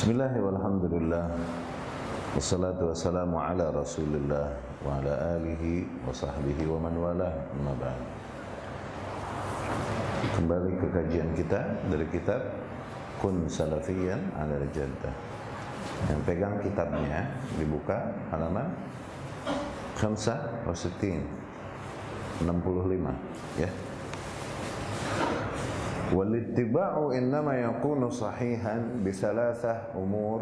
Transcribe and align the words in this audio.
Bismillah 0.00 0.32
walhamdulillah 0.32 1.28
Wassalatu 2.32 2.88
wassalamu 2.88 3.36
ala 3.36 3.68
rasulillah 3.68 4.48
Wa 4.80 4.96
ala 4.96 5.36
alihi 5.36 5.84
wa 6.00 6.08
sahbihi 6.08 6.64
wa 6.64 6.88
man 6.88 6.96
wala 6.96 7.28
Amma 7.52 7.76
ba'd. 7.76 8.00
Kembali 10.40 10.72
ke 10.80 10.88
kajian 10.88 11.28
kita 11.36 11.84
Dari 11.92 12.08
kitab 12.08 12.40
Kun 13.20 13.44
Salafiyan 13.44 14.24
ala 14.40 14.56
Jaddah 14.72 15.12
Yang 16.08 16.20
pegang 16.24 16.56
kitabnya 16.64 17.36
Dibuka 17.60 18.00
halaman 18.32 18.72
Khamsah 20.00 20.64
Wasitin 20.64 21.28
65 22.40 22.48
Ya 23.60 23.68
والاتباع 26.13 27.11
إنما 27.17 27.53
يكون 27.53 28.09
صحيحا 28.09 28.75
بثلاثة 29.05 29.73
أمور 29.97 30.39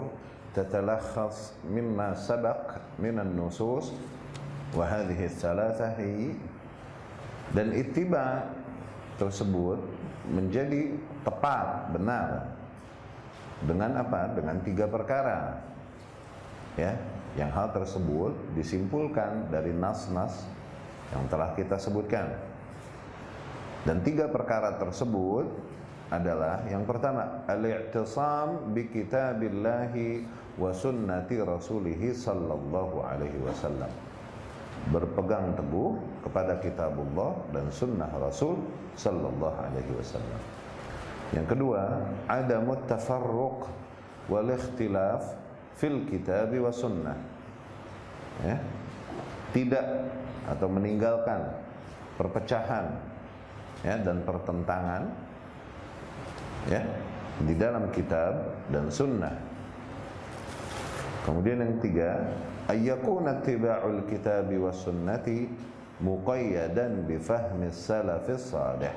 تتلخص 0.56 1.54
مما 1.72 2.14
سبق 2.14 2.62
من 3.00 3.20
النصوص 3.20 3.94
وهذه 4.76 5.26
الثلاثة 5.26 5.88
هي 5.98 6.34
dan 7.54 7.70
ittiba 7.70 8.50
tersebut 9.22 9.78
menjadi 10.26 10.98
tepat 11.22 11.94
benar 11.94 12.50
dengan 13.62 14.02
apa 14.02 14.34
dengan 14.34 14.58
tiga 14.66 14.90
perkara 14.90 15.62
ya 16.74 16.98
yang 17.38 17.54
hal 17.54 17.70
tersebut 17.70 18.34
disimpulkan 18.58 19.54
dari 19.54 19.70
nas-nas 19.70 20.50
yang 21.14 21.30
telah 21.30 21.54
kita 21.54 21.78
sebutkan 21.78 22.34
dan 23.87 24.03
tiga 24.03 24.27
perkara 24.27 24.75
tersebut 24.81 25.47
adalah 26.09 26.65
yang 26.73 26.89
pertama 26.89 27.45
al-i'tisam 27.45 28.73
bi 28.73 28.89
kitabillahi 28.89 30.25
wa 30.57 30.73
sunnati 30.73 31.39
rasulih 31.39 32.01
sallallahu 32.01 33.05
alaihi 33.05 33.39
wasallam. 33.45 33.93
Berpegang 34.89 35.53
teguh 35.53 36.01
kepada 36.25 36.57
kitabullah 36.65 37.37
dan 37.53 37.69
sunnah 37.69 38.09
Rasul 38.17 38.57
sallallahu 38.97 39.59
alaihi 39.59 39.93
wasallam. 39.93 40.41
Yang 41.35 41.47
kedua, 41.53 42.09
ada 42.25 42.57
tafarruq 42.89 43.69
wal 44.33 44.49
ikhtilaf 44.49 45.37
fil 45.77 46.09
kitab 46.09 46.55
wa 46.57 46.73
sunnah. 46.73 47.19
Ya. 48.47 48.57
Tidak 49.53 49.87
atau 50.49 50.69
meninggalkan 50.73 51.53
perpecahan 52.17 52.97
ya 53.87 53.95
dan 54.03 54.23
pertentangan 54.27 55.03
ya 56.67 56.83
di 57.39 57.55
dalam 57.55 57.91
kitab 57.95 58.59
dan 58.71 58.91
sunnah. 58.91 59.35
Kemudian 61.23 61.61
yang 61.61 61.77
tiga, 61.79 62.11
ayyakuna 62.67 63.45
tiba'ul 63.45 64.09
kitabi 64.09 64.57
was 64.57 64.81
sunnati 64.83 65.47
muqayyadan 66.03 67.05
bi 67.05 67.21
fahmi 67.21 67.69
salafis 67.71 68.51
salih. 68.51 68.91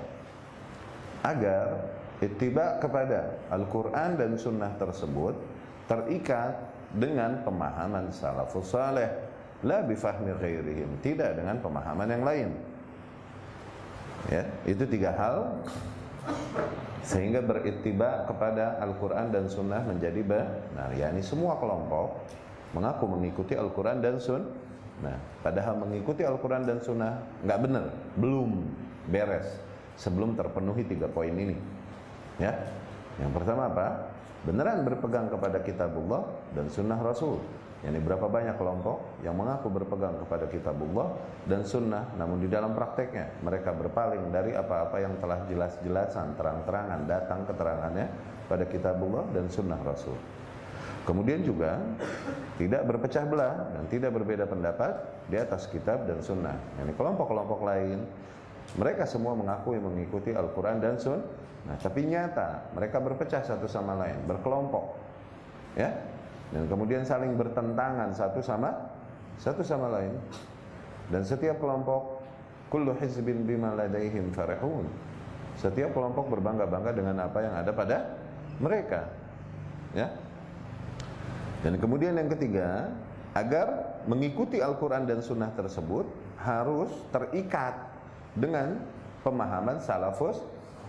Agar 1.21 1.85
ittiba 2.23 2.81
kepada 2.81 3.37
Al-Qur'an 3.53 4.17
dan 4.17 4.39
sunnah 4.39 4.73
tersebut 4.79 5.37
terikat 5.85 6.57
dengan 6.97 7.45
pemahaman 7.45 8.09
salafus 8.09 8.73
salih, 8.73 9.11
la 9.61 9.85
bi 9.85 9.93
fahmi 9.93 10.33
ghairihim, 10.33 10.97
tidak 11.05 11.37
dengan 11.37 11.61
pemahaman 11.61 12.09
yang 12.09 12.23
lain 12.25 12.49
ya 14.29 14.43
itu 14.67 14.83
tiga 14.85 15.15
hal. 15.15 15.37
Sehingga 17.01 17.41
berittiba 17.41 18.29
kepada 18.29 18.77
Al-Quran 18.77 19.33
dan 19.33 19.49
Sunnah 19.49 19.81
menjadi 19.81 20.21
benar. 20.21 20.93
Yakni 20.93 21.25
semua 21.25 21.57
kelompok 21.57 22.13
mengaku 22.77 23.09
mengikuti 23.09 23.57
Al-Quran 23.57 23.99
dan 24.03 24.21
Sunnah 24.21 24.69
nah 25.01 25.17
padahal 25.41 25.81
mengikuti 25.81 26.21
Al-Quran 26.21 26.61
dan 26.61 26.77
Sunnah 26.77 27.17
nggak 27.41 27.59
benar. 27.65 27.85
Belum 28.21 28.69
beres. 29.09 29.49
Sebelum 29.97 30.37
terpenuhi 30.37 30.85
tiga 30.85 31.09
poin 31.09 31.33
ini. 31.33 31.57
Ya 32.37 32.53
yang 33.17 33.33
pertama 33.33 33.69
apa? 33.69 34.13
Beneran 34.41 34.81
berpegang 34.81 35.29
kepada 35.29 35.61
kitabullah 35.61 36.25
dan 36.57 36.65
sunnah 36.65 36.97
Rasul 36.97 37.37
Yani 37.81 37.97
berapa 37.97 38.29
banyak 38.29 38.61
kelompok 38.61 39.25
yang 39.25 39.33
mengaku 39.33 39.73
berpegang 39.73 40.13
kepada 40.21 40.45
kitabullah 40.45 41.17
dan 41.49 41.65
sunnah 41.65 42.13
namun 42.13 42.37
di 42.37 42.45
dalam 42.45 42.77
prakteknya 42.77 43.41
mereka 43.41 43.73
berpaling 43.73 44.29
dari 44.29 44.53
apa-apa 44.53 45.01
yang 45.01 45.17
telah 45.17 45.41
jelas-jelasan 45.49 46.37
terang-terangan 46.37 47.09
datang 47.09 47.41
keterangannya 47.49 48.05
pada 48.45 48.69
kitabullah 48.69 49.25
dan 49.33 49.49
sunnah 49.49 49.81
rasul. 49.81 50.13
Kemudian 51.09 51.41
juga 51.41 51.81
tidak 52.61 52.85
berpecah 52.85 53.25
belah 53.25 53.73
dan 53.73 53.89
tidak 53.89 54.13
berbeda 54.13 54.45
pendapat 54.45 55.01
di 55.25 55.41
atas 55.41 55.65
kitab 55.65 56.05
dan 56.05 56.21
sunnah. 56.21 56.53
Yani 56.77 56.93
kelompok-kelompok 56.93 57.65
lain 57.65 58.05
mereka 58.77 59.09
semua 59.09 59.33
mengakui 59.33 59.81
mengikuti 59.81 60.31
Al-Quran 60.37 60.77
dan 60.77 61.01
Sunnah. 61.01 61.25
Nah, 61.61 61.77
tapi 61.77 62.05
nyata 62.05 62.73
mereka 62.77 63.01
berpecah 63.01 63.41
satu 63.41 63.65
sama 63.65 63.97
lain 63.97 64.21
berkelompok. 64.29 64.97
Ya 65.73 65.97
dan 66.51 66.67
kemudian 66.67 67.07
saling 67.07 67.39
bertentangan 67.39 68.11
satu 68.11 68.43
sama 68.43 68.75
satu 69.41 69.65
sama 69.65 69.89
lain. 69.89 70.13
Dan 71.09 71.25
setiap 71.25 71.57
kelompok 71.57 72.21
kullu 72.69 72.93
hizbin 73.01 73.43
bima 73.43 73.73
ladaihim 73.73 74.29
farihun. 74.31 74.85
Setiap 75.57 75.91
kelompok 75.91 76.31
berbangga-bangga 76.31 76.91
dengan 76.95 77.15
apa 77.25 77.39
yang 77.41 77.53
ada 77.57 77.71
pada 77.73 77.97
mereka. 78.61 79.09
Ya. 79.97 80.13
Dan 81.65 81.81
kemudian 81.81 82.15
yang 82.15 82.29
ketiga 82.31 82.93
agar 83.33 83.97
mengikuti 84.05 84.61
Al-Quran 84.61 85.09
dan 85.09 85.19
Sunnah 85.19 85.51
tersebut 85.57 86.07
harus 86.41 86.89
terikat 87.11 87.75
dengan 88.37 88.79
pemahaman 89.25 89.81
salafus 89.83 90.39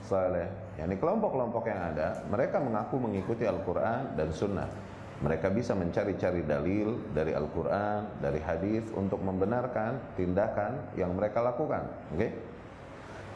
saleh. 0.07 0.49
Yakni 0.79 0.97
kelompok-kelompok 0.97 1.67
yang 1.69 1.81
ada 1.93 2.21
mereka 2.31 2.63
mengaku 2.63 2.97
mengikuti 3.01 3.45
Al-Quran 3.45 4.17
dan 4.17 4.29
Sunnah 4.33 4.92
mereka 5.23 5.49
bisa 5.49 5.73
mencari-cari 5.79 6.43
dalil 6.43 6.99
dari 7.15 7.31
Al-Quran, 7.31 8.19
dari 8.19 8.43
hadis 8.43 8.91
untuk 8.93 9.23
membenarkan 9.23 10.19
tindakan 10.19 10.99
yang 10.99 11.15
mereka 11.15 11.39
lakukan. 11.41 11.87
Oke? 12.11 12.19
Okay? 12.19 12.31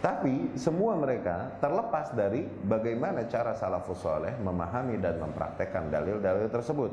Tapi 0.03 0.55
semua 0.61 0.93
mereka 0.99 1.57
terlepas 1.59 2.13
dari 2.13 2.45
bagaimana 2.45 3.25
cara 3.27 3.57
salafus 3.57 4.05
soleh 4.05 4.35
memahami 4.39 5.01
dan 5.01 5.17
mempraktekkan 5.19 5.89
dalil-dalil 5.89 6.53
tersebut. 6.53 6.93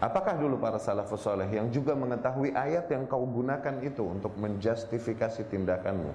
Apakah 0.00 0.36
dulu 0.36 0.60
para 0.60 0.76
salafus 0.76 1.24
soleh 1.24 1.48
yang 1.48 1.72
juga 1.72 1.96
mengetahui 1.96 2.52
ayat 2.52 2.88
yang 2.92 3.08
kau 3.08 3.24
gunakan 3.24 3.82
itu 3.84 4.04
untuk 4.04 4.36
menjustifikasi 4.36 5.48
tindakanmu? 5.48 6.12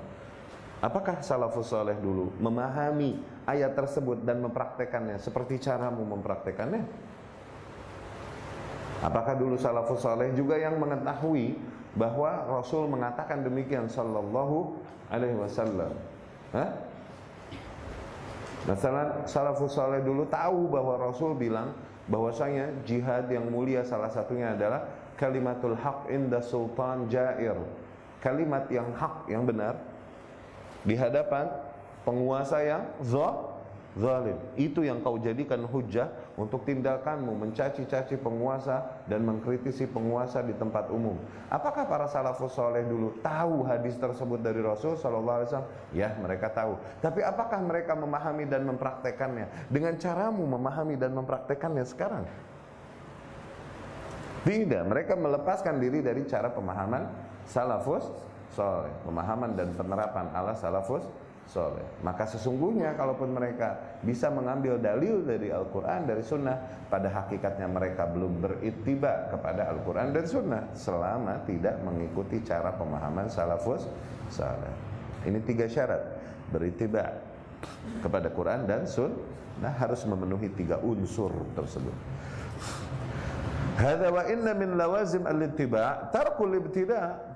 Apakah 0.81 1.21
salafus 1.25 1.73
soleh 1.73 1.97
dulu 1.97 2.33
memahami 2.37 3.17
ayat 3.49 3.73
tersebut 3.73 4.21
dan 4.21 4.41
mempraktekannya 4.45 5.17
seperti 5.17 5.57
caramu 5.57 6.05
mempraktekannya? 6.05 6.85
Apakah 9.05 9.37
dulu 9.37 9.53
salafus 9.53 10.01
saleh 10.01 10.33
juga 10.33 10.57
yang 10.57 10.81
mengetahui 10.81 11.53
bahwa 11.93 12.41
Rasul 12.49 12.89
mengatakan 12.89 13.45
demikian 13.45 13.85
sallallahu 13.85 14.81
alaihi 15.13 15.37
wasallam? 15.37 15.93
Hah? 16.49 16.73
Masalah 18.65 19.29
salafus 19.29 19.77
saleh 19.77 20.01
dulu 20.01 20.25
tahu 20.25 20.73
bahwa 20.73 20.97
Rasul 20.97 21.37
bilang 21.37 21.77
bahwasanya 22.09 22.73
jihad 22.81 23.29
yang 23.29 23.45
mulia 23.45 23.85
salah 23.85 24.09
satunya 24.09 24.57
adalah 24.57 24.89
kalimatul 25.21 25.77
haq 25.77 26.09
inda 26.09 26.41
sultan 26.41 27.05
jair. 27.05 27.53
Kalimat 28.25 28.65
yang 28.73 28.89
hak 28.97 29.29
yang 29.29 29.45
benar 29.45 29.77
di 30.81 30.97
hadapan 30.97 31.45
penguasa 32.01 32.57
yang 32.65 32.89
zalim. 33.93 34.37
Itu 34.57 34.81
yang 34.81 35.05
kau 35.05 35.21
jadikan 35.21 35.61
hujah 35.69 36.09
untuk 36.35 36.67
tindakanmu 36.67 37.31
mencaci-caci 37.31 38.19
penguasa 38.19 38.83
dan 39.07 39.23
mengkritisi 39.23 39.87
penguasa 39.87 40.43
di 40.43 40.51
tempat 40.51 40.91
umum. 40.91 41.15
Apakah 41.47 41.87
para 41.87 42.11
salafus 42.11 42.51
soleh 42.51 42.83
dulu 42.83 43.15
tahu 43.23 43.63
hadis 43.63 43.95
tersebut 43.95 44.43
dari 44.43 44.59
Rasul 44.59 44.99
Sallallahu 44.99 45.37
Alaihi 45.41 45.49
Wasallam? 45.51 45.71
Ya, 45.95 46.09
mereka 46.19 46.51
tahu. 46.51 46.75
Tapi 46.99 47.23
apakah 47.23 47.63
mereka 47.63 47.95
memahami 47.95 48.43
dan 48.51 48.67
mempraktekannya 48.67 49.71
dengan 49.71 49.95
caramu 49.95 50.43
memahami 50.43 50.99
dan 50.99 51.15
mempraktekannya 51.15 51.87
sekarang? 51.87 52.27
Tidak, 54.45 54.83
mereka 54.85 55.17
melepaskan 55.17 55.81
diri 55.81 56.05
dari 56.05 56.21
cara 56.29 56.53
pemahaman 56.53 57.09
salafus 57.49 58.05
soleh, 58.53 58.93
pemahaman 59.01 59.57
dan 59.57 59.73
penerapan 59.73 60.29
ala 60.37 60.53
salafus 60.53 61.01
soleh. 61.45 61.85
Maka 62.01 62.25
sesungguhnya 62.25 62.97
kalaupun 62.97 63.33
mereka 63.33 63.99
bisa 64.01 64.33
mengambil 64.33 64.81
dalil 64.81 65.21
dari 65.21 65.53
Al-Quran, 65.53 66.09
dari 66.09 66.23
Sunnah, 66.25 66.57
pada 66.89 67.09
hakikatnya 67.09 67.69
mereka 67.69 68.09
belum 68.09 68.41
berittiba 68.41 69.29
kepada 69.29 69.69
Al-Quran 69.73 70.13
dan 70.13 70.25
Sunnah 70.25 70.63
selama 70.73 71.41
tidak 71.45 71.77
mengikuti 71.85 72.41
cara 72.41 72.73
pemahaman 72.73 73.29
salafus 73.29 73.85
saleh. 74.33 74.73
Ini 75.25 75.41
tiga 75.41 75.65
syarat 75.65 76.01
berittiba 76.53 77.13
kepada 78.01 78.29
Quran 78.29 78.69
dan 78.69 78.85
Sunnah 78.85 79.35
nah 79.59 79.71
harus 79.71 80.03
memenuhi 80.03 80.51
tiga 80.51 80.79
unsur 80.83 81.31
tersebut 81.55 81.95
Hadza 83.75 84.07
wa 84.07 84.23
inna 84.27 84.51
min 84.55 84.79
lawazim 84.79 85.27
al-ittiba' 85.27 86.11
tarkul 86.11 86.59
ibtida' 86.59 87.34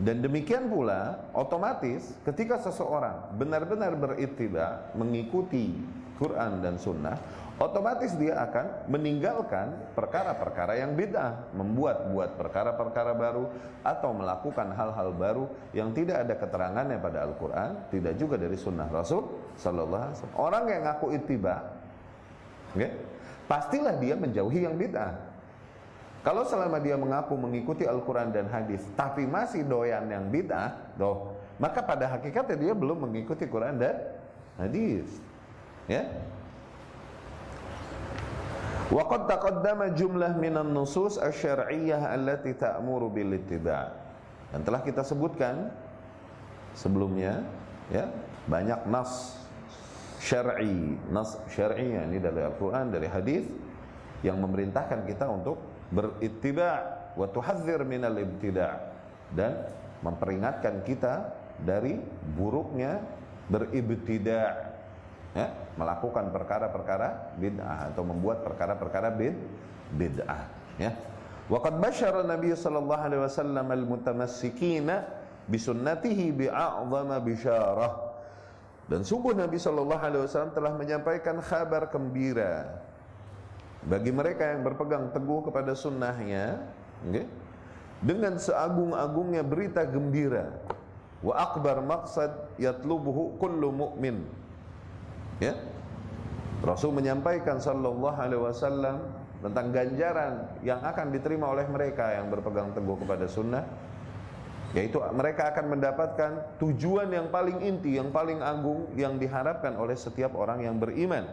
dan 0.00 0.24
demikian 0.24 0.72
pula 0.72 1.28
otomatis 1.36 2.16
ketika 2.24 2.56
seseorang 2.56 3.36
benar-benar 3.36 3.92
berittiba 3.94 4.88
mengikuti 4.96 5.76
Quran 6.16 6.64
dan 6.64 6.80
sunnah 6.80 7.16
otomatis 7.60 8.16
dia 8.16 8.40
akan 8.40 8.88
meninggalkan 8.88 9.92
perkara-perkara 9.92 10.80
yang 10.80 10.96
bid'ah, 10.96 11.52
membuat-buat 11.52 12.40
perkara-perkara 12.40 13.12
baru 13.12 13.52
atau 13.84 14.10
melakukan 14.16 14.72
hal-hal 14.72 15.12
baru 15.12 15.44
yang 15.76 15.92
tidak 15.92 16.24
ada 16.24 16.34
keterangannya 16.40 16.96
pada 16.96 17.28
Al-Qur'an, 17.28 17.92
tidak 17.92 18.16
juga 18.16 18.40
dari 18.40 18.56
sunnah 18.56 18.88
Rasul 18.88 19.28
sallallahu 19.60 20.02
alaihi 20.08 20.16
wasallam. 20.16 20.40
Orang 20.40 20.64
yang 20.72 20.82
ngaku 20.88 21.06
ittiba, 21.20 21.56
okay, 22.72 22.90
pastilah 23.44 23.94
dia 24.00 24.16
menjauhi 24.16 24.64
yang 24.64 24.80
bid'ah. 24.80 25.29
Kalau 26.20 26.44
selama 26.44 26.76
dia 26.76 27.00
mengaku 27.00 27.32
mengikuti 27.32 27.88
Al-Quran 27.88 28.28
dan 28.28 28.44
hadis, 28.52 28.84
tapi 28.92 29.24
masih 29.24 29.64
doyan 29.64 30.04
yang 30.04 30.28
bid'ah, 30.28 30.92
doh, 31.00 31.32
maka 31.56 31.80
pada 31.80 32.12
hakikatnya 32.12 32.56
dia 32.60 32.72
belum 32.76 33.08
mengikuti 33.08 33.48
Quran 33.48 33.80
dan 33.80 33.96
hadis. 34.60 35.08
Ya, 35.88 36.04
Waqad 38.90 39.30
taqaddama 39.30 39.94
jumlah 39.94 40.34
minan 40.34 40.74
nusus 40.74 41.14
asy-syar'iyyah 41.14 42.10
allati 42.10 42.58
ta'muru 42.58 43.06
bil. 43.06 43.38
Dan 44.50 44.60
telah 44.66 44.82
kita 44.82 45.06
sebutkan 45.06 45.70
sebelumnya 46.74 47.46
ya, 47.94 48.10
banyak 48.50 48.90
nas 48.90 49.38
syar'i, 50.18 50.98
nas 51.06 51.38
syar'i 51.54 51.86
ini 51.86 52.18
dari 52.18 52.42
Al-Qur'an, 52.42 52.90
dari 52.90 53.06
hadis 53.06 53.46
yang 54.26 54.42
memerintahkan 54.42 55.06
kita 55.06 55.30
untuk 55.30 55.62
berittiba' 55.90 56.76
wa 57.18 57.26
tuhadzir 57.28 57.82
minal 57.82 58.14
ibtida' 58.16 58.74
dan 59.34 59.66
memperingatkan 60.00 60.86
kita 60.86 61.34
dari 61.60 61.98
buruknya 62.34 63.02
beribtida' 63.50 64.48
ya, 65.34 65.46
melakukan 65.76 66.30
perkara-perkara 66.30 67.38
bid'ah 67.38 67.90
atau 67.94 68.02
membuat 68.06 68.42
perkara-perkara 68.46 69.08
bid 69.14 69.36
bid'ah 69.94 70.42
ya. 70.78 70.94
Waqad 71.50 71.82
basyara 71.82 72.22
nabi 72.22 72.54
sallallahu 72.54 73.02
alaihi 73.02 73.22
wasallam 73.26 73.66
al-mutamassikina 73.66 75.02
bi 75.50 75.58
sunnatihi 75.58 76.30
bi'a'zama 76.30 77.18
bisyarah. 77.26 77.92
Dan 78.90 79.06
sungguh 79.06 79.38
Nabi 79.38 79.54
sallallahu 79.54 80.02
alaihi 80.02 80.26
wasallam 80.26 80.50
telah 80.50 80.74
menyampaikan 80.74 81.38
kabar 81.38 81.86
gembira 81.94 82.82
bagi 83.86 84.12
mereka 84.12 84.52
yang 84.52 84.60
berpegang 84.66 85.08
teguh 85.14 85.40
kepada 85.48 85.72
sunnahnya 85.72 86.60
okay, 87.06 87.24
dengan 88.04 88.36
seagung-agungnya 88.36 89.40
berita 89.40 89.88
gembira 89.88 90.52
wa 91.20 91.36
akbar 91.36 91.80
maqsad 91.84 92.32
yatlubuhu 92.60 93.36
kullu 93.40 93.72
mu'min 93.72 94.40
Ya. 95.40 95.56
Rasul 96.60 96.92
menyampaikan 96.92 97.56
sallallahu 97.56 98.20
alaihi 98.20 98.44
wasallam 98.44 99.00
tentang 99.40 99.72
ganjaran 99.72 100.44
yang 100.60 100.84
akan 100.84 101.08
diterima 101.08 101.48
oleh 101.48 101.64
mereka 101.64 102.12
yang 102.12 102.28
berpegang 102.28 102.76
teguh 102.76 103.00
kepada 103.00 103.24
sunnah 103.24 103.64
yaitu 104.76 105.00
mereka 105.16 105.50
akan 105.50 105.72
mendapatkan 105.72 106.30
tujuan 106.62 107.10
yang 107.10 107.26
paling 107.32 107.58
inti, 107.64 107.98
yang 107.98 108.12
paling 108.14 108.38
agung 108.38 108.86
yang 108.94 109.18
diharapkan 109.18 109.74
oleh 109.74 109.98
setiap 109.98 110.30
orang 110.36 110.62
yang 110.62 110.78
beriman. 110.78 111.26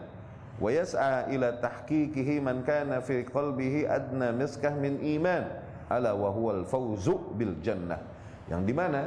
Wa 0.58 0.70
yas'a 0.74 1.30
ila 1.30 1.54
tahqiqihi 1.62 2.42
man 2.42 2.66
kana 2.66 2.98
fi 2.98 3.22
qalbihi 3.22 3.86
adna 3.86 4.34
ala 5.88 6.12
wa 6.12 6.28
huwal 6.34 6.62
fawzu 6.68 7.34
bil 7.38 7.56
jannah. 7.64 7.98
Yang 8.50 8.62
di 8.68 8.74
mana 8.76 9.02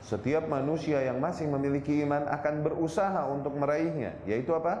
setiap 0.00 0.48
manusia 0.48 1.04
yang 1.04 1.20
masih 1.20 1.50
memiliki 1.50 2.00
iman 2.06 2.24
akan 2.30 2.64
berusaha 2.64 3.28
untuk 3.28 3.52
meraihnya, 3.58 4.16
yaitu 4.24 4.56
apa? 4.56 4.80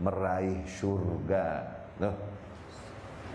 Meraih 0.00 0.64
surga. 0.64 1.64
Nah, 2.00 2.14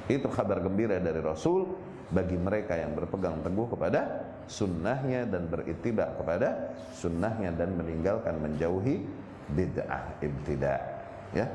itu 0.06 0.28
kabar 0.30 0.62
gembira 0.62 1.02
dari 1.02 1.22
Rasul 1.22 1.66
bagi 2.14 2.38
mereka 2.38 2.78
yang 2.78 2.94
berpegang 2.94 3.42
teguh 3.42 3.68
kepada 3.74 4.02
sunnahnya 4.46 5.26
dan 5.26 5.50
beritibak 5.50 6.22
kepada 6.22 6.78
sunnahnya 6.94 7.50
dan 7.58 7.74
meninggalkan 7.74 8.38
menjauhi 8.38 9.02
bid'ah 9.58 10.22
ibtida. 10.22 10.78
Ya. 11.34 11.50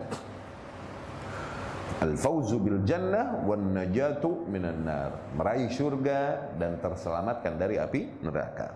Al-fauzu 1.99 2.63
bil 2.63 2.79
jannah 2.87 3.43
wan 3.43 3.75
najatu 3.75 4.47
minan 4.47 4.87
nar. 4.87 5.35
Meraih 5.35 5.67
surga 5.69 6.55
dan 6.55 6.79
terselamatkan 6.79 7.59
dari 7.59 7.83
api 7.83 8.23
neraka. 8.23 8.71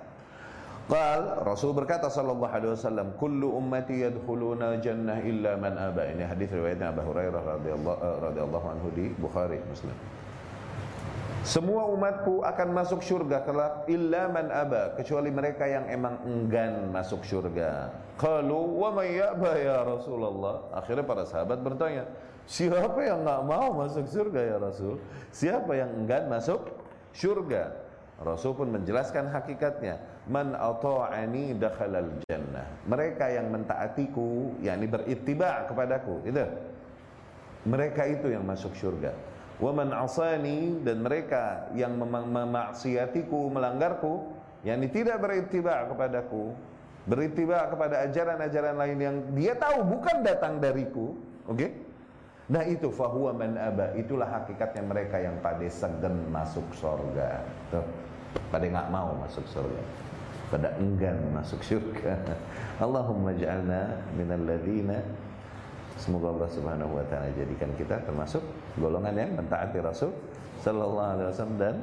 Qal 0.85 1.41
Rasul 1.49 1.73
berkata 1.73 2.13
sallallahu 2.13 2.53
alaihi 2.53 2.77
wasallam 2.77 3.17
kullu 3.17 3.57
ummati 3.57 4.05
yadkhuluna 4.05 4.85
jannah 4.85 5.17
illa 5.25 5.57
man 5.57 5.81
aba. 5.81 6.13
Ini 6.13 6.29
hadis 6.29 6.53
riwayatnya 6.53 6.93
Abu 6.93 7.09
Hurairah 7.09 7.43
radhiyallahu 7.57 7.99
uh, 8.05 8.17
radhiyallahu 8.29 8.67
anhu 8.69 8.89
di 8.93 9.09
Bukhari 9.17 9.65
Muslim. 9.65 9.97
Semua 11.45 11.89
umatku 11.89 12.41
akan 12.41 12.69
masuk 12.73 13.01
surga 13.05 13.45
kelak 13.45 13.89
illa 13.89 14.33
man 14.33 14.49
aba 14.49 14.97
kecuali 14.97 15.29
mereka 15.33 15.65
yang 15.65 15.89
emang 15.89 16.21
enggan 16.25 16.93
masuk 16.93 17.25
surga. 17.25 17.89
Qalu 18.21 18.61
wa 18.81 18.93
may 18.93 19.17
ya 19.17 19.85
Rasulullah? 19.85 20.69
Akhirnya 20.73 21.05
para 21.05 21.25
sahabat 21.29 21.61
bertanya, 21.61 22.09
siapa 22.45 23.01
yang 23.05 23.25
enggak 23.25 23.43
mau 23.45 23.69
masuk 23.73 24.05
surga 24.09 24.41
ya 24.41 24.57
Rasul? 24.61 24.95
Siapa 25.33 25.73
yang 25.75 25.91
enggan 26.05 26.29
masuk 26.29 26.61
surga? 27.17 27.85
Rasul 28.23 28.55
pun 28.55 28.71
menjelaskan 28.71 29.27
hakikatnya 29.27 29.99
man 30.31 30.55
ata'ani 30.55 31.59
dakhalal 31.59 32.23
jannah. 32.25 32.69
Mereka 32.87 33.27
yang 33.35 33.51
mentaatiku, 33.51 34.55
yakni 34.63 34.87
berittiba 34.87 35.67
kepadaku, 35.67 36.23
itu. 36.25 36.47
Mereka 37.65 38.03
itu 38.21 38.31
yang 38.31 38.45
masuk 38.45 38.77
surga. 38.77 39.13
Wa 39.59 39.71
man 39.73 39.91
asani 39.95 40.83
dan 40.83 41.01
mereka 41.01 41.71
yang 41.75 41.97
memaksiatiku, 41.99 43.51
melanggarku, 43.51 44.31
yakni 44.67 44.91
tidak 44.91 45.23
berittiba 45.23 45.89
kepadaku, 45.91 46.53
berittiba 47.09 47.69
kepada 47.73 48.05
ajaran-ajaran 48.09 48.77
lain 48.79 48.99
yang 48.99 49.17
dia 49.37 49.55
tahu 49.57 49.85
bukan 49.85 50.25
datang 50.25 50.59
dariku, 50.59 51.15
oke? 51.49 51.57
Okay? 51.57 51.71
Nah 52.45 52.61
itu 52.69 52.93
fahuwa 52.93 53.33
man 53.33 53.57
aba 53.57 53.97
itulah 53.97 54.29
hakikatnya 54.29 54.85
mereka 54.85 55.17
yang 55.17 55.37
pada 55.41 55.65
segan 55.69 56.29
masuk 56.29 56.65
surga. 56.77 57.41
Tuh, 57.73 57.85
pada 58.53 58.65
nggak 58.69 58.89
mau 58.93 59.17
masuk 59.25 59.45
surga 59.49 59.83
pada 60.53 60.71
enggan 60.79 61.19
masuk 61.35 61.59
syurga. 61.67 62.15
Allahumma 62.85 63.35
ja'alna 63.35 63.99
minal 64.15 64.45
ladina 64.45 65.03
Semoga 65.95 66.35
Allah 66.35 66.51
Subhanahu 66.51 66.99
wa 66.99 67.05
taala 67.07 67.31
jadikan 67.39 67.71
kita 67.79 68.03
termasuk 68.03 68.43
golongan 68.83 69.15
yang 69.15 69.31
mentaati 69.39 69.79
Rasul 69.79 70.11
sallallahu 70.59 71.11
alaihi 71.15 71.29
wasallam 71.31 71.59
dan 71.59 71.75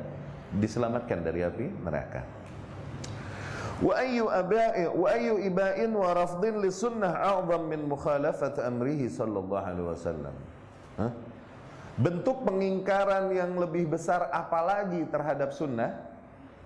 diselamatkan 0.60 1.24
dari 1.24 1.48
api 1.48 1.72
neraka. 1.80 2.20
Wa 3.80 4.04
ayyu 4.04 4.28
aba'i 4.28 4.84
wa 4.92 5.08
ayyu 5.16 5.40
iba'in 5.48 5.96
wa 5.96 6.12
rafdin 6.12 6.60
li 6.60 6.70
sunnah 6.70 7.24
a'zam 7.24 7.72
min 7.72 7.88
mukhalafat 7.88 8.60
amrihi 8.60 9.08
sallallahu 9.08 9.64
alaihi 9.64 9.88
wasallam. 9.88 10.36
Bentuk 11.98 12.44
pengingkaran 12.46 13.34
yang 13.34 13.58
lebih 13.58 13.90
besar 13.90 14.30
apalagi 14.30 15.06
terhadap 15.10 15.56
sunnah? 15.56 15.98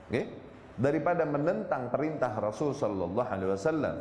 Okay? 0.10 0.46
daripada 0.76 1.24
menentang 1.24 1.88
perintah 1.88 2.36
Rasul 2.36 2.76
sallallahu 2.76 3.30
alaihi 3.32 3.52
wasallam. 3.52 3.96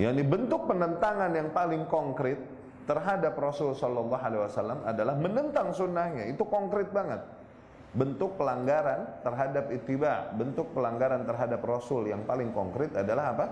Yang 0.00 0.14
dibentuk 0.24 0.64
penentangan 0.64 1.30
yang 1.36 1.52
paling 1.52 1.84
konkret 1.84 2.40
terhadap 2.88 3.36
Rasul 3.36 3.76
sallallahu 3.76 4.16
alaihi 4.16 4.42
wasallam 4.48 4.80
adalah 4.88 5.14
menentang 5.20 5.76
sunnahnya. 5.76 6.24
Itu 6.32 6.48
konkret 6.48 6.88
banget. 6.88 7.20
Bentuk 7.90 8.38
pelanggaran 8.38 9.20
terhadap 9.26 9.66
ittiba, 9.74 10.30
bentuk 10.38 10.72
pelanggaran 10.72 11.26
terhadap 11.26 11.60
Rasul 11.60 12.06
yang 12.08 12.22
paling 12.22 12.54
konkret 12.54 12.94
adalah 12.94 13.34
apa? 13.36 13.46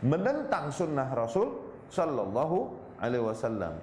Menentang 0.00 0.72
sunnah 0.72 1.10
Rasul 1.12 1.60
sallallahu 1.92 2.58
alaihi 3.02 3.26
wasallam. 3.26 3.76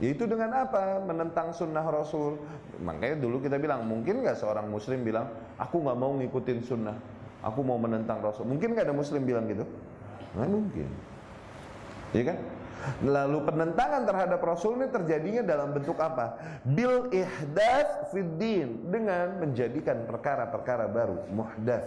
Yaitu 0.00 0.24
dengan 0.24 0.50
apa? 0.56 1.02
Menentang 1.04 1.52
sunnah 1.52 1.84
Rasul. 1.84 2.40
Makanya 2.80 3.20
dulu 3.20 3.42
kita 3.44 3.60
bilang, 3.60 3.84
mungkin 3.84 4.24
nggak 4.24 4.40
seorang 4.40 4.70
Muslim 4.70 5.04
bilang, 5.04 5.28
aku 5.60 5.82
nggak 5.82 5.98
mau 5.98 6.16
ngikutin 6.16 6.58
sunnah, 6.64 6.96
aku 7.44 7.60
mau 7.60 7.76
menentang 7.76 8.24
Rasul. 8.24 8.48
Mungkin 8.48 8.72
nggak 8.72 8.88
ada 8.88 8.96
Muslim 8.96 9.22
bilang 9.22 9.44
gitu? 9.50 9.62
Nggak 10.34 10.48
mungkin. 10.48 10.88
Iya 12.12 12.24
kan? 12.32 12.38
Lalu 13.06 13.38
penentangan 13.46 14.02
terhadap 14.02 14.40
Rasul 14.42 14.82
ini 14.82 14.90
terjadinya 14.90 15.42
dalam 15.46 15.70
bentuk 15.70 15.94
apa? 16.02 16.34
Bil 16.66 17.14
ihdas 17.14 18.10
fiddin 18.10 18.90
dengan 18.90 19.38
menjadikan 19.38 20.02
perkara-perkara 20.10 20.90
baru, 20.90 21.22
muhdas 21.30 21.86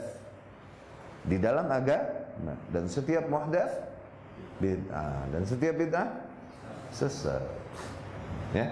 di 1.28 1.36
dalam 1.36 1.68
agama. 1.68 2.56
Dan 2.72 2.88
setiap 2.88 3.28
muhdas 3.28 3.72
bid'ah 4.60 5.24
dan 5.36 5.44
setiap 5.44 5.76
bid'ah 5.76 6.08
sesat. 6.92 7.44
Ya. 8.54 8.68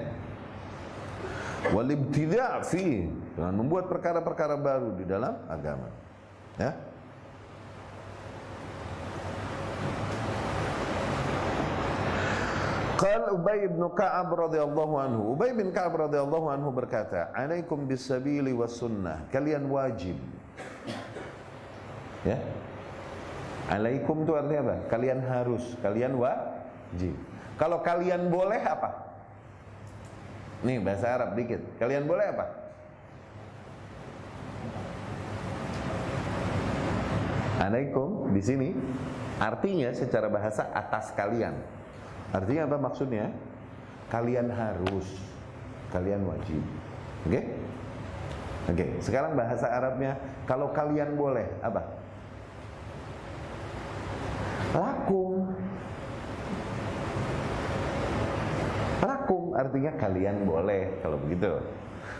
Wal 1.72 1.89
ibtida' 1.96 2.62
fi 2.68 3.08
dengan 3.34 3.53
membuat 3.63 3.88
perkara-perkara 3.88 4.60
baru 4.60 4.94
di 5.00 5.08
dalam 5.08 5.34
agama. 5.48 5.88
Ya. 6.60 6.75
Qal 13.00 13.36
Ubay 13.36 13.68
bin 13.68 13.84
Ka'ab 13.92 14.32
radhiyallahu 14.32 14.94
anhu. 14.96 15.22
Ubay 15.36 15.51
bin 15.51 15.75
Ka'ab 15.75 16.08
radhiyallahu 16.08 16.48
anhu 16.48 16.72
berkata, 16.72 17.36
"Alaikum 17.36 17.84
bis-sabili 17.84 18.56
was 18.56 18.80
sunnah." 18.80 19.27
Kalian 19.27 19.68
wajib. 19.68 20.15
Ya. 22.24 22.39
Alaikum 23.68 24.24
itu 24.24 24.32
artinya 24.36 24.72
apa? 24.72 24.75
Kalian 24.88 25.20
harus, 25.24 25.63
kalian 25.84 26.15
wajib. 26.15 27.15
Kalau 27.60 27.80
kalian 27.84 28.32
boleh 28.32 28.60
apa? 28.60 29.12
Nih 30.63 30.79
bahasa 30.79 31.12
Arab 31.12 31.36
dikit. 31.36 31.60
Kalian 31.75 32.08
boleh 32.08 32.24
apa? 32.32 32.46
Alaikum 37.63 38.32
di 38.32 38.41
sini 38.43 38.70
artinya 39.39 39.91
secara 39.91 40.32
bahasa 40.32 40.72
atas 40.72 41.12
kalian. 41.15 41.55
Artinya 42.32 42.65
apa 42.65 42.77
maksudnya? 42.79 43.29
Kalian 44.10 44.51
harus, 44.51 45.08
kalian 45.89 46.24
wajib. 46.27 46.62
Oke? 47.25 47.29
Okay? 47.29 47.43
Oke, 48.63 48.75
okay. 48.79 48.89
sekarang 49.03 49.36
bahasa 49.36 49.67
Arabnya 49.67 50.15
kalau 50.48 50.72
kalian 50.72 51.20
boleh 51.20 51.43
apa? 51.60 51.84
Lakum. 54.72 55.51
Lakum 59.03 59.43
artinya 59.56 59.92
kalian 59.98 60.44
boleh 60.44 61.00
kalau 61.02 61.18
begitu. 61.22 61.62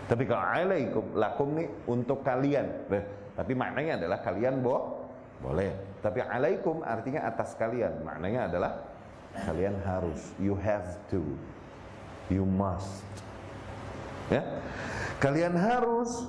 Tapi 0.04 0.22
kalau 0.28 0.44
alaikum 0.44 1.04
lakum 1.16 1.48
nih 1.56 1.68
untuk 1.88 2.24
kalian. 2.24 2.88
Tapi 3.34 3.52
maknanya 3.52 3.98
adalah 4.00 4.18
kalian 4.22 4.62
boh 4.62 5.10
boleh. 5.40 5.72
Tapi 6.00 6.22
alaikum 6.22 6.84
artinya 6.84 7.26
atas 7.28 7.56
kalian. 7.56 8.04
Maknanya 8.04 8.48
adalah 8.52 8.72
kalian 9.44 9.76
harus. 9.82 10.32
You 10.36 10.54
have 10.60 10.86
to. 11.12 11.24
You 12.28 12.48
must. 12.48 13.04
Ya. 14.32 14.40
Kalian 15.20 15.56
harus 15.56 16.28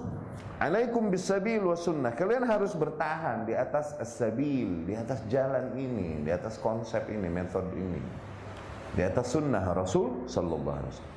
Alaikum 0.55 1.11
bisabil 1.11 1.59
wa 1.59 1.75
sunnah. 1.75 2.15
Kalian 2.15 2.47
harus 2.47 2.71
bertahan 2.71 3.43
di 3.43 3.51
atas 3.51 3.91
as-sabil, 3.99 4.87
di 4.87 4.95
atas 4.95 5.19
jalan 5.27 5.75
ini, 5.75 6.23
di 6.23 6.31
atas 6.31 6.55
konsep 6.55 7.03
ini, 7.11 7.27
metode 7.27 7.75
ini. 7.75 7.99
Di 8.95 9.03
atas 9.03 9.35
sunnah 9.35 9.63
Rasul 9.75 10.25
sallallahu 10.25 10.75
alaihi 10.79 10.91
wasallam. 10.95 11.13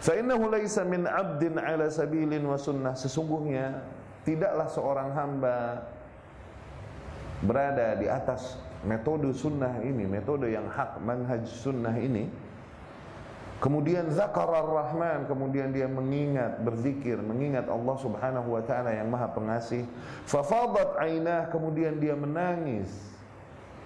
Fa 0.00 0.12
innahu 0.16 0.44
laisa 0.48 0.82
min 0.88 1.04
'abdin 1.04 1.60
'ala 1.60 1.92
sabilin 1.92 2.42
wa 2.48 2.56
sunnah. 2.56 2.96
Sesungguhnya 2.96 3.84
tidaklah 4.24 4.66
seorang 4.72 5.12
hamba 5.12 5.84
berada 7.44 7.96
di 8.00 8.08
atas 8.08 8.56
metode 8.84 9.28
sunnah 9.36 9.84
ini, 9.84 10.08
metode 10.08 10.48
yang 10.48 10.64
hak 10.72 10.96
manhaj 11.04 11.44
sunnah 11.44 11.92
ini 12.00 12.28
Kemudian 13.60 14.08
zakarar 14.08 14.64
rahman, 14.64 15.28
kemudian 15.28 15.68
dia 15.68 15.84
mengingat, 15.84 16.64
berzikir, 16.64 17.20
mengingat 17.20 17.68
Allah 17.68 17.92
Subhanahu 18.00 18.56
wa 18.56 18.64
taala 18.64 18.96
yang 18.96 19.12
Maha 19.12 19.28
Pengasih. 19.36 19.84
Fafadat 20.24 20.96
ainah, 20.96 21.52
kemudian 21.52 22.00
dia 22.00 22.16
menangis. 22.16 22.88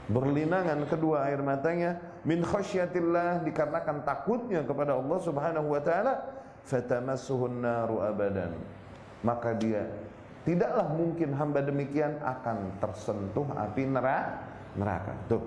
Berlinangan 0.05 0.85
kedua 0.85 1.25
air 1.33 1.41
matanya 1.41 1.97
min 2.29 2.45
khasyatillah 2.45 3.41
dikarenakan 3.41 4.05
takutnya 4.05 4.61
kepada 4.61 5.01
Allah 5.01 5.19
Subhanahu 5.25 5.73
wa 5.73 5.81
taala, 5.81 6.21
fatamassuhun 6.69 7.65
naru 7.65 8.05
abadan. 8.05 8.53
Maka 9.25 9.57
dia 9.57 9.89
tidaklah 10.45 10.93
mungkin 10.93 11.33
hamba 11.33 11.65
demikian 11.65 12.21
akan 12.21 12.77
tersentuh 12.85 13.49
api 13.57 13.89
neraka. 14.77 15.17
Tuh. 15.33 15.41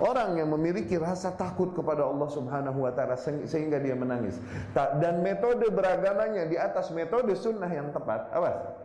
Orang 0.00 0.40
yang 0.40 0.48
memiliki 0.50 0.96
rasa 0.96 1.36
takut 1.36 1.76
kepada 1.76 2.08
Allah 2.08 2.26
Subhanahu 2.32 2.88
wa 2.88 2.92
taala 2.96 3.20
sehingga 3.20 3.76
dia 3.76 3.92
menangis. 3.92 4.40
Dan 4.72 5.20
metode 5.20 5.68
beragamanya 5.68 6.48
di 6.48 6.56
atas 6.56 6.88
metode 6.88 7.36
sunnah 7.36 7.68
yang 7.68 7.92
tepat. 7.92 8.32
Awas. 8.32 8.83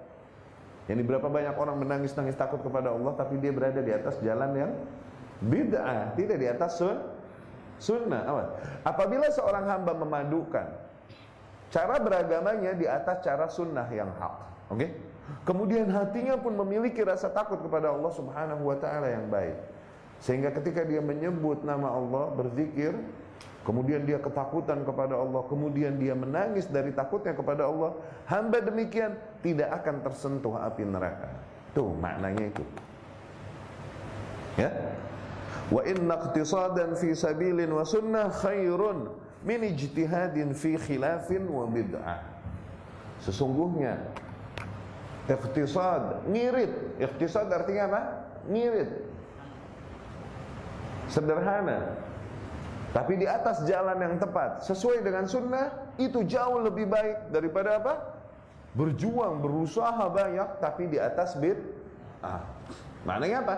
Jadi 0.90 1.06
berapa 1.06 1.30
banyak 1.30 1.54
orang 1.54 1.78
menangis-nangis 1.86 2.34
takut 2.34 2.66
kepada 2.66 2.90
Allah 2.90 3.14
tapi 3.14 3.38
dia 3.38 3.54
berada 3.54 3.78
di 3.78 3.94
atas 3.94 4.18
jalan 4.26 4.58
yang 4.58 4.72
bid'ah, 5.46 6.18
tidak 6.18 6.42
di 6.42 6.48
atas 6.50 6.82
sun 6.82 6.98
sunnah. 7.78 8.26
Awas. 8.26 8.50
Apabila 8.82 9.30
seorang 9.30 9.70
hamba 9.70 9.94
memadukan 9.94 10.66
cara 11.70 12.02
beragamanya 12.02 12.74
di 12.74 12.90
atas 12.90 13.22
cara 13.22 13.46
sunnah 13.54 13.86
yang 13.94 14.10
hak, 14.18 14.36
oke? 14.74 14.82
Okay? 14.82 14.90
Kemudian 15.46 15.94
hatinya 15.94 16.42
pun 16.42 16.58
memiliki 16.58 17.06
rasa 17.06 17.30
takut 17.30 17.62
kepada 17.62 17.94
Allah 17.94 18.10
Subhanahu 18.10 18.66
wa 18.66 18.78
taala 18.82 19.14
yang 19.14 19.30
baik. 19.30 19.62
Sehingga 20.20 20.50
ketika 20.52 20.84
dia 20.84 21.00
menyebut 21.00 21.62
nama 21.62 21.94
Allah, 21.94 22.34
berzikir, 22.34 22.98
kemudian 23.64 24.04
dia 24.08 24.18
ketakutan 24.18 24.82
kepada 24.88 25.20
Allah, 25.20 25.42
kemudian 25.46 26.00
dia 26.00 26.16
menangis 26.16 26.66
dari 26.68 26.96
takutnya 26.96 27.36
kepada 27.36 27.68
Allah, 27.68 27.94
hamba 28.26 28.64
demikian 28.64 29.16
tidak 29.46 29.70
akan 29.84 30.02
tersentuh 30.04 30.56
api 30.58 30.84
neraka. 30.88 31.30
Tuh 31.76 31.94
maknanya 31.98 32.50
itu. 32.50 32.66
Ya. 34.58 34.72
Wa 35.70 35.86
inna 35.86 36.18
iqtisadan 36.18 36.98
fi 36.98 37.14
sabilin 37.14 37.70
wa 37.70 37.86
sunnah 37.86 38.34
khairun 38.34 39.14
min 39.46 39.60
ijtihadin 39.64 40.58
fi 40.58 40.76
khilafin 40.82 41.46
wa 41.46 41.70
bid'ah. 41.70 42.26
Sesungguhnya 43.22 44.02
iqtisad, 45.30 46.26
ngirit. 46.26 46.98
Iqtisad 46.98 47.54
artinya 47.54 47.84
apa? 47.86 48.02
Ngirit 48.50 49.10
sederhana 51.10 51.98
tapi 52.90 53.22
di 53.22 53.28
atas 53.30 53.62
jalan 53.70 54.02
yang 54.02 54.16
tepat 54.18 54.66
sesuai 54.66 55.06
dengan 55.06 55.30
sunnah 55.30 55.94
itu 56.02 56.26
jauh 56.26 56.58
lebih 56.58 56.90
baik 56.90 57.30
daripada 57.30 57.78
apa? 57.78 57.94
Berjuang 58.74 59.42
berusaha 59.46 60.10
banyak 60.10 60.58
tapi 60.58 60.90
di 60.90 60.98
atas 60.98 61.38
bid 61.38 61.58
ah 62.26 62.42
maknanya 63.06 63.46
apa? 63.46 63.56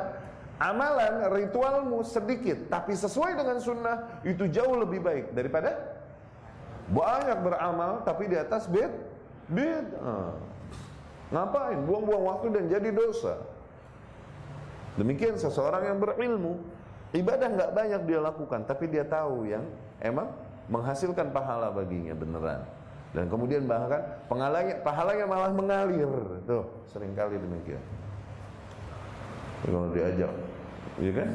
Amalan 0.61 1.31
ritualmu 1.31 2.03
sedikit 2.03 2.67
tapi 2.67 2.91
sesuai 2.91 3.39
dengan 3.39 3.57
sunnah 3.63 4.19
itu 4.27 4.51
jauh 4.51 4.75
lebih 4.75 4.99
baik 4.99 5.31
daripada 5.31 5.79
banyak 6.91 7.39
beramal 7.39 8.03
tapi 8.03 8.27
di 8.27 8.35
atas 8.35 8.67
bid 8.67 8.91
bid 9.47 9.87
ah. 10.03 10.35
ngapain? 11.31 11.79
Buang-buang 11.87 12.23
waktu 12.35 12.47
dan 12.51 12.63
jadi 12.67 12.91
dosa. 12.91 13.39
Demikian 14.99 15.39
seseorang 15.39 15.87
yang 15.87 15.97
berilmu 16.03 16.59
Ibadah 17.11 17.47
nggak 17.51 17.71
banyak 17.75 18.01
dia 18.07 18.19
lakukan, 18.23 18.63
tapi 18.63 18.87
dia 18.87 19.03
tahu 19.03 19.43
yang 19.43 19.67
emang 19.99 20.31
menghasilkan 20.71 21.35
pahala 21.35 21.67
baginya 21.67 22.15
beneran. 22.15 22.63
Dan 23.11 23.27
kemudian 23.27 23.67
bahkan 23.67 23.99
pahalanya, 24.31 24.79
pahalanya 24.79 25.25
malah 25.27 25.51
mengalir. 25.51 26.07
Tuh, 26.47 26.63
sering 26.87 27.11
kali 27.11 27.35
demikian. 27.35 27.83
Kalau 29.67 29.91
diajak, 29.91 30.31
iya 31.03 31.11
kan? 31.11 31.29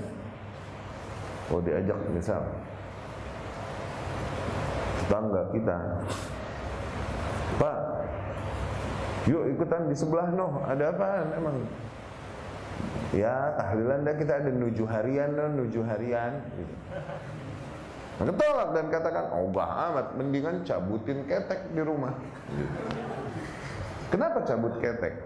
Kalau 1.47 1.61
diajak 1.61 1.99
misal 2.11 2.41
tetangga 5.05 5.43
kita, 5.53 5.79
Pak, 7.61 7.79
yuk 9.29 9.45
ikutan 9.53 9.87
di 9.87 9.95
sebelah 9.95 10.29
noh, 10.33 10.65
ada 10.65 10.91
apaan 10.91 11.27
emang? 11.37 11.57
Ya 13.15 13.55
tahlilan 13.57 14.05
dah 14.05 14.15
kita 14.19 14.45
ada 14.45 14.51
nuju 14.51 14.85
harian 14.85 15.33
dan 15.39 15.57
nuju 15.57 15.81
harian 15.87 16.43
gitu. 16.59 16.75
Maka 18.17 18.33
tolak 18.33 18.69
dan 18.73 18.87
katakan 18.89 19.25
oh 19.37 19.53
bah 19.53 19.93
amat 19.93 20.17
mendingan 20.17 20.65
cabutin 20.65 21.25
ketek 21.29 21.69
di 21.73 21.83
rumah. 21.85 22.17
Kenapa 24.09 24.41
cabut 24.45 24.81
ketek? 24.81 25.21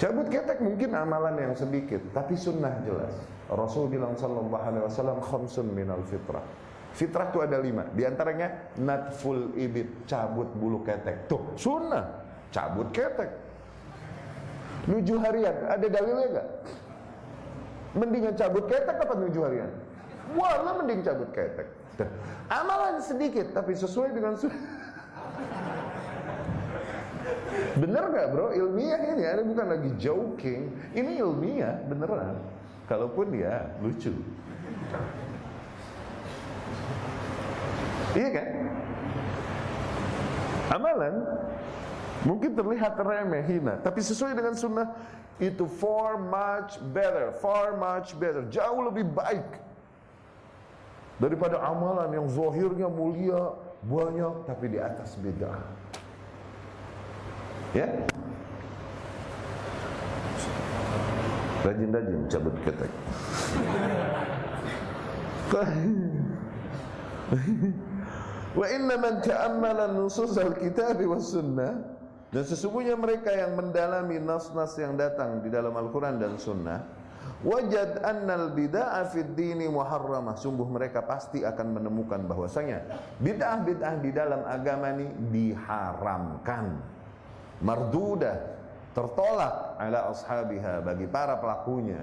Cabut 0.00 0.26
ketek 0.32 0.58
mungkin 0.58 0.96
amalan 0.96 1.36
yang 1.38 1.54
sedikit, 1.54 2.00
tapi 2.16 2.34
sunnah 2.34 2.74
jelas. 2.82 3.12
Rasul 3.52 3.92
bilang 3.92 4.16
sallallahu 4.16 4.64
alaihi 4.64 4.84
wasallam 4.88 5.20
khamsun 5.20 5.68
minal 5.70 6.00
fitrah. 6.08 6.42
Fitrah 6.92 7.32
itu 7.32 7.40
ada 7.40 7.56
lima, 7.56 7.88
di 7.92 8.04
antaranya 8.04 8.72
natful 8.76 9.52
ibit, 9.56 10.04
cabut 10.04 10.48
bulu 10.56 10.84
ketek. 10.84 11.28
Tuh, 11.28 11.56
sunnah, 11.56 12.24
cabut 12.52 12.92
ketek. 12.92 13.51
Nuju 14.90 15.14
harian, 15.22 15.56
ada 15.70 15.86
dalilnya 15.86 16.26
enggak? 16.26 16.48
Mendingan 17.92 18.34
cabut 18.34 18.64
ketek 18.66 18.98
apa 18.98 19.14
nuju 19.14 19.40
harian? 19.46 19.70
Wah, 20.34 20.64
mending 20.80 21.04
cabut 21.04 21.30
ketek. 21.30 21.68
Amalan 22.48 22.98
sedikit 23.04 23.52
tapi 23.52 23.76
sesuai 23.76 24.16
dengan 24.16 24.34
Bener 27.80 28.04
gak 28.10 28.26
bro? 28.32 28.50
Ilmiah 28.50 29.12
ini 29.12 29.22
ada 29.22 29.44
bukan 29.44 29.66
lagi 29.70 29.90
joking. 30.00 30.72
Ini 30.96 31.20
ilmiah 31.22 31.78
beneran. 31.86 32.40
Kalaupun 32.88 33.30
ya 33.36 33.70
lucu. 33.78 34.12
Iya 38.12 38.28
kan? 38.34 38.48
Amalan 40.72 41.14
mungkin 42.22 42.54
terlihat 42.54 42.94
remeh, 42.98 43.42
hina, 43.46 43.78
tapi 43.82 43.98
sesuai 44.02 44.34
dengan 44.38 44.54
sunnah 44.54 44.94
itu 45.42 45.66
far 45.66 46.18
much 46.18 46.78
better, 46.94 47.34
far 47.42 47.74
much 47.74 48.14
better, 48.18 48.46
jauh 48.46 48.82
lebih 48.86 49.06
baik 49.10 49.46
daripada 51.18 51.58
amalan 51.62 52.10
yang 52.14 52.26
zahirnya 52.30 52.86
mulia 52.90 53.54
banyak 53.82 54.46
tapi 54.46 54.70
di 54.70 54.78
atas 54.78 55.18
bid'ah. 55.18 55.62
Ya? 57.74 57.88
Rajin-rajin 61.62 62.26
cabut 62.26 62.54
ketek. 62.66 62.90
Wa 68.58 68.66
inna 68.68 69.00
man 69.00 69.24
ta'ammala 69.24 69.96
nusus 69.96 70.36
al-kitab 70.36 71.00
was 71.08 71.32
sunnah 71.32 71.91
dan 72.32 72.42
sesungguhnya 72.48 72.96
mereka 72.96 73.28
yang 73.28 73.52
mendalami 73.54 74.16
nas-nas 74.16 74.72
yang 74.80 74.96
datang 74.96 75.44
di 75.44 75.52
dalam 75.52 75.76
Al-Quran 75.76 76.16
dan 76.16 76.40
Sunnah 76.40 76.80
Wajad 77.42 78.06
annal 78.06 78.54
bid'ah 78.54 79.02
fid 79.10 79.34
dini 79.34 79.66
muharramah 79.66 80.38
Sungguh 80.38 80.62
mereka 80.62 81.02
pasti 81.02 81.42
akan 81.42 81.74
menemukan 81.74 82.22
bahwasanya 82.22 82.86
Bid'ah-bid'ah 83.18 83.98
di 83.98 84.10
dalam 84.14 84.46
agama 84.46 84.94
ini 84.94 85.10
diharamkan 85.34 86.78
Mardudah 87.66 88.38
Tertolak 88.94 89.74
ala 89.74 90.14
ashabiha 90.14 90.86
bagi 90.86 91.10
para 91.10 91.34
pelakunya 91.42 91.98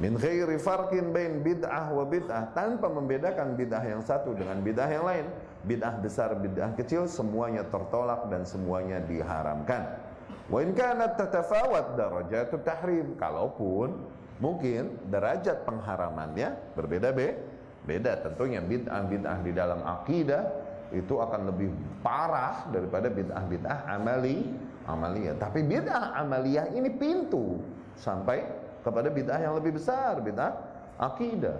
Min 0.00 0.16
ghairi 0.16 0.56
farqin 0.56 1.12
bain 1.12 1.44
bid'ah 1.44 1.92
wa 1.92 2.08
bid'ah 2.08 2.56
tanpa 2.56 2.88
membedakan 2.88 3.52
bid'ah 3.52 3.84
yang 3.84 4.00
satu 4.00 4.32
dengan 4.32 4.56
bid'ah 4.64 4.88
yang 4.88 5.04
lain. 5.04 5.28
Bid'ah 5.60 6.00
besar, 6.00 6.32
bid'ah 6.40 6.72
kecil 6.72 7.04
semuanya 7.04 7.68
tertolak 7.68 8.32
dan 8.32 8.48
semuanya 8.48 9.04
diharamkan. 9.04 10.00
Wa 10.48 10.64
in 10.64 10.72
kanat 10.72 11.20
tatafawat 11.20 12.00
darajatut 12.00 12.64
tahrim. 12.64 13.14
Kalaupun 13.20 14.08
mungkin 14.40 14.96
derajat 15.12 15.68
pengharamannya 15.68 16.56
berbeda 16.74 17.12
be 17.12 17.36
beda 17.84 18.24
tentunya 18.24 18.60
bid'ah-bid'ah 18.60 19.38
di 19.44 19.52
dalam 19.52 19.80
akidah 19.84 20.48
itu 20.90 21.16
akan 21.16 21.48
lebih 21.52 21.70
parah 22.02 22.66
daripada 22.72 23.12
bid'ah-bid'ah 23.12 23.88
amali 23.94 24.48
amaliyah. 24.88 25.38
Tapi 25.38 25.62
bid'ah 25.62 26.18
amaliyah 26.18 26.72
ini 26.74 26.90
pintu 26.90 27.60
sampai 27.94 28.42
kepada 28.80 29.12
bid'ah 29.12 29.38
yang 29.38 29.54
lebih 29.60 29.76
besar, 29.76 30.18
bid'ah 30.18 30.56
akidah. 30.98 31.56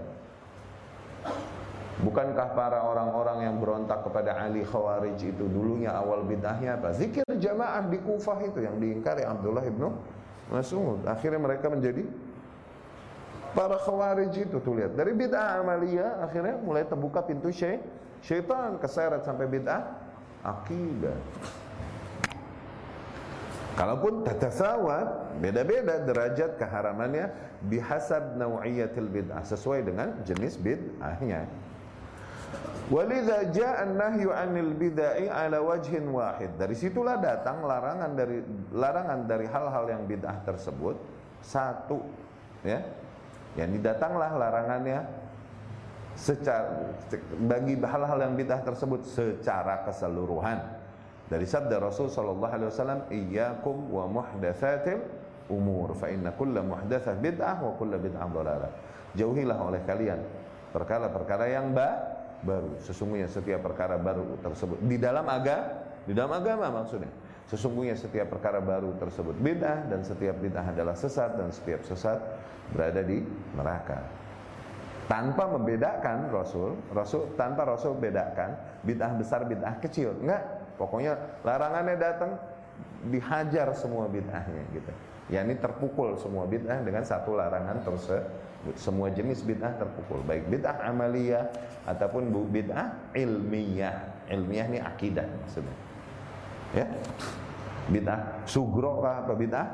Bukankah 2.01 2.57
para 2.57 2.81
orang-orang 2.81 3.45
yang 3.45 3.57
berontak 3.61 4.01
kepada 4.09 4.33
Ali 4.33 4.65
Khawarij 4.65 5.21
itu 5.21 5.45
dulunya 5.45 5.93
awal 5.93 6.25
bid'ahnya 6.25 6.81
apa? 6.81 6.97
Zikir 6.97 7.29
jamaah 7.29 7.85
di 7.93 8.01
Kufah 8.01 8.41
itu 8.41 8.65
yang 8.65 8.81
diingkari 8.81 9.21
Abdullah 9.21 9.65
ibnu 9.69 9.93
Mas'ud. 10.49 11.05
Akhirnya 11.05 11.37
mereka 11.37 11.69
menjadi 11.69 12.09
para 13.53 13.77
Khawarij 13.77 14.33
itu 14.33 14.57
tuh 14.65 14.81
lihat. 14.81 14.97
Dari 14.97 15.13
bid'ah 15.13 15.61
amaliyah 15.61 16.25
akhirnya 16.25 16.57
mulai 16.57 16.89
terbuka 16.89 17.21
pintu 17.21 17.53
syai 17.53 17.85
syaitan 18.25 18.81
keseret 18.81 19.21
sampai 19.21 19.45
bid'ah 19.45 19.85
akidah. 20.41 21.17
Kalaupun 23.77 24.27
tatasawat, 24.29 25.41
beda-beda 25.41 26.05
derajat 26.05 26.61
keharamannya 26.61 27.33
bihasab 27.65 28.37
nau'iyatil 28.37 29.09
bid'ah 29.09 29.45
sesuai 29.45 29.85
dengan 29.85 30.21
jenis 30.25 30.57
bid'ahnya. 30.61 31.49
Walidha 32.91 33.55
ja'a 33.55 33.87
an-nahyu 33.87 34.35
'anil 34.35 34.75
bid'ai 34.75 35.31
'ala 35.31 35.63
wajhin 35.63 36.11
wahid. 36.11 36.51
Dari 36.59 36.75
situlah 36.75 37.23
datang 37.23 37.63
larangan 37.63 38.19
dari 38.19 38.43
larangan 38.75 39.31
dari 39.31 39.47
hal-hal 39.47 39.87
yang 39.87 40.03
bid'ah 40.11 40.43
tersebut 40.43 40.99
satu 41.39 42.03
ya. 42.67 42.83
Yang 43.55 43.83
datanglah 43.83 44.35
larangannya 44.35 45.07
secara 46.19 46.91
bagi 47.47 47.79
hal-hal 47.79 48.19
yang 48.19 48.35
bid'ah 48.35 48.61
tersebut 48.67 49.07
secara 49.07 49.87
keseluruhan 49.87 50.59
dari 51.31 51.47
sabda 51.47 51.79
Rasul 51.79 52.11
sallallahu 52.11 52.51
alaihi 52.51 52.71
wasallam 52.75 53.01
iyyakum 53.07 53.87
wa 53.87 54.11
muhdatsatil 54.11 54.99
umur 55.47 55.95
fa 55.95 56.11
inna 56.11 56.35
kulla 56.35 56.67
muhdatsah 56.67 57.15
bid'ah 57.23 57.63
wa 57.63 57.73
kulla 57.79 58.03
bid'ah 58.03 58.27
dhalalah 58.27 58.71
jauhilah 59.15 59.59
oleh 59.63 59.83
kalian 59.87 60.19
perkara-perkara 60.75 61.47
yang 61.51 61.71
ba 61.71 62.10
baru 62.41 62.77
sesungguhnya 62.81 63.29
setiap 63.29 63.61
perkara 63.65 64.01
baru 64.01 64.39
tersebut 64.41 64.81
di 64.85 64.97
dalam 64.97 65.27
agama 65.29 65.85
di 66.09 66.13
dalam 66.17 66.33
agama 66.33 66.83
maksudnya 66.83 67.13
sesungguhnya 67.49 67.99
setiap 67.99 68.33
perkara 68.33 68.63
baru 68.63 68.97
tersebut 68.97 69.37
bid'ah 69.37 69.91
dan 69.91 70.01
setiap 70.01 70.39
bid'ah 70.41 70.73
adalah 70.73 70.97
sesat 70.97 71.37
dan 71.37 71.53
setiap 71.53 71.85
sesat 71.85 72.19
berada 72.73 73.05
di 73.05 73.21
neraka 73.53 74.01
tanpa 75.11 75.51
membedakan 75.51 76.31
Rasul 76.33 76.79
Rasul 76.95 77.35
tanpa 77.37 77.67
Rasul 77.69 77.99
bedakan 77.99 78.57
bid'ah 78.87 79.13
besar 79.19 79.45
bid'ah 79.45 79.77
kecil 79.83 80.17
enggak 80.23 80.61
Pokoknya 80.81 81.13
larangannya 81.45 82.01
datang 82.01 82.41
dihajar 83.13 83.69
semua 83.77 84.09
bid'ahnya 84.09 84.65
gitu. 84.73 84.89
Ya 85.29 85.45
ini 85.45 85.61
terpukul 85.61 86.17
semua 86.17 86.49
bid'ah 86.49 86.81
dengan 86.81 87.05
satu 87.05 87.37
larangan 87.37 87.85
tersebut. 87.85 88.25
Semua 88.77 89.09
jenis 89.09 89.41
bid'ah 89.41 89.73
terpukul, 89.81 90.21
baik 90.29 90.53
bid'ah 90.53 90.85
amaliyah 90.85 91.49
ataupun 91.89 92.29
bid'ah 92.29 92.93
ilmiah. 93.17 94.29
Ilmiah 94.29 94.67
ini 94.69 94.79
akidah 94.79 95.25
maksudnya. 95.25 95.77
Ya. 96.77 96.87
Bid'ah 97.89 98.45
sugro 98.45 99.01
kah 99.01 99.25
apa 99.25 99.33
bid'ah 99.33 99.67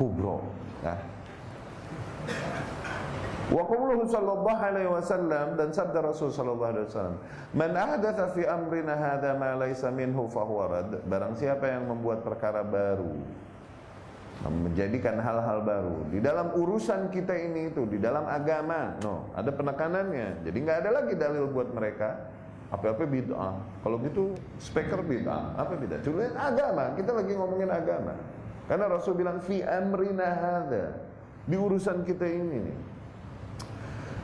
kubro. 0.00 0.48
Nah. 0.80 0.96
Wa 3.50 3.66
qawluhu 3.66 4.06
sallallahu 4.06 4.62
alaihi 4.62 4.86
wasallam 4.86 5.58
dan 5.58 5.74
sabda 5.74 6.06
Rasul 6.06 6.30
sallallahu 6.30 6.70
alaihi 6.70 6.86
wasallam, 6.86 7.16
"Man 7.50 7.74
ahdatha 7.74 8.30
fi 8.30 8.46
amrina 8.46 8.94
hadza 8.94 9.34
ma 9.34 9.58
laysa 9.58 9.90
minhu 9.90 10.30
fa 10.30 10.46
huwa 10.46 10.70
rad." 10.70 11.02
Barang 11.10 11.34
siapa 11.34 11.66
yang 11.66 11.90
membuat 11.90 12.22
perkara 12.22 12.62
baru, 12.62 13.10
menjadikan 14.48 15.20
hal-hal 15.20 15.60
baru 15.60 16.08
di 16.08 16.16
dalam 16.24 16.56
urusan 16.56 17.12
kita 17.12 17.36
ini 17.36 17.68
itu, 17.68 17.84
di 17.84 18.00
dalam 18.00 18.24
agama, 18.24 18.96
no, 19.04 19.28
ada 19.36 19.52
penekanannya. 19.52 20.40
Jadi 20.48 20.56
nggak 20.64 20.78
ada 20.80 20.90
lagi 21.02 21.12
dalil 21.12 21.44
buat 21.52 21.68
mereka 21.76 22.32
apa-apa 22.72 23.04
bid'ah. 23.04 23.60
Kalau 23.84 23.96
gitu 24.00 24.32
speaker 24.56 25.04
bid'ah, 25.04 25.60
apa 25.60 25.76
bid'ah? 25.76 26.00
Cuma 26.00 26.24
agama, 26.40 26.96
kita 26.96 27.12
lagi 27.12 27.32
ngomongin 27.36 27.68
agama. 27.68 28.16
Karena 28.64 28.88
Rasul 28.88 29.18
bilang 29.18 29.44
fi 29.44 29.60
amrina 29.60 30.28
hadza, 30.32 30.96
di 31.44 31.56
urusan 31.60 32.06
kita 32.06 32.24
ini 32.24 32.56
nih 32.64 32.78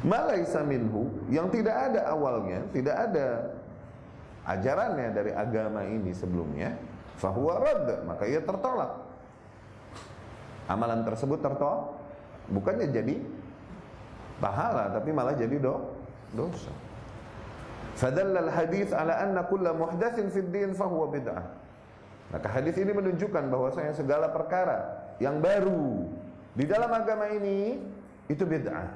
malaisa 0.06 0.62
minhu 0.62 1.08
yang 1.32 1.50
tidak 1.50 1.74
ada 1.74 2.06
awalnya, 2.12 2.62
tidak 2.70 2.94
ada 2.94 3.26
ajarannya 4.46 5.08
dari 5.10 5.32
agama 5.34 5.82
ini 5.82 6.14
sebelumnya, 6.14 6.78
fahuwa 7.18 7.58
rad, 7.58 8.06
maka 8.06 8.28
ia 8.28 8.38
tertolak. 8.38 9.05
Amalan 10.66 11.06
tersebut 11.06 11.38
tertolak, 11.38 11.94
bukannya 12.50 12.90
jadi 12.90 13.22
pahala 14.42 14.90
tapi 14.90 15.14
malah 15.14 15.38
jadi 15.38 15.56
do, 15.62 15.94
dosa. 16.34 16.74
Fadalla 17.96 18.44
al-hadis 18.44 18.92
ala 18.92 19.16
anna 19.16 19.46
kulla 19.48 19.72
muhdatsin 19.72 20.28
fid 20.28 20.52
din 20.52 20.76
fahuwa 20.76 21.08
bid'ah. 21.08 21.44
Maka 22.34 22.48
hadis 22.50 22.76
ini 22.76 22.92
menunjukkan 22.92 23.48
bahwasanya 23.48 23.94
segala 23.96 24.28
perkara 24.34 25.06
yang 25.22 25.40
baru 25.40 26.04
di 26.52 26.66
dalam 26.68 26.90
agama 26.92 27.30
ini 27.32 27.80
itu 28.26 28.42
bid'ah. 28.44 28.90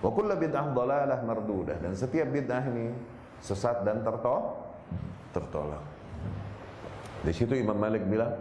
Wa 0.00 0.10
kullu 0.10 0.34
bid'ah 0.34 0.72
dhalalah 0.72 1.20
mardudah 1.22 1.76
dan 1.78 1.92
setiap 1.94 2.26
bid'ah 2.32 2.64
ini 2.72 2.90
sesat 3.44 3.84
dan 3.86 4.02
tertolak 4.02 4.56
tertolak. 5.30 5.82
Di 7.20 7.32
situ 7.36 7.52
Imam 7.52 7.76
Malik 7.76 8.02
bilang, 8.08 8.32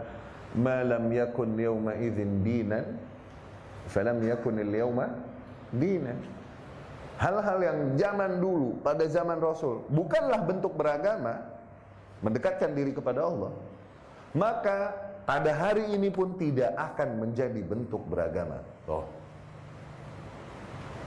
"Ma 0.58 0.82
lam 0.82 1.12
yakun 1.14 1.54
yawma 1.54 1.94
idzin 2.00 2.42
dinan, 2.42 2.86
falam 3.86 4.18
yakun 4.24 4.58
al-yawma 4.58 5.06
dinan." 5.76 6.18
Hal-hal 7.20 7.60
yang 7.60 7.80
zaman 8.00 8.40
dulu 8.40 8.80
pada 8.80 9.04
zaman 9.12 9.44
Rasul 9.44 9.84
bukanlah 9.92 10.40
bentuk 10.48 10.72
beragama, 10.74 11.44
mendekatkan 12.24 12.72
diri 12.72 12.96
kepada 12.96 13.28
Allah. 13.28 13.52
Maka 14.32 14.96
pada 15.28 15.52
hari 15.52 15.84
ini 15.92 16.08
pun 16.08 16.40
tidak 16.40 16.72
akan 16.80 17.20
menjadi 17.20 17.60
bentuk 17.60 18.02
beragama. 18.08 18.64
Oh, 18.88 19.04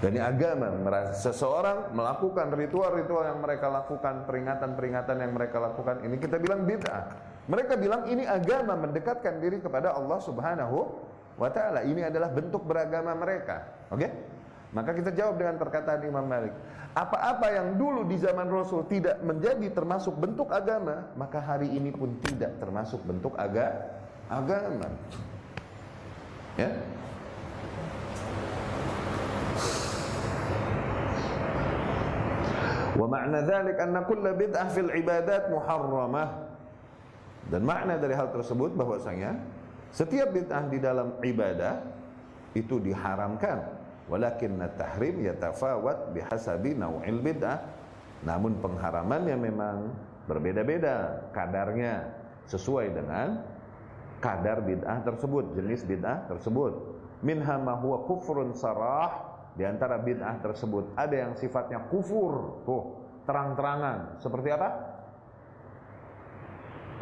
dan 0.02 0.18
agama 0.18 0.66
seseorang 1.14 1.94
melakukan 1.94 2.50
ritual-ritual 2.58 3.22
yang 3.22 3.38
mereka 3.38 3.70
lakukan, 3.70 4.26
peringatan-peringatan 4.26 5.14
yang 5.14 5.30
mereka 5.30 5.62
lakukan, 5.62 6.02
ini 6.02 6.18
kita 6.18 6.42
bilang 6.42 6.66
bid'ah. 6.66 7.06
Mereka 7.50 7.74
bilang 7.74 8.06
ini 8.06 8.22
agama 8.22 8.78
mendekatkan 8.78 9.42
diri 9.42 9.58
kepada 9.58 9.98
Allah 9.98 10.22
Subhanahu 10.22 10.78
wa 11.34 11.50
taala. 11.50 11.82
Ini 11.82 12.06
adalah 12.06 12.30
bentuk 12.30 12.62
beragama 12.62 13.18
mereka. 13.18 13.66
Oke? 13.90 14.06
Okay? 14.06 14.10
Maka 14.72 14.96
kita 14.96 15.12
jawab 15.12 15.36
dengan 15.36 15.60
perkataan 15.60 16.00
Imam 16.06 16.24
Malik. 16.24 16.54
Apa-apa 16.92 17.48
yang 17.52 17.76
dulu 17.76 18.08
di 18.08 18.16
zaman 18.20 18.48
Rasul 18.48 18.84
tidak 18.88 19.20
menjadi 19.20 19.68
termasuk 19.72 20.16
bentuk 20.16 20.48
agama, 20.48 21.08
maka 21.16 21.40
hari 21.40 21.68
ini 21.68 21.92
pun 21.92 22.16
tidak 22.24 22.56
termasuk 22.56 23.00
bentuk 23.04 23.36
aga 23.36 23.88
agama. 24.28 24.88
Ya. 26.56 26.68
Wa 32.92 33.06
ma'na 33.08 33.40
dzalik 33.44 33.76
anna 33.80 34.04
kull 34.04 34.20
bid'ah 34.20 34.68
fil 34.72 34.92
ibadat 34.92 35.48
muharramah. 35.48 36.51
Dan 37.50 37.66
makna 37.66 37.98
dari 37.98 38.14
hal 38.14 38.30
tersebut 38.30 38.74
bahwasanya 38.78 39.34
setiap 39.90 40.30
bid'ah 40.30 40.70
di 40.70 40.78
dalam 40.78 41.18
ibadah 41.20 41.82
itu 42.54 42.78
diharamkan. 42.78 43.80
Walakin 44.10 44.58
at-tahrim 44.60 45.24
yatafawat 45.24 46.12
bihasabi 46.12 46.76
naw'il 46.76 47.22
bid'ah. 47.22 47.58
Namun 48.22 48.62
pengharamannya 48.62 49.34
memang 49.34 49.76
berbeda-beda 50.30 51.26
kadarnya 51.34 52.06
sesuai 52.46 52.94
dengan 52.94 53.42
kadar 54.22 54.62
bid'ah 54.62 55.02
tersebut, 55.02 55.58
jenis 55.58 55.82
bid'ah 55.82 56.30
tersebut. 56.30 56.72
Minha 57.22 57.58
ma 57.58 57.74
huwa 57.78 58.06
kufrun 58.06 58.54
sarah 58.54 59.34
di 59.58 59.66
antara 59.66 59.98
bid'ah 59.98 60.38
tersebut 60.42 60.94
ada 60.94 61.14
yang 61.14 61.32
sifatnya 61.34 61.82
kufur, 61.90 62.62
tuh 62.66 62.82
terang-terangan. 63.26 64.18
Seperti 64.22 64.48
apa? 64.54 64.91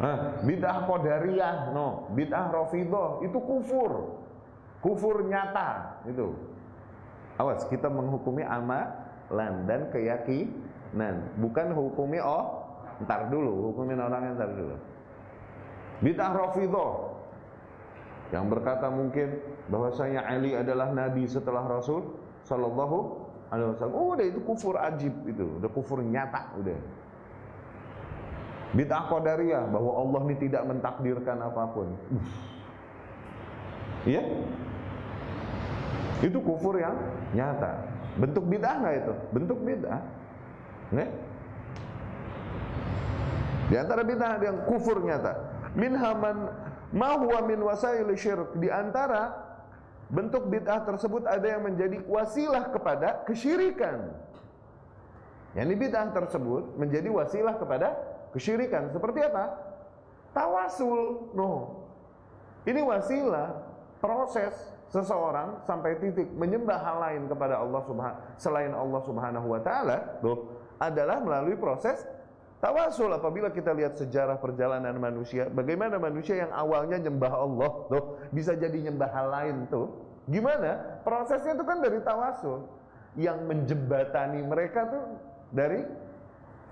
Nah, 0.01 0.41
bid'ah 0.41 0.89
qadariyah, 0.89 1.77
no, 1.77 2.09
bid'ah 2.17 2.49
rafidah 2.49 3.21
itu 3.21 3.37
kufur. 3.37 4.17
Kufur 4.81 5.29
nyata 5.29 6.01
itu. 6.09 6.33
Awas, 7.37 7.61
kita 7.69 7.85
menghukumi 7.85 8.41
amalan 8.41 9.53
dan 9.69 9.93
keyakinan, 9.93 11.37
bukan 11.37 11.77
hukumi 11.77 12.17
oh, 12.17 12.65
ntar 13.05 13.29
dulu, 13.29 13.69
hukumin 13.69 14.01
orangnya 14.01 14.41
ntar 14.41 14.51
dulu. 14.57 14.75
Bid'ah 16.01 16.33
rafidah 16.33 16.91
yang 18.33 18.49
berkata 18.49 18.89
mungkin 18.89 19.37
bahwasanya 19.69 20.25
Ali 20.25 20.57
adalah 20.57 20.89
nabi 20.89 21.29
setelah 21.29 21.61
Rasul 21.69 22.17
Sallallahu 22.49 22.97
Alaihi 23.53 23.69
Wasallam. 23.77 23.95
Oh, 24.01 24.17
udah 24.17 24.25
itu 24.25 24.41
kufur 24.41 24.81
ajib 24.81 25.13
itu, 25.29 25.61
udah 25.61 25.69
kufur 25.69 26.01
nyata, 26.01 26.57
udah. 26.57 26.79
Bid'ah 28.71 29.03
qadariyah 29.11 29.67
bahwa 29.67 29.91
Allah 29.99 30.19
ini 30.31 30.35
tidak 30.47 30.63
mentakdirkan 30.63 31.37
apa 31.43 31.63
pun. 31.75 31.91
Iya? 34.07 34.23
Itu 36.23 36.39
kufur 36.39 36.79
yang 36.79 36.95
nyata. 37.35 37.83
Bentuk 38.15 38.47
bid'ah 38.47 38.75
nggak 38.79 38.95
itu? 39.03 39.13
Bentuk 39.35 39.59
bid'ah. 39.59 40.01
Nggak? 40.95 41.09
Di 43.71 43.75
antara 43.75 44.01
bid'ah 44.07 44.33
yang 44.39 44.57
kufur 44.67 45.03
nyata. 45.03 45.33
Minhaman 45.75 46.51
ma 46.95 47.15
huwa 47.19 47.39
min 47.43 47.59
wasail 47.59 48.07
syirk. 48.15 48.55
Di 48.55 48.71
antara 48.71 49.35
bentuk 50.11 50.47
bid'ah 50.47 50.87
tersebut 50.87 51.27
ada 51.27 51.43
yang 51.43 51.63
menjadi 51.67 51.99
wasilah 52.07 52.71
kepada 52.71 53.23
kesyirikan. 53.27 54.15
Yang 55.55 55.65
ini 55.67 55.75
bid'ah 55.75 56.07
tersebut 56.15 56.79
menjadi 56.79 57.11
wasilah 57.11 57.59
kepada 57.59 58.10
kesyirikan. 58.33 58.91
Seperti 58.91 59.19
apa? 59.23 59.55
Tawasul. 60.35 61.31
No. 61.35 61.83
Ini 62.67 62.81
wasilah 62.85 63.57
proses 64.01 64.53
seseorang 64.91 65.63
sampai 65.63 65.97
titik 66.03 66.27
menyembah 66.35 66.77
hal 66.83 66.97
lain 66.99 67.21
kepada 67.31 67.63
Allah 67.63 67.81
Subhanahu 67.87 68.19
selain 68.35 68.73
Allah 68.75 69.01
Subhanahu 69.07 69.47
wa 69.47 69.61
taala, 69.63 70.19
tuh 70.19 70.51
adalah 70.77 71.23
melalui 71.23 71.55
proses 71.55 72.03
Tawasul 72.61 73.09
apabila 73.09 73.49
kita 73.49 73.73
lihat 73.73 73.97
sejarah 73.97 74.37
perjalanan 74.37 74.93
manusia, 75.01 75.49
bagaimana 75.49 75.97
manusia 75.97 76.45
yang 76.45 76.53
awalnya 76.53 77.01
nyembah 77.01 77.33
Allah 77.33 77.71
tuh 77.89 78.21
bisa 78.29 78.53
jadi 78.53 78.85
nyembah 78.85 79.09
hal 79.09 79.27
lain 79.33 79.55
tuh. 79.65 79.89
Gimana? 80.29 81.01
Prosesnya 81.01 81.57
itu 81.57 81.65
kan 81.65 81.81
dari 81.81 81.97
tawasul. 82.05 82.69
Yang 83.17 83.39
menjembatani 83.49 84.45
mereka 84.45 84.93
tuh 84.93 85.03
dari 85.49 85.89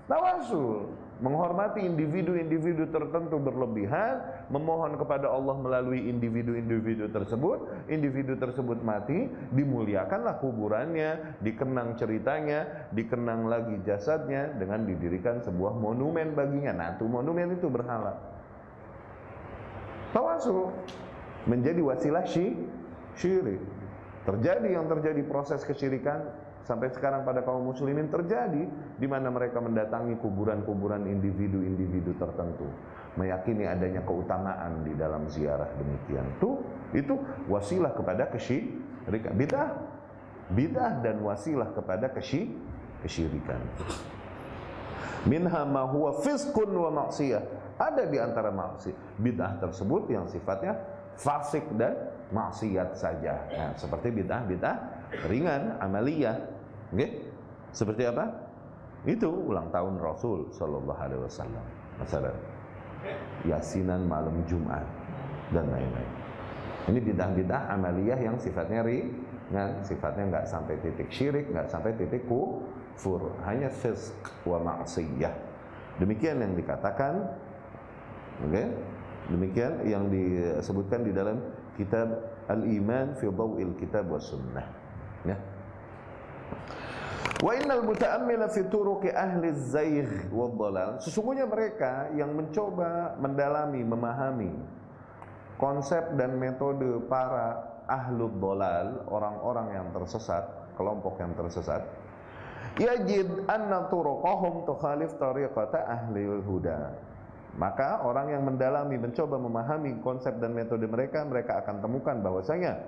tawasul. 0.06 0.94
Menghormati 1.20 1.84
individu-individu 1.84 2.88
tertentu 2.88 3.36
berlebihan, 3.36 4.48
memohon 4.48 4.96
kepada 4.96 5.28
Allah 5.28 5.52
melalui 5.52 6.08
individu-individu 6.08 7.12
tersebut, 7.12 7.68
individu 7.92 8.40
tersebut 8.40 8.80
mati, 8.80 9.28
dimuliakanlah 9.52 10.40
kuburannya, 10.40 11.36
dikenang 11.44 12.00
ceritanya, 12.00 12.88
dikenang 12.96 13.52
lagi 13.52 13.76
jasadnya 13.84 14.48
dengan 14.56 14.88
didirikan 14.88 15.44
sebuah 15.44 15.76
monumen 15.76 16.32
baginya. 16.32 16.72
Nah, 16.72 16.88
itu 16.96 17.04
monumen 17.04 17.52
itu 17.52 17.68
berhala. 17.68 18.16
Tawasul 20.16 20.72
menjadi 21.44 21.84
wasilah 21.84 22.24
syirik. 23.12 23.60
Terjadi 24.24 24.68
yang 24.72 24.88
terjadi 24.88 25.20
proses 25.28 25.64
kesyirikan 25.68 26.39
sampai 26.64 26.92
sekarang 26.92 27.24
pada 27.24 27.40
kaum 27.44 27.64
muslimin 27.64 28.12
terjadi 28.12 28.68
di 28.96 29.06
mana 29.08 29.32
mereka 29.32 29.58
mendatangi 29.60 30.16
kuburan-kuburan 30.20 31.08
individu-individu 31.08 32.16
tertentu, 32.20 32.68
meyakini 33.16 33.64
adanya 33.66 34.04
keutamaan 34.04 34.84
di 34.84 34.92
dalam 34.94 35.26
ziarah 35.26 35.68
demikian. 35.80 36.26
Tuh, 36.38 36.60
itu 36.92 37.16
wasilah 37.48 37.92
kepada 37.96 38.28
kesyirikan. 38.28 39.32
Bidah, 39.34 39.68
bidah 40.52 40.92
dan 41.00 41.22
wasilah 41.24 41.72
kepada 41.72 42.12
kesy 42.12 42.52
kesyirikan. 43.00 43.60
Minha 45.28 45.68
ma 45.68 45.84
huwa 45.84 46.20
fiskun 46.24 46.72
wa 46.72 46.90
maksiyah. 47.04 47.44
Ada 47.80 48.04
di 48.08 48.20
antara 48.20 48.52
maksiat 48.52 49.16
bidah 49.16 49.56
tersebut 49.56 50.12
yang 50.12 50.28
sifatnya 50.28 50.76
fasik 51.16 51.64
dan 51.76 51.96
maksiat 52.32 52.96
saja. 52.96 53.48
Nah, 53.52 53.72
seperti 53.76 54.12
bid'ah-bid'ah 54.12 54.99
ringan, 55.26 55.78
amaliyah. 55.82 56.36
Okay? 56.94 57.30
Seperti 57.70 58.06
apa? 58.06 58.30
Itu 59.06 59.30
ulang 59.30 59.72
tahun 59.72 59.96
Rasul 59.96 60.50
sallallahu 60.52 61.00
alaihi 61.00 61.22
wasallam. 61.24 61.64
Masalah 61.96 62.34
yasinan 63.48 64.04
malam 64.04 64.44
Jumat 64.44 64.84
dan 65.54 65.68
lain-lain. 65.72 66.12
Ini 66.90 66.98
bid'ah-bid'ah 67.00 67.72
amaliyah 67.76 68.18
yang 68.20 68.36
sifatnya 68.36 68.84
ringan, 68.84 69.80
sifatnya 69.84 70.24
enggak 70.28 70.44
sampai 70.48 70.76
titik 70.84 71.08
syirik, 71.08 71.48
enggak 71.48 71.68
sampai 71.68 71.96
titik 71.96 72.24
kufur, 72.28 73.32
hanya 73.48 73.72
fisq 73.72 74.16
wa 74.44 74.60
maksiyah. 74.60 75.32
Demikian 76.00 76.40
yang 76.40 76.52
dikatakan 76.56 77.24
Oke. 78.40 78.56
Okay? 78.56 78.66
Demikian 79.30 79.72
yang 79.86 80.04
disebutkan 80.10 81.06
di 81.06 81.12
dalam 81.14 81.38
kitab 81.78 82.08
Al-Iman 82.50 83.14
fi 83.14 83.30
Dhaw'il 83.30 83.78
Kitab 83.78 84.10
wa 84.10 84.18
Sunnah. 84.18 84.66
Ya. 85.24 85.36
Wa 87.40 87.56
innal 87.56 87.84
muta'ammila 87.88 88.52
fi 88.52 88.68
turuqi 88.68 89.08
ahli 89.08 89.52
zaygh 89.56 90.28
wa 90.28 90.52
dhalal. 90.52 91.00
Sesungguhnya 91.00 91.48
mereka 91.48 92.12
yang 92.12 92.36
mencoba 92.36 93.16
mendalami, 93.16 93.80
memahami 93.80 94.52
konsep 95.56 96.16
dan 96.20 96.36
metode 96.36 97.00
para 97.08 97.64
ahlul 97.88 98.32
dhalal, 98.36 99.08
orang-orang 99.08 99.66
yang 99.72 99.86
tersesat, 99.96 100.44
kelompok 100.76 101.16
yang 101.16 101.32
tersesat, 101.32 101.84
yajid 102.76 103.28
anna 103.48 103.88
turuqahum 103.88 104.68
tukhalif 104.68 105.16
tariqata 105.16 105.80
ahli 105.88 106.28
huda 106.44 107.10
maka 107.58 108.06
orang 108.06 108.30
yang 108.30 108.42
mendalami, 108.46 108.94
mencoba 108.94 109.34
memahami 109.34 109.98
konsep 110.06 110.38
dan 110.38 110.54
metode 110.54 110.86
mereka, 110.86 111.26
mereka 111.26 111.58
akan 111.64 111.82
temukan 111.82 112.16
bahwasanya 112.22 112.78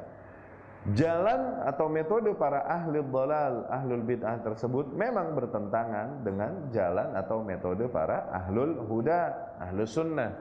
jalan 0.91 1.63
atau 1.63 1.87
metode 1.87 2.35
para 2.35 2.67
ahli 2.67 2.99
dalal, 3.07 3.71
ahlul 3.71 4.03
bid'ah 4.03 4.43
tersebut 4.43 4.91
memang 4.91 5.39
bertentangan 5.39 6.27
dengan 6.27 6.67
jalan 6.75 7.15
atau 7.15 7.47
metode 7.47 7.87
para 7.87 8.27
ahlul 8.35 8.83
huda, 8.91 9.21
ahlus 9.63 9.95
sunnah. 9.95 10.35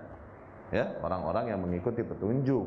Ya, 0.73 0.97
orang-orang 1.04 1.51
yang 1.51 1.60
mengikuti 1.62 2.01
petunjuk. 2.01 2.65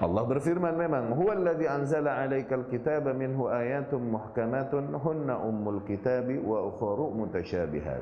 Allah 0.00 0.24
berfirman 0.24 0.72
memang 0.72 1.12
huwallazi 1.12 1.68
anzala 1.68 2.24
'alaikal 2.24 2.64
kitaba 2.72 3.12
minhu 3.12 3.52
ayatun 3.52 4.08
muhkamatun 4.08 4.96
hunna 4.96 5.36
ummul 5.36 5.84
kitabi 5.84 6.40
wa 6.40 6.64
ukhra 6.64 7.12
mutasyabihat 7.12 8.00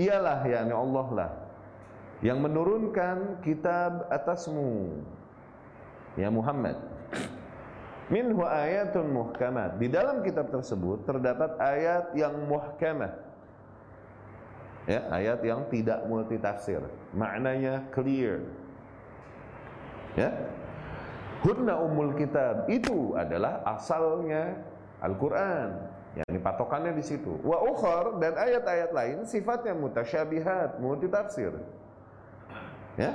ialah 0.00 0.48
yakni 0.48 0.72
Allah 0.72 1.06
lah 1.12 1.30
yang 2.24 2.40
menurunkan 2.40 3.44
kitab 3.44 4.08
atasmu 4.08 5.04
ya 6.14 6.28
Muhammad 6.30 6.76
minhu 8.12 8.44
ayatun 8.44 9.06
muhkamat 9.08 9.80
di 9.80 9.88
dalam 9.88 10.20
kitab 10.20 10.52
tersebut 10.52 11.02
terdapat 11.08 11.56
ayat 11.56 12.12
yang 12.12 12.34
muhkamah 12.46 13.16
ya 14.84 15.00
ayat 15.08 15.40
yang 15.40 15.64
tidak 15.72 16.04
multitafsir 16.04 16.84
maknanya 17.16 17.80
clear 17.90 18.44
ya 20.14 20.30
Hunna 21.44 21.76
umul 21.76 22.16
kitab. 22.16 22.64
Itu 22.72 23.12
adalah 23.12 23.60
asalnya 23.68 24.56
Al-Qur'an. 25.04 25.92
Yani 26.16 26.40
patokannya 26.40 26.96
di 26.96 27.04
situ. 27.04 27.36
Wa 27.44 27.60
ukhar 27.68 28.16
dan 28.16 28.32
ayat-ayat 28.32 28.96
lain 28.96 29.28
sifatnya 29.28 29.76
mutasyabihat, 29.76 30.80
multitafsir. 30.80 31.52
Ya. 32.96 33.12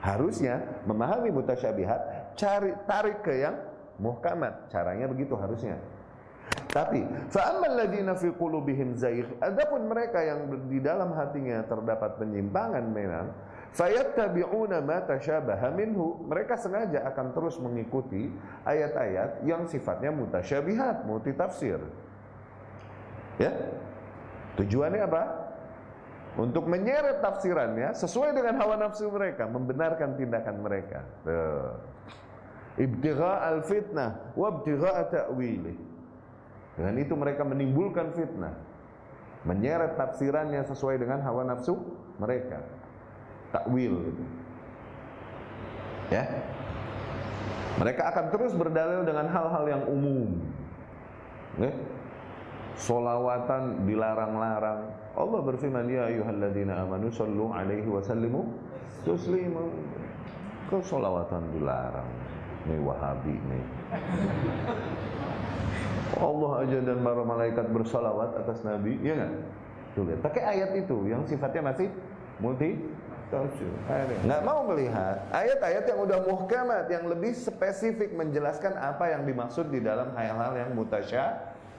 Harusnya 0.00 0.64
memahami 0.88 1.28
mutasyabihat, 1.28 2.32
cari 2.36 2.72
tarik 2.88 3.20
ke 3.20 3.44
yang 3.44 3.56
muhkamat. 4.00 4.72
Caranya 4.72 5.04
begitu 5.04 5.36
harusnya. 5.36 5.76
Tapi 6.70 7.02
fa'ammal 7.30 7.84
ladzina 7.84 8.14
fi 8.14 8.30
qulubihim 8.30 8.94
zaigh, 8.94 9.26
adapun 9.42 9.86
mereka 9.86 10.22
yang 10.22 10.50
di 10.66 10.78
dalam 10.78 11.14
hatinya 11.14 11.62
terdapat 11.66 12.18
penyimpangan 12.18 12.84
memang 12.90 13.26
fayattabi'una 13.74 14.82
ma 14.82 14.98
tasyabaha 15.02 15.70
minhu 15.74 16.26
mereka 16.26 16.58
sengaja 16.58 17.06
akan 17.10 17.30
terus 17.34 17.58
mengikuti 17.62 18.30
ayat-ayat 18.66 19.46
yang 19.46 19.66
sifatnya 19.66 20.10
mutasyabihat 20.10 21.06
multitafsir 21.06 21.78
ya 23.38 23.50
tujuannya 24.58 25.06
apa 25.06 25.22
untuk 26.38 26.66
menyeret 26.70 27.18
tafsirannya 27.18 27.94
sesuai 27.96 28.30
dengan 28.36 28.54
hawa 28.62 28.78
nafsu 28.78 29.10
mereka 29.10 29.50
membenarkan 29.50 30.14
tindakan 30.14 30.56
mereka 30.62 31.00
ibtigha 32.78 33.32
al 33.42 33.66
fitnah 33.66 34.34
wa 34.38 34.48
ibtigha 34.54 35.10
ta'wilih 35.10 35.76
dengan 36.78 36.94
itu 37.02 37.14
mereka 37.18 37.42
menimbulkan 37.42 38.14
fitnah 38.14 38.54
menyeret 39.42 39.96
tafsirannya 39.98 40.62
sesuai 40.68 41.00
dengan 41.02 41.24
hawa 41.24 41.48
nafsu 41.48 41.74
mereka 42.20 42.60
takwil 43.50 43.94
gitu. 44.10 44.24
Ya. 46.10 46.26
Mereka 47.78 48.02
akan 48.02 48.24
terus 48.34 48.52
berdalil 48.54 49.06
dengan 49.06 49.30
hal-hal 49.30 49.64
yang 49.70 49.82
umum. 49.86 50.42
Solawatan 52.78 53.88
dilarang-larang. 53.88 54.80
Allah 55.16 55.40
berfirman, 55.42 55.86
Ya 55.90 56.06
ayuhalladzina 56.06 56.86
amanu 56.86 57.10
sallu 57.10 57.50
alaihi 57.50 57.86
wa 57.86 58.02
sallimu 58.02 58.46
tuslimu. 59.02 59.70
Kau 60.70 60.80
solawatan 60.84 61.50
dilarang. 61.56 62.06
Ini 62.68 62.76
wahabi 62.84 63.34
nih. 63.34 63.64
Allah 66.20 66.52
aja 66.66 66.78
dan 66.84 66.98
para 67.00 67.22
malaikat 67.22 67.66
bersalawat 67.72 68.30
atas 68.36 68.60
Nabi, 68.66 68.98
ya 69.00 69.14
nggak? 69.16 69.32
Tuh 69.96 70.02
lihat, 70.06 70.20
pakai 70.22 70.42
ayat 70.58 70.70
itu 70.78 70.96
yang 71.10 71.22
sifatnya 71.26 71.74
masih 71.74 71.88
multi 72.38 72.78
Nggak 74.26 74.42
mau 74.42 74.66
melihat 74.66 75.22
ayat-ayat 75.30 75.86
yang 75.86 76.02
udah 76.02 76.18
muhkamat 76.26 76.90
yang 76.90 77.06
lebih 77.06 77.30
spesifik 77.30 78.10
menjelaskan 78.10 78.74
apa 78.74 79.06
yang 79.06 79.22
dimaksud 79.22 79.70
di 79.70 79.78
dalam 79.78 80.10
hal-hal 80.18 80.50
yang 80.58 80.74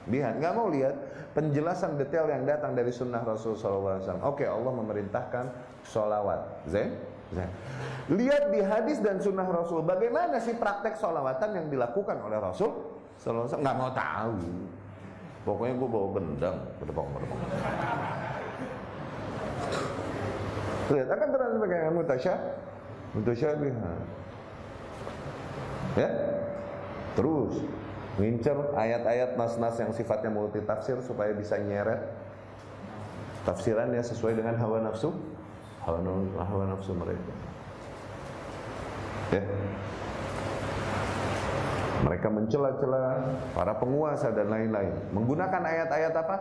mutasyabihat. 0.08 0.34
Nggak 0.38 0.52
mau 0.54 0.66
lihat 0.70 0.94
penjelasan 1.32 1.94
detail 1.98 2.26
yang 2.28 2.42
datang 2.42 2.74
dari 2.74 2.90
sunnah 2.90 3.22
Rasul 3.22 3.54
SAW. 3.54 4.02
Oke, 4.26 4.44
Allah 4.46 4.72
memerintahkan 4.72 5.44
sholawat. 5.86 6.66
Zain? 6.66 6.98
Zain. 7.32 7.50
Lihat 8.10 8.50
di 8.50 8.60
hadis 8.60 8.98
dan 8.98 9.22
sunnah 9.22 9.46
Rasul 9.46 9.86
bagaimana 9.86 10.42
sih 10.42 10.58
praktek 10.58 10.98
sholawatan 10.98 11.50
yang 11.54 11.66
dilakukan 11.70 12.18
oleh 12.18 12.38
Rasul 12.42 12.70
SAW. 13.22 13.46
Nggak 13.48 13.76
mau 13.78 13.90
tahu. 13.94 14.42
Pokoknya 15.42 15.74
gue 15.74 15.88
bawa 15.90 16.08
gendang 16.14 16.58
ke 16.78 16.84
depan 16.86 17.02
Lihat 20.92 21.08
akan 21.08 21.28
terang 21.34 21.52
sebagai 21.56 21.78
mutasyah, 21.94 22.38
mutasyabihat. 23.16 23.98
Ya, 25.92 26.08
terus 27.18 27.52
ngincer 28.20 28.76
ayat-ayat 28.76 29.40
nas-nas 29.40 29.76
yang 29.80 29.92
sifatnya 29.96 30.28
multitafsir 30.28 31.00
supaya 31.00 31.32
bisa 31.32 31.56
nyeret 31.56 32.12
tafsirannya 33.48 34.02
sesuai 34.04 34.38
dengan 34.38 34.54
hawa 34.60 34.84
nafsu, 34.84 35.10
hawa, 35.82 35.98
hawa 36.44 36.64
nafsu 36.76 36.92
mereka. 36.94 37.32
Ya. 39.32 39.42
Mereka 42.02 42.28
mencela-cela 42.28 43.30
para 43.54 43.78
penguasa 43.78 44.34
dan 44.34 44.50
lain-lain. 44.50 44.90
Menggunakan 45.14 45.62
ayat-ayat 45.62 46.14
apa? 46.18 46.36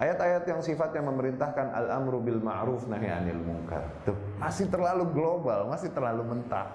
Ayat-ayat 0.00 0.44
yang 0.48 0.60
sifatnya 0.64 1.04
memerintahkan 1.04 1.76
al-amru 1.76 2.24
bil 2.24 2.40
ma'ruf 2.40 2.88
nahi 2.88 3.08
anil 3.08 3.40
munkar. 3.44 3.84
Tuh, 4.08 4.16
masih 4.40 4.68
terlalu 4.72 5.08
global, 5.12 5.68
masih 5.68 5.92
terlalu 5.92 6.24
mentah. 6.24 6.72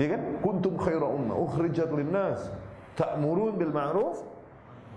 Iya 0.00 0.16
kan? 0.16 0.22
Kuntum 0.40 0.74
khaira 0.80 1.04
ummah 1.04 1.36
ukhrijat 1.36 1.92
linnas 1.92 2.48
ta'murun 2.96 3.60
bil 3.60 3.72
ma'ruf 3.72 4.24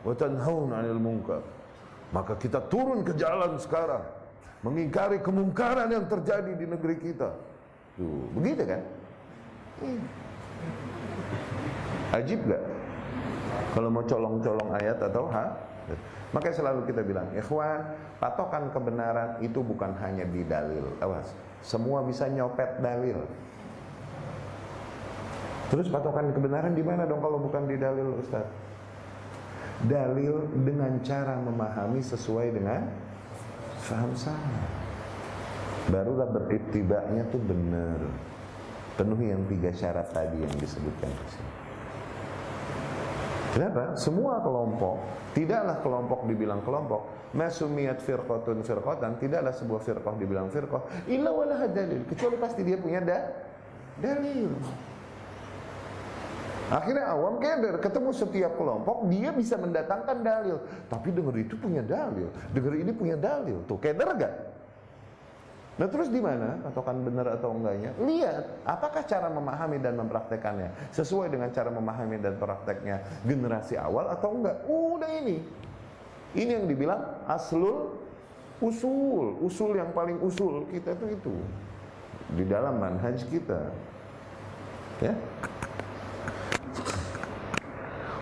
wa 0.07 0.13
tanhaun 0.15 0.71
'anil 0.71 1.01
munkar. 1.01 1.43
Maka 2.15 2.39
kita 2.39 2.63
turun 2.71 3.03
ke 3.03 3.11
jalan 3.19 3.59
sekarang 3.59 4.05
mengingkari 4.63 5.19
kemungkaran 5.19 5.91
yang 5.91 6.07
terjadi 6.07 6.55
di 6.55 6.65
negeri 6.65 6.95
kita. 6.97 7.29
Tuh, 7.99 8.27
begitu 8.33 8.63
kan? 8.63 8.81
Iya. 9.83 10.01
Ajib 12.15 12.39
gak? 12.47 12.63
Kalau 13.75 13.89
mau 13.91 14.03
colong-colong 14.07 14.71
ayat 14.79 14.97
atau 15.03 15.27
ha? 15.27 15.51
Makanya 16.31 16.55
selalu 16.55 16.81
kita 16.89 17.01
bilang, 17.05 17.27
ikhwan, 17.31 17.95
patokan 18.19 18.67
kebenaran 18.71 19.39
itu 19.39 19.63
bukan 19.63 19.95
hanya 20.03 20.27
di 20.27 20.43
dalil. 20.43 20.83
Awas, 20.99 21.31
semua 21.63 22.03
bisa 22.03 22.27
nyopet 22.27 22.83
dalil. 22.83 23.23
Terus 25.75 25.91
patokan 25.91 26.31
kebenaran 26.31 26.71
di 26.71 26.79
mana 26.79 27.03
dong 27.03 27.19
kalau 27.19 27.35
bukan 27.35 27.67
di 27.67 27.75
dalil, 27.75 28.15
Ustaz? 28.15 28.47
Dalil 29.83 30.47
dengan 30.63 31.03
cara 31.03 31.35
memahami 31.35 31.99
sesuai 31.99 32.47
dengan 32.55 32.87
faham 33.83 34.15
sama. 34.15 34.55
Barulah 35.91 36.31
beriktibaknya 36.31 37.27
tuh 37.27 37.43
benar. 37.43 38.07
Penuhi 38.95 39.35
yang 39.35 39.43
tiga 39.51 39.75
syarat 39.75 40.15
tadi 40.15 40.39
yang 40.39 40.55
disebutkan 40.55 41.11
di 41.11 41.27
sini. 41.35 41.51
Kenapa? 43.59 43.99
Semua 43.99 44.39
kelompok, 44.39 45.03
tidaklah 45.35 45.83
kelompok 45.83 46.23
dibilang 46.23 46.63
kelompok. 46.63 47.03
Masumiyat 47.35 47.99
firqatun 47.99 48.63
firqatan, 48.63 49.19
tidaklah 49.19 49.51
sebuah 49.51 49.83
firqah 49.83 50.15
dibilang 50.15 50.47
firqah. 50.47 51.11
Illa 51.11 51.35
wala 51.35 51.67
dalil. 51.67 52.07
Kecuali 52.07 52.39
pasti 52.39 52.63
dia 52.63 52.79
punya 52.79 53.03
da 53.03 53.19
dalil. 53.99 54.55
Akhirnya 56.65 57.13
awam 57.13 57.37
keder, 57.37 57.77
ketemu 57.77 58.09
setiap 58.09 58.57
kelompok, 58.57 59.05
dia 59.11 59.29
bisa 59.29 59.53
mendatangkan 59.53 60.17
dalil. 60.25 60.57
Tapi 60.89 61.13
dengar 61.13 61.35
itu 61.37 61.53
punya 61.53 61.85
dalil, 61.85 62.33
dengar 62.49 62.73
ini 62.73 62.89
punya 62.89 63.13
dalil. 63.13 63.61
Tuh 63.69 63.77
keder 63.77 64.09
gak? 64.17 64.33
Nah 65.75 65.91
terus 65.91 66.07
di 66.07 66.23
mana 66.23 66.55
patokan 66.63 67.03
benar 67.03 67.35
atau 67.35 67.51
enggaknya? 67.51 67.91
Lihat 67.99 68.63
apakah 68.63 69.03
cara 69.03 69.27
memahami 69.27 69.77
dan 69.83 69.99
mempraktekannya 69.99 70.71
sesuai 70.95 71.27
dengan 71.27 71.51
cara 71.51 71.67
memahami 71.67 72.15
dan 72.23 72.39
prakteknya 72.39 73.03
generasi 73.27 73.75
awal 73.75 74.07
atau 74.07 74.39
enggak? 74.39 74.63
Udah 74.71 75.11
ini. 75.19 75.43
Ini 76.31 76.63
yang 76.63 76.65
dibilang 76.71 77.27
aslul 77.27 77.99
usul, 78.63 79.35
usul 79.43 79.75
yang 79.75 79.91
paling 79.91 80.15
usul 80.23 80.63
kita 80.71 80.95
itu 80.95 81.19
itu 81.19 81.35
di 82.39 82.47
dalam 82.47 82.79
manhaj 82.79 83.19
kita. 83.27 83.67
Ya. 85.03 85.11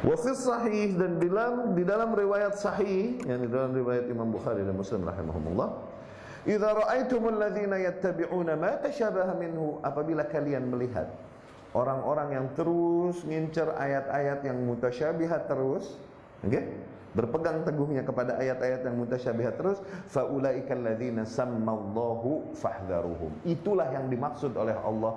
Wafis 0.03 0.43
sahih 0.43 0.99
dan 0.99 1.15
bilang 1.15 1.71
di 1.79 1.87
dalam 1.87 2.11
riwayat 2.11 2.59
sahih 2.59 3.23
yang 3.23 3.39
di 3.39 3.47
dalam 3.47 3.71
riwayat 3.71 4.11
Imam 4.11 4.27
Bukhari 4.35 4.67
dan 4.67 4.75
Muslim 4.75 5.07
rahimahumullah 5.07 5.93
Idza 6.43 6.75
ra'aitumul 6.75 7.39
ladzina 7.39 7.79
yattabi'una 7.79 8.59
ma 8.59 8.75
tashabaha 8.83 9.31
minhu 9.39 9.79
apabila 9.79 10.27
kalian 10.27 10.67
melihat 10.67 11.07
orang-orang 11.71 12.35
yang 12.35 12.47
terus 12.51 13.23
ngincer 13.23 13.71
ayat-ayat 13.71 14.43
yang 14.43 14.59
mutasyabihat 14.67 15.47
terus? 15.47 15.95
Okay? 16.43 16.67
Berpegang 17.15 17.63
teguhnya 17.63 18.03
kepada 18.03 18.35
ayat-ayat 18.43 18.83
yang 18.83 18.99
mutasyabihat 18.99 19.55
terus, 19.55 19.79
faulaikal 20.11 20.83
ladzina 20.83 21.23
sammallahu 21.23 22.51
fahdharuhum. 22.59 23.31
Itulah 23.47 23.87
yang 23.95 24.11
dimaksud 24.11 24.51
oleh 24.59 24.75
Allah 24.75 25.15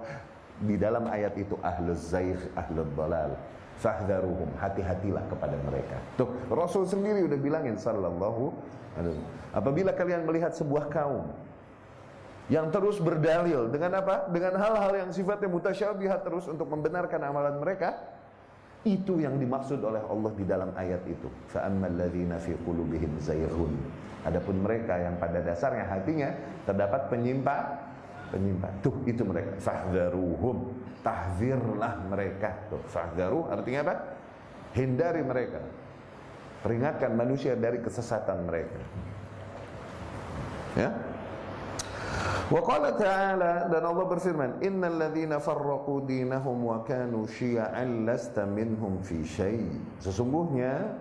di 0.62 0.78
dalam 0.78 1.10
ayat 1.10 1.34
itu 1.34 1.58
ahluz 1.58 2.14
zaigh, 2.14 2.38
ahlul 2.54 2.86
dalal. 2.94 3.34
Fahdharuhum, 3.76 4.56
hati-hatilah 4.56 5.24
kepada 5.28 5.56
mereka. 5.60 6.00
Tuh, 6.16 6.32
Rasul 6.48 6.88
sendiri 6.88 7.28
udah 7.28 7.36
bilangin 7.36 7.76
sallallahu 7.76 8.48
Apabila 9.52 9.92
kalian 9.92 10.24
melihat 10.24 10.56
sebuah 10.56 10.88
kaum 10.88 11.28
yang 12.48 12.72
terus 12.72 12.96
berdalil 12.96 13.68
dengan 13.68 14.00
apa? 14.00 14.30
Dengan 14.32 14.56
hal-hal 14.56 14.92
yang 14.96 15.10
sifatnya 15.12 15.52
mutasyabihat 15.52 16.24
terus 16.24 16.48
untuk 16.48 16.64
membenarkan 16.72 17.20
amalan 17.20 17.60
mereka, 17.60 18.00
itu 18.86 19.18
yang 19.20 19.36
dimaksud 19.36 19.82
oleh 19.82 20.00
Allah 20.00 20.32
di 20.32 20.44
dalam 20.46 20.70
ayat 20.72 21.02
itu. 21.04 21.28
Fa'ammal 21.52 21.92
ladzina 21.92 22.40
fi 22.40 22.56
qulubihim 22.64 23.18
zayghun. 23.20 23.74
Adapun 24.24 24.64
mereka 24.64 24.96
yang 24.96 25.20
pada 25.20 25.42
dasarnya 25.44 25.84
hatinya 25.90 26.32
terdapat 26.64 27.12
penyimpan 27.12 27.86
penyimpan. 28.30 28.72
Tuh 28.82 28.94
itu 29.06 29.22
mereka. 29.22 29.54
Fahdharuhum. 29.62 30.85
Tahzirlah 31.06 32.02
mereka. 32.10 32.66
Tuh 32.66 32.82
fahdaru 32.90 33.46
artinya 33.46 33.86
apa? 33.86 33.94
Hindari 34.74 35.22
mereka. 35.22 35.62
Peringatkan 36.66 37.14
manusia 37.14 37.54
dari 37.54 37.78
kesesatan 37.78 38.42
mereka. 38.42 38.82
Ya? 40.74 40.90
Wa 42.46 42.62
qala 42.62 42.94
ta'ala 42.94 43.70
dan 43.70 43.82
Allah 43.86 44.06
berfirman, 44.06 44.50
"Innal 44.66 44.98
ladzina 44.98 45.38
farraqu 45.38 46.02
dinahum 46.06 46.66
wa 46.66 46.82
kanu 46.82 47.26
syi'an 47.26 48.06
lasta 48.06 48.42
minhum 48.46 48.98
fi 49.02 49.22
syai." 49.22 49.66
Sesungguhnya 50.02 50.94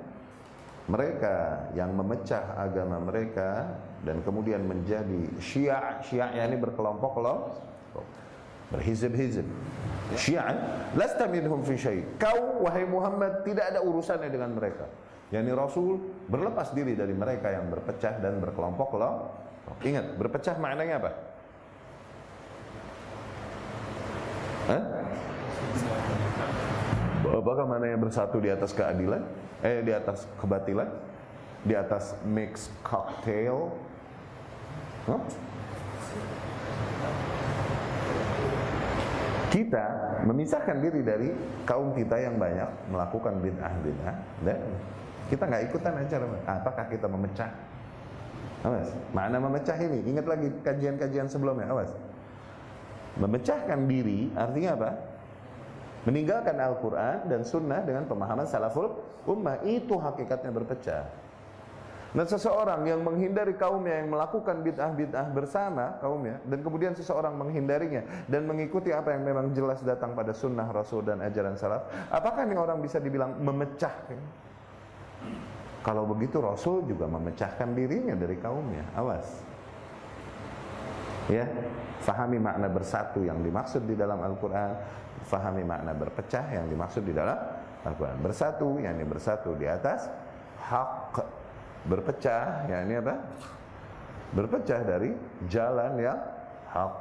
mereka 0.85 1.65
yang 1.73 1.93
memecah 1.97 2.57
agama 2.61 3.01
mereka 3.01 3.73
dan 4.05 4.21
kemudian 4.21 4.61
menjadi 4.69 5.33
syiah, 5.41 5.97
syiah 6.05 6.29
yakni 6.33 6.61
berkelompok-kelompok, 6.61 8.05
berhizib-hizib. 8.73 9.45
Syiah, 10.13 10.53
lasta 10.93 11.25
minhum 11.25 11.65
fi 11.65 11.75
syai. 11.75 12.05
Kau 12.21 12.61
wahai 12.61 12.85
Muhammad 12.85 13.41
tidak 13.41 13.73
ada 13.73 13.81
urusannya 13.81 14.29
dengan 14.29 14.53
mereka. 14.53 14.85
Yani 15.33 15.49
Rasul 15.57 15.97
berlepas 16.29 16.69
diri 16.77 16.93
dari 16.93 17.11
mereka 17.17 17.49
yang 17.49 17.65
berpecah 17.73 18.21
dan 18.21 18.37
berkelompok-kelompok. 18.37 19.81
Ingat, 19.81 20.13
berpecah 20.21 20.55
maknanya 20.61 21.01
apa? 21.01 21.11
Hah? 24.65 24.83
Apakah 27.25 27.65
mana 27.65 27.85
yang 27.89 28.01
bersatu 28.01 28.37
di 28.37 28.53
atas 28.53 28.73
keadilan? 28.73 29.25
Eh 29.65 29.81
di 29.81 29.89
atas 29.89 30.29
kebatilan? 30.37 30.89
Di 31.65 31.73
atas 31.73 32.13
mix 32.21 32.69
cocktail? 32.85 33.73
Huh? 35.09 35.21
Kita 39.55 39.85
memisahkan 40.27 40.83
diri 40.83 40.99
dari 40.99 41.31
kaum 41.63 41.95
kita 41.95 42.19
yang 42.19 42.35
banyak 42.35 42.91
melakukan 42.91 43.39
bid'ah-bid'ah 43.39 44.15
dan 44.43 44.59
kita 45.31 45.47
nggak 45.47 45.63
ikutan 45.71 45.95
acara. 45.95 46.27
Apakah 46.43 46.85
kita 46.91 47.07
memecah? 47.07 47.55
Awas. 48.67 48.91
Mana 49.15 49.39
memecah 49.39 49.79
ini? 49.79 50.03
Ingat 50.11 50.27
lagi 50.27 50.51
kajian-kajian 50.59 51.31
sebelumnya. 51.31 51.71
Awas. 51.71 51.95
Memecahkan 53.15 53.79
diri 53.87 54.27
artinya 54.35 54.75
apa? 54.75 54.91
Meninggalkan 56.03 56.59
Al-Quran 56.59 57.31
dan 57.31 57.47
Sunnah 57.47 57.79
dengan 57.87 58.03
pemahaman 58.11 58.43
salaful 58.43 59.07
ummah 59.23 59.63
itu 59.63 59.95
hakikatnya 59.95 60.51
berpecah. 60.51 61.07
Nah 62.13 62.23
seseorang 62.27 62.85
yang 62.85 63.01
menghindari 63.01 63.57
kaumnya 63.57 64.03
yang 64.03 64.13
melakukan 64.13 64.61
bid'ah-bid'ah 64.61 65.33
bersama 65.33 65.97
kaumnya 65.99 66.39
dan 66.45 66.59
kemudian 66.61 66.93
seseorang 66.93 67.33
menghindarinya 67.35 68.27
dan 68.29 68.45
mengikuti 68.45 68.93
apa 68.93 69.17
yang 69.17 69.25
memang 69.25 69.51
jelas 69.57 69.81
datang 69.81 70.13
pada 70.13 70.31
sunnah 70.31 70.69
Rasul 70.69 71.03
dan 71.03 71.19
ajaran 71.25 71.57
salaf, 71.57 71.89
apakah 72.13 72.45
ini 72.45 72.55
orang 72.55 72.79
bisa 72.79 73.01
dibilang 73.01 73.35
memecah? 73.41 73.91
Kalau 75.81 76.05
begitu 76.05 76.37
Rasul 76.39 76.85
juga 76.85 77.09
memecahkan 77.09 77.73
dirinya 77.73 78.13
dari 78.13 78.37
kaumnya. 78.37 78.85
Awas 78.95 79.55
ya 81.29 81.45
fahami 82.05 82.37
makna 82.37 82.69
bersatu 82.69 83.25
yang 83.25 83.41
dimaksud 83.41 83.81
di 83.89 83.97
dalam 83.97 84.21
Al-Quran 84.21 84.71
fahami 85.25 85.65
makna 85.65 85.97
berpecah 85.97 86.53
yang 86.53 86.69
dimaksud 86.69 87.01
di 87.01 87.13
dalam 87.17 87.37
Al-Quran 87.81 88.17
bersatu 88.21 88.77
yang 88.77 88.97
bersatu 89.09 89.57
di 89.57 89.65
atas 89.65 90.05
hak 90.69 91.17
berpecah 91.85 92.65
ya 92.69 92.77
ini 92.85 92.97
apa? 92.97 93.15
Berpecah 94.33 94.81
dari 94.83 95.13
jalan 95.47 96.01
yang 96.01 96.19
hak. 96.73 96.97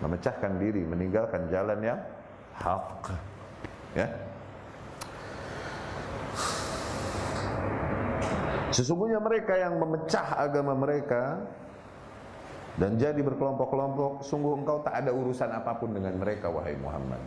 Memecahkan 0.00 0.52
diri 0.58 0.82
meninggalkan 0.84 1.48
jalan 1.52 1.78
yang 1.80 2.00
hak 2.56 3.14
ya. 3.94 4.08
Sesungguhnya 8.70 9.18
mereka 9.18 9.58
yang 9.58 9.82
memecah 9.82 10.38
agama 10.38 10.78
mereka 10.78 11.42
dan 12.78 12.94
jadi 12.96 13.18
berkelompok-kelompok 13.18 14.22
sungguh 14.22 14.62
engkau 14.62 14.78
tak 14.86 15.04
ada 15.04 15.10
urusan 15.10 15.50
apa 15.50 15.74
pun 15.74 15.90
dengan 15.90 16.14
mereka 16.16 16.46
wahai 16.48 16.78
Muhammad 16.78 17.18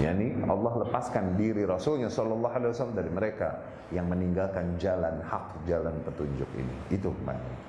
yakni 0.00 0.40
Allah 0.48 0.72
lepaskan 0.82 1.36
diri 1.36 1.68
Rasulnya 1.68 2.08
Shallallahu 2.08 2.50
Alaihi 2.56 2.72
Wasallam 2.72 2.96
dari 2.96 3.12
mereka 3.12 3.60
yang 3.92 4.08
meninggalkan 4.08 4.80
jalan 4.80 5.20
hak 5.20 5.68
jalan 5.68 5.94
petunjuk 6.02 6.48
ini. 6.56 6.74
Itu 6.88 7.12
maknanya. 7.22 7.68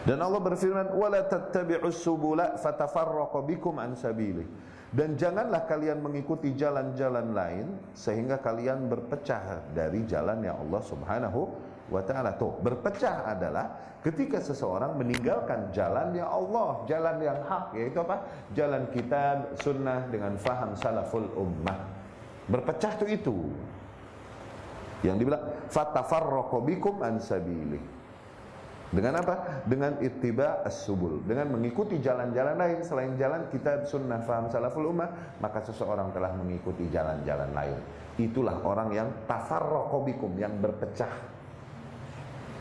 Dan 0.00 0.24
Allah 0.24 0.40
berfirman 0.40 0.96
wala 0.96 1.28
tattabi'us 1.28 2.00
subula 2.00 2.56
fatafarraqu 2.56 3.44
bikum 3.44 3.76
an 3.76 3.92
sabili. 3.92 4.48
Dan 4.90 5.14
janganlah 5.14 5.70
kalian 5.70 6.02
mengikuti 6.02 6.50
jalan-jalan 6.58 7.30
lain 7.30 7.78
sehingga 7.94 8.42
kalian 8.42 8.90
berpecah 8.90 9.70
dari 9.70 10.02
jalan 10.02 10.42
yang 10.42 10.58
Allah 10.66 10.82
Subhanahu 10.82 11.40
wa 11.90 12.00
taala. 12.06 12.38
Tuh, 12.38 12.56
berpecah 12.62 13.26
adalah 13.26 13.98
ketika 14.00 14.38
seseorang 14.40 14.96
meninggalkan 14.96 15.74
jalan 15.74 16.14
yang 16.14 16.30
Allah, 16.30 16.86
jalan 16.86 17.16
yang 17.20 17.38
hak, 17.44 17.74
yaitu 17.76 18.00
apa? 18.00 18.24
Jalan 18.54 18.88
kitab, 18.94 19.58
sunnah 19.58 20.06
dengan 20.08 20.38
faham 20.38 20.78
salaful 20.78 21.28
ummah. 21.34 21.84
Berpecah 22.46 22.96
tuh 22.96 23.10
itu. 23.10 23.36
Yang 25.02 25.16
dibilang 25.26 25.44
fatafarraqu 25.68 26.56
bikum 26.64 27.02
an 27.02 27.18
sabili. 27.18 27.80
Dengan 28.90 29.22
apa? 29.22 29.62
Dengan 29.70 30.02
ittiba 30.02 30.66
as-subul. 30.66 31.22
Dengan 31.22 31.54
mengikuti 31.54 32.02
jalan-jalan 32.02 32.58
lain 32.58 32.78
selain 32.82 33.14
jalan 33.14 33.46
kitab, 33.46 33.86
sunnah, 33.86 34.18
faham 34.26 34.50
salaful 34.50 34.90
ummah, 34.90 35.38
maka 35.38 35.62
seseorang 35.62 36.10
telah 36.10 36.34
mengikuti 36.34 36.90
jalan-jalan 36.90 37.54
lain. 37.54 37.78
Itulah 38.18 38.58
orang 38.66 38.90
yang 38.90 39.08
tafarraqu 39.30 40.10
yang 40.36 40.58
berpecah 40.58 41.39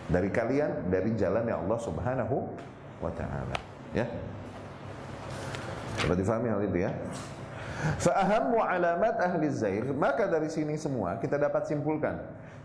dari 0.10 0.30
kalian 0.34 0.90
dari 0.90 1.14
jalan 1.14 1.46
yang 1.46 1.66
Allah 1.70 1.80
Subhanahu 1.80 2.38
wa 3.00 3.12
taala. 3.14 3.56
Ya. 3.94 4.10
Sudah 6.02 6.18
difahami 6.18 6.48
hal 6.50 6.62
itu 6.66 6.78
ya? 6.90 6.92
Fa'ahammu 7.80 8.60
alamat 8.60 9.16
ahli 9.24 9.48
zair. 9.54 9.88
Maka 9.96 10.28
dari 10.28 10.52
sini 10.52 10.76
semua 10.76 11.16
kita 11.22 11.38
dapat 11.40 11.70
simpulkan. 11.70 12.20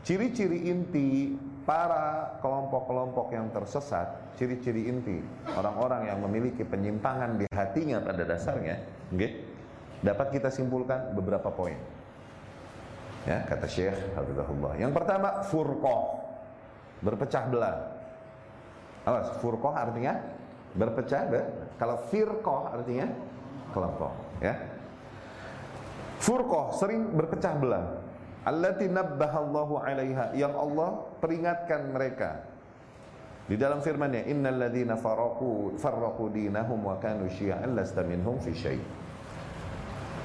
Ciri-ciri 0.04 0.68
inti 0.68 1.32
para 1.64 2.36
kelompok-kelompok 2.44 3.32
yang 3.32 3.48
tersesat 3.56 4.36
Ciri-ciri 4.36 4.84
inti 4.84 5.16
Orang-orang 5.56 6.12
yang 6.12 6.20
memiliki 6.20 6.60
penyimpangan 6.60 7.40
di 7.40 7.48
hatinya 7.48 8.04
pada 8.04 8.20
dasarnya 8.28 8.84
okay, 9.08 9.48
Dapat 10.04 10.36
kita 10.36 10.52
simpulkan 10.52 11.16
beberapa 11.16 11.48
poin. 11.48 11.80
Ya, 13.24 13.40
kata 13.48 13.64
Syekh 13.64 13.96
Hafizahullah. 14.12 14.76
Yang 14.76 14.92
pertama, 14.92 15.40
furqah 15.48 16.23
berpecah 17.04 17.44
belah. 17.52 17.76
Awas, 19.04 19.36
furqah 19.44 19.76
artinya 19.76 20.16
berpecah 20.72 21.22
belah. 21.28 21.46
Kalau 21.76 21.96
firqah 22.08 22.80
artinya 22.80 23.06
kelompok, 23.76 24.12
ya. 24.40 24.56
Furqah 26.24 26.72
sering 26.80 27.12
berpecah 27.12 27.54
belah. 27.60 28.00
Allati 28.48 28.88
nabbahallahu 28.88 29.80
'alaiha 29.84 30.32
yang 30.36 30.56
Allah 30.56 31.04
peringatkan 31.20 31.92
mereka. 31.92 32.44
Di 33.44 33.60
dalam 33.60 33.84
firman-Nya, 33.84 34.24
"Innal 34.24 34.56
ladzina 34.56 34.96
faraqu 34.96 35.76
farraqu 35.76 36.32
dinahum 36.32 36.80
wa 36.80 36.96
kanu 36.96 37.28
syi'an 37.28 37.76
lasta 37.76 38.00
minhum 38.00 38.40
fi 38.40 38.56
syai'." 38.56 38.80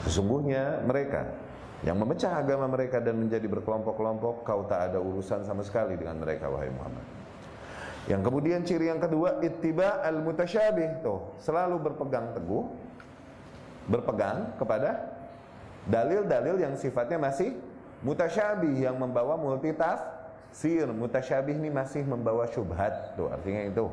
Sesungguhnya 0.08 0.80
mereka 0.88 1.28
yang 1.84 1.96
memecah 1.96 2.44
agama 2.44 2.68
mereka 2.68 3.00
dan 3.00 3.16
menjadi 3.16 3.48
berkelompok-kelompok 3.48 4.44
kau 4.44 4.68
tak 4.68 4.92
ada 4.92 5.00
urusan 5.00 5.48
sama 5.48 5.64
sekali 5.64 5.96
dengan 5.96 6.20
mereka 6.20 6.52
wahai 6.52 6.68
Muhammad. 6.68 7.06
Yang 8.10 8.22
kemudian 8.26 8.60
ciri 8.68 8.92
yang 8.92 9.00
kedua 9.00 9.40
ittiba 9.40 10.04
al 10.04 10.20
mutasyabih 10.20 11.06
tuh 11.06 11.40
selalu 11.40 11.78
berpegang 11.80 12.36
teguh 12.36 12.68
berpegang 13.90 14.60
kepada 14.60 15.14
dalil-dalil 15.88 16.60
yang 16.62 16.74
sifatnya 16.76 17.22
masih 17.22 17.56
mutasyabih 18.04 18.76
yang 18.76 18.96
membawa 19.00 19.40
multitafsir 19.40 20.90
mutasyabih 20.90 21.56
ini 21.58 21.72
masih 21.72 22.04
membawa 22.04 22.44
syubhat. 22.52 23.16
Tuh 23.16 23.32
artinya 23.32 23.66
itu 23.66 23.88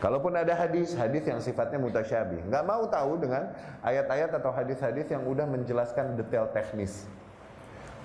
Kalaupun 0.00 0.32
ada 0.32 0.56
hadis, 0.56 0.96
hadis 0.96 1.28
yang 1.28 1.44
sifatnya 1.44 1.76
mutasyabih, 1.76 2.48
nggak 2.48 2.64
mau 2.64 2.88
tahu 2.88 3.20
dengan 3.20 3.52
ayat-ayat 3.84 4.32
atau 4.32 4.48
hadis-hadis 4.48 5.12
yang 5.12 5.28
udah 5.28 5.44
menjelaskan 5.44 6.16
detail 6.16 6.48
teknis. 6.56 7.04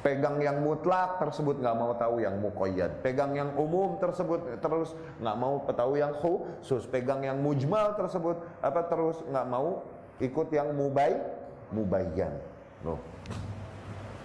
Pegang 0.04 0.38
yang 0.38 0.62
mutlak 0.62 1.18
tersebut 1.18 1.58
nggak 1.58 1.78
mau 1.80 1.96
tahu 1.98 2.22
yang 2.22 2.38
mukoyad. 2.38 3.02
Pegang 3.02 3.34
yang 3.34 3.56
umum 3.58 3.98
tersebut 3.98 4.60
terus 4.62 4.94
nggak 5.18 5.38
mau 5.40 5.64
tahu 5.66 5.98
yang 5.98 6.14
khusus. 6.14 6.86
Pegang 6.86 7.26
yang 7.26 7.42
mujmal 7.42 7.98
tersebut 7.98 8.38
apa 8.62 8.86
terus 8.86 9.24
nggak 9.26 9.48
mau 9.50 9.82
ikut 10.22 10.48
yang 10.54 10.76
mubay, 10.78 11.16
mubayyan. 11.74 12.38
Loh. 12.86 13.02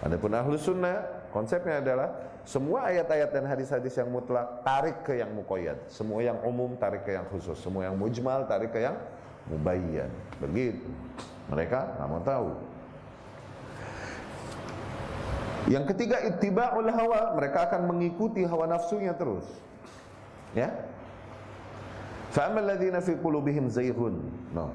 Adapun 0.05 0.37
ahlu 0.37 0.53
sunnah 0.59 1.01
konsepnya 1.33 1.81
adalah 1.81 2.13
semua 2.41 2.89
ayat-ayat 2.89 3.29
dan 3.29 3.45
hadis-hadis 3.45 3.93
yang 4.01 4.09
mutlak 4.09 4.65
tarik 4.65 5.05
ke 5.05 5.21
yang 5.21 5.29
mukoyad. 5.29 5.77
Semua 5.87 6.25
yang 6.25 6.41
umum 6.41 6.73
tarik 6.73 7.05
ke 7.05 7.13
yang 7.13 7.29
khusus. 7.29 7.57
Semua 7.61 7.85
yang 7.85 7.95
mujmal 7.95 8.49
tarik 8.49 8.73
ke 8.73 8.81
yang 8.81 8.97
mubayyan. 9.45 10.09
Begitu. 10.41 10.89
Mereka 11.53 12.01
nggak 12.01 12.09
mau 12.09 12.21
tahu. 12.25 12.49
Yang 15.69 15.93
ketiga 15.93 16.17
ittiba'ul 16.25 16.89
hawa, 16.89 17.37
mereka 17.37 17.69
akan 17.69 17.85
mengikuti 17.93 18.41
hawa 18.41 18.65
nafsunya 18.65 19.13
terus. 19.13 19.45
Ya. 20.57 20.73
Fa'amal 22.33 22.65
ladzina 22.65 22.97
fi 23.05 23.13
qulubihim 23.13 23.69
zayghun. 23.69 24.17
No. 24.49 24.73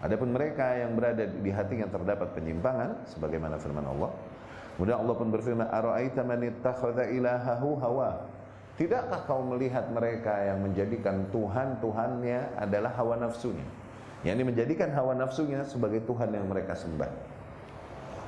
Adapun 0.00 0.30
mereka 0.32 0.78
yang 0.78 0.94
berada 0.94 1.26
di 1.26 1.50
hatinya 1.50 1.90
terdapat 1.90 2.32
penyimpangan 2.38 3.04
sebagaimana 3.10 3.58
firman 3.58 3.84
Allah. 3.84 4.14
Kemudian 4.76 5.02
Allah 5.02 5.14
pun 5.16 5.28
berfirman, 5.32 5.68
"Ara'aita 5.68 6.22
man 6.22 6.40
ittakhadha 6.44 7.10
ilahahu 7.10 7.78
hawa?" 7.80 8.10
Tidakkah 8.80 9.28
kau 9.28 9.44
melihat 9.44 9.92
mereka 9.92 10.40
yang 10.40 10.64
menjadikan 10.64 11.28
Tuhan 11.28 11.84
Tuhannya 11.84 12.56
adalah 12.56 12.96
hawa 12.96 13.20
nafsunya? 13.20 13.66
Yang 14.24 14.52
menjadikan 14.52 14.88
hawa 14.96 15.12
nafsunya 15.12 15.60
sebagai 15.68 16.00
Tuhan 16.08 16.32
yang 16.32 16.48
mereka 16.48 16.72
sembah. 16.72 17.12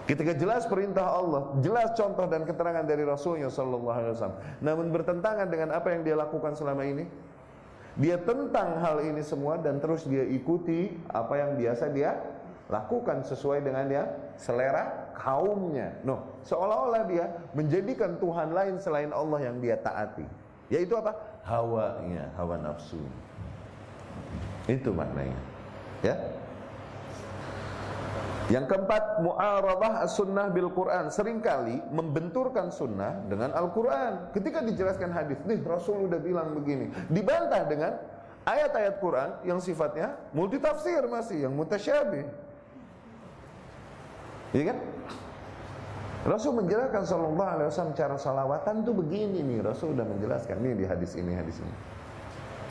Ketika 0.05 0.37
jelas 0.37 0.69
perintah 0.69 1.09
Allah, 1.09 1.57
jelas 1.63 1.95
contoh 1.95 2.27
dan 2.29 2.43
keterangan 2.43 2.85
dari 2.85 3.07
Rasulnya 3.07 3.49
Sallallahu 3.49 3.97
Alaihi 3.97 4.13
Wasallam, 4.19 4.39
namun 4.61 4.87
bertentangan 4.93 5.47
dengan 5.47 5.73
apa 5.73 5.95
yang 5.95 6.03
dia 6.03 6.19
lakukan 6.19 6.53
selama 6.59 6.83
ini, 6.85 7.07
dia 7.97 8.17
tentang 8.21 8.77
hal 8.83 9.05
ini 9.05 9.23
semua 9.23 9.61
dan 9.61 9.81
terus 9.81 10.09
dia 10.09 10.25
ikuti 10.25 10.97
apa 11.13 11.33
yang 11.39 11.51
biasa 11.61 11.93
dia 11.93 12.19
lakukan 12.73 13.21
sesuai 13.25 13.61
dengan 13.63 13.85
dia 13.85 14.05
selera 14.41 15.02
kaumnya. 15.23 15.95
No, 16.03 16.43
seolah-olah 16.43 17.07
dia 17.07 17.31
menjadikan 17.55 18.19
Tuhan 18.19 18.51
lain 18.51 18.83
selain 18.83 19.15
Allah 19.15 19.39
yang 19.47 19.63
dia 19.63 19.79
taati. 19.79 20.27
Yaitu 20.67 20.99
apa? 20.99 21.15
Hawanya, 21.47 22.27
hawa 22.35 22.59
nafsu. 22.59 22.99
Itu 24.67 24.91
maknanya. 24.91 25.39
Ya. 26.03 26.19
Yang 28.51 28.75
keempat, 28.75 29.23
mu'aradah 29.23 30.03
as-sunnah 30.03 30.51
bil 30.51 30.69
Quran. 30.75 31.09
Seringkali 31.09 31.95
membenturkan 31.95 32.75
sunnah 32.75 33.23
dengan 33.31 33.55
Al-Quran. 33.55 34.35
Ketika 34.35 34.61
dijelaskan 34.67 35.15
hadis, 35.15 35.39
nih 35.47 35.63
Rasul 35.63 36.11
udah 36.11 36.19
bilang 36.19 36.51
begini. 36.59 36.91
Dibantah 37.07 37.63
dengan 37.71 37.97
ayat-ayat 38.43 38.99
Quran 38.99 39.31
yang 39.47 39.63
sifatnya 39.63 40.19
multitafsir 40.35 41.07
masih, 41.07 41.47
yang 41.47 41.55
mutasyabih. 41.55 42.27
Iya 44.53 44.65
kan? 44.75 44.79
Rasul 46.23 46.55
menjelaskan 46.55 47.03
sallallahu 47.03 47.51
alaihi 47.59 47.69
wasallam 47.69 47.95
cara 47.99 48.15
salawatan 48.15 48.87
tuh 48.87 48.95
begini 48.95 49.43
nih. 49.43 49.59
Rasul 49.59 49.99
sudah 49.99 50.07
menjelaskan 50.07 50.63
nih 50.63 50.73
di 50.79 50.85
hadis 50.87 51.19
ini, 51.19 51.35
hadis 51.35 51.59
ini. 51.59 51.75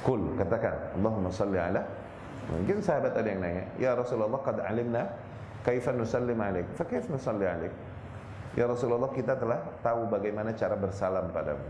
Kul 0.02 0.34
katakan 0.40 0.98
Allahumma 0.98 1.30
salli 1.30 1.60
ala 1.60 1.84
Mungkin 2.50 2.82
sahabat 2.82 3.14
ada 3.14 3.28
yang 3.30 3.40
nanya, 3.40 3.64
"Ya 3.78 3.92
Rasulullah, 3.94 4.42
qad 4.42 4.60
alimna 4.66 5.08
kaifa 5.62 5.94
nusallim 5.94 6.36
alaik?" 6.36 6.68
Fa 6.74 6.84
kaif 6.84 7.06
nusalli 7.08 7.46
alaik? 7.46 7.72
Ya 8.58 8.68
Rasulullah, 8.68 9.08
kita 9.14 9.40
telah 9.40 9.62
tahu 9.80 10.10
bagaimana 10.12 10.52
cara 10.58 10.76
bersalam 10.76 11.32
padamu. 11.32 11.64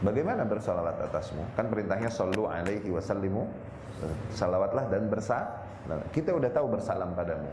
Bagaimana 0.00 0.48
bersalawat 0.48 0.96
atasmu? 1.10 1.44
Kan 1.58 1.68
perintahnya 1.68 2.08
sallu 2.08 2.48
alaihi 2.48 2.88
wasallimu. 2.88 3.44
Salawatlah 4.32 4.88
dan 4.88 5.12
bersa. 5.12 5.44
Kita 6.12 6.32
udah 6.32 6.48
tahu 6.48 6.72
bersalam 6.72 7.12
padamu. 7.12 7.50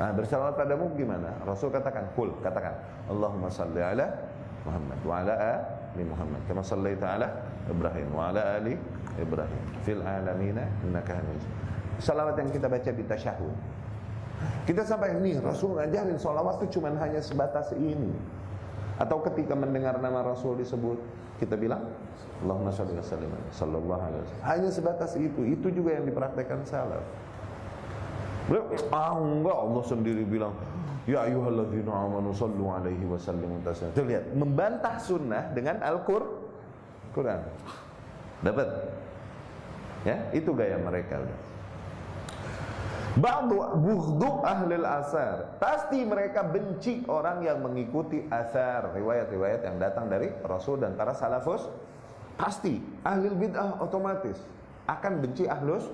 Nah, 0.00 0.10
bersalawat 0.16 0.56
padamu 0.56 0.88
gimana? 0.96 1.36
Rasul 1.44 1.68
katakan, 1.68 2.08
kul, 2.16 2.32
katakan, 2.40 2.74
Allahumma 3.12 3.52
salli 3.52 3.84
ala 3.84 4.08
Muhammad 4.62 5.00
wa 5.02 5.14
ala 5.20 5.34
ali 5.92 6.04
Muhammad 6.06 6.40
kama 6.46 6.62
sallaita 6.62 7.18
ala 7.18 7.28
Ibrahim 7.66 8.08
wa 8.14 8.30
ala 8.30 8.62
ali 8.62 8.78
Ibrahim 9.18 9.64
fil 9.82 10.00
alamina 10.00 10.64
innaka 10.86 11.18
hamid. 11.18 11.42
Salawat 11.98 12.38
yang 12.38 12.50
kita 12.50 12.66
baca 12.70 12.90
di 12.90 13.04
tasyahud. 13.04 13.54
Kita 14.66 14.82
sampai 14.82 15.14
ini 15.18 15.38
Rasul 15.38 15.78
ngajarin 15.78 16.18
salawat 16.18 16.62
itu 16.62 16.78
cuma 16.78 16.90
hanya 16.98 17.22
sebatas 17.22 17.70
ini. 17.78 18.10
Atau 18.98 19.22
ketika 19.26 19.54
mendengar 19.58 19.98
nama 19.98 20.22
Rasul 20.22 20.58
disebut, 20.62 20.98
kita 21.42 21.58
bilang 21.58 21.90
Allahumma 22.42 22.74
shalli 22.74 22.94
wa 22.94 23.06
sallim 23.06 23.30
sallallahu 23.54 24.02
alaihi 24.02 24.22
wasallam. 24.26 24.46
Hanya 24.46 24.70
sebatas 24.70 25.12
itu. 25.14 25.42
Itu 25.46 25.70
juga 25.70 25.98
yang 25.98 26.06
dipraktekkan 26.06 26.66
salaf. 26.66 27.02
Ah 28.90 29.14
enggak 29.14 29.54
Allah 29.54 29.82
sendiri 29.86 30.26
bilang 30.26 30.52
Ya 31.02 31.26
ayyuhalladzina 31.26 31.90
amanu 31.90 32.30
sallu 32.30 32.70
alaihi 32.70 33.02
wa 33.02 33.18
sallimu 33.18 33.58
taslima. 33.66 33.90
Tuh 33.90 34.06
lihat, 34.06 34.24
membantah 34.38 35.02
sunnah 35.02 35.50
dengan 35.50 35.82
Al-Qur'an. 35.82 37.42
Dapat? 38.38 38.68
Ya, 40.06 40.30
itu 40.30 40.54
gaya 40.54 40.78
mereka 40.78 41.18
udah. 41.18 41.38
Ba'du 43.18 43.58
bughdu 43.82 44.30
ahlil 44.46 44.86
asar. 44.86 45.58
Pasti 45.58 46.06
mereka 46.06 46.46
benci 46.46 47.02
orang 47.10 47.42
yang 47.42 47.60
mengikuti 47.60 48.22
asar, 48.30 48.94
riwayat-riwayat 48.94 49.66
yang 49.66 49.76
datang 49.82 50.06
dari 50.06 50.30
Rasul 50.46 50.80
dan 50.80 50.94
para 50.94 51.18
salafus. 51.18 51.66
Pasti 52.38 52.78
ahlul 53.02 53.36
bid'ah 53.36 53.82
otomatis 53.82 54.38
akan 54.88 55.22
benci 55.22 55.44
ahlus 55.46 55.86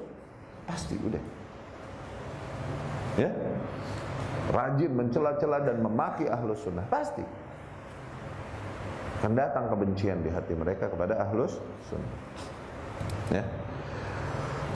pasti 0.64 0.96
udah 0.96 1.20
ya 3.18 3.30
rajin 4.54 4.94
mencela-cela 4.94 5.60
dan 5.60 5.82
memaki 5.82 6.24
ahlus 6.30 6.62
sunnah 6.64 6.86
pasti 6.88 7.26
akan 9.18 9.34
datang 9.34 9.66
kebencian 9.66 10.22
di 10.22 10.30
hati 10.30 10.54
mereka 10.54 10.86
kepada 10.88 11.18
ahlus 11.18 11.58
sunnah 11.90 12.14
ya 13.34 13.44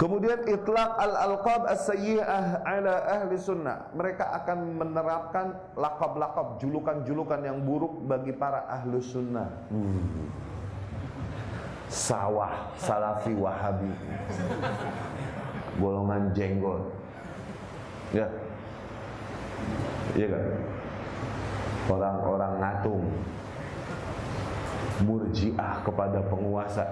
Kemudian 0.02 0.42
itlaq 0.50 0.98
al-alqab 0.98 1.68
as-sayyi'ah 1.68 2.66
ala 2.66 2.94
ahli 3.06 3.38
sunnah. 3.38 3.92
Mereka 3.94 4.24
akan 4.42 4.82
menerapkan 4.82 5.54
lakab-lakab, 5.78 6.58
julukan-julukan 6.58 7.38
yang 7.44 7.62
buruk 7.62 8.02
bagi 8.08 8.34
para 8.34 8.66
ahli 8.66 8.98
sunnah. 8.98 9.46
Hmm. 9.70 10.26
Sawah, 11.86 12.72
salafi, 12.80 13.36
wahabi. 13.36 13.94
Golongan 15.76 16.32
jenggot. 16.32 16.88
Ya. 18.12 18.26
Iya 20.12 20.26
kan? 20.28 20.44
Orang-orang 21.88 22.52
ngatung 22.60 23.04
murjiah 25.02 25.82
kepada 25.82 26.22
penguasa 26.30 26.86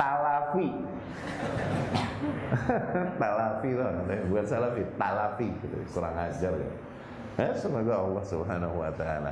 talafi 0.00 0.68
talafi 3.20 3.70
loh 3.76 3.90
bukan 4.32 4.46
salafi 4.48 4.82
talafi 4.96 5.48
gitu. 5.60 5.76
kurang 5.92 6.16
ajar 6.16 6.52
ya. 6.56 6.70
Eh, 7.38 7.52
semoga 7.54 8.00
Allah 8.00 8.24
subhanahu 8.24 8.82
wa 8.82 8.90
ta'ala 8.96 9.30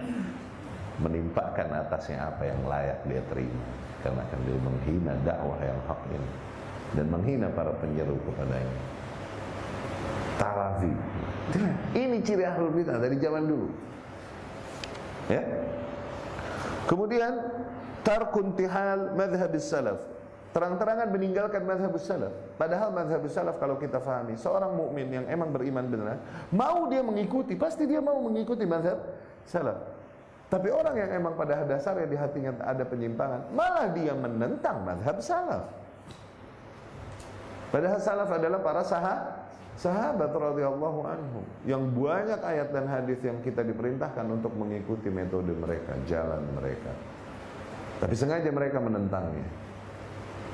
menimpakan 1.03 1.69
atasnya 1.87 2.23
apa 2.23 2.47
yang 2.47 2.61
layak 2.69 3.01
dia 3.09 3.23
terima 3.33 3.65
karena 4.01 4.21
akan 4.23 4.41
dia 4.47 4.59
menghina 4.63 5.13
dakwah 5.27 5.59
yang 5.61 5.81
hak 5.91 6.01
ini 6.15 6.31
dan 6.95 7.07
menghina 7.11 7.49
para 7.53 7.73
penyeru 7.83 8.17
kepadanya 8.25 8.77
Talafi. 10.37 10.93
Ini 11.97 12.17
ciri 12.21 12.45
ahlul 12.45 12.73
bidah 12.75 13.01
dari 13.01 13.17
zaman 13.17 13.45
dulu. 13.49 13.69
Ya. 15.33 15.43
Kemudian 16.87 17.33
tarkun 18.07 18.55
tihal 18.55 19.17
madhabis 19.19 19.67
salaf. 19.67 19.99
Terang-terangan 20.55 21.13
meninggalkan 21.13 21.69
madhabus 21.69 22.09
salaf. 22.09 22.33
Padahal 22.57 22.89
madhabus 22.89 23.35
salaf 23.35 23.61
kalau 23.61 23.77
kita 23.77 24.01
fahami, 24.01 24.41
seorang 24.41 24.73
mukmin 24.73 25.13
yang 25.13 25.27
emang 25.29 25.53
beriman 25.53 25.85
benar, 25.85 26.17
mau 26.49 26.89
dia 26.89 27.05
mengikuti, 27.05 27.53
pasti 27.59 27.85
dia 27.85 28.01
mau 28.01 28.17
mengikuti 28.25 28.65
madhab 28.65 28.97
salaf. 29.45 29.77
Tapi 30.49 30.71
orang 30.71 30.95
yang 30.97 31.11
emang 31.21 31.35
pada 31.35 31.67
dasarnya 31.67 32.07
di 32.09 32.17
hatinya 32.17 32.55
ada 32.63 32.87
penyimpangan, 32.87 33.53
malah 33.53 33.91
dia 33.93 34.15
menentang 34.17 34.81
madhab 34.87 35.21
salaf. 35.21 35.67
Padahal 37.75 37.99
salaf 37.99 38.31
adalah 38.31 38.63
para 38.63 38.83
sahabat 38.87 39.47
sahabat 39.77 40.33
radhiyallahu 40.33 41.05
anhum 41.05 41.45
yang 41.69 41.85
banyak 41.93 42.41
ayat 42.41 42.73
dan 42.73 42.89
hadis 42.89 43.21
yang 43.21 43.37
kita 43.45 43.61
diperintahkan 43.61 44.25
untuk 44.25 44.57
mengikuti 44.57 45.13
metode 45.13 45.53
mereka, 45.53 45.93
jalan 46.09 46.41
mereka. 46.57 46.93
Tapi 48.01 48.15
sengaja 48.17 48.49
mereka 48.49 48.81
menentangnya. 48.81 49.45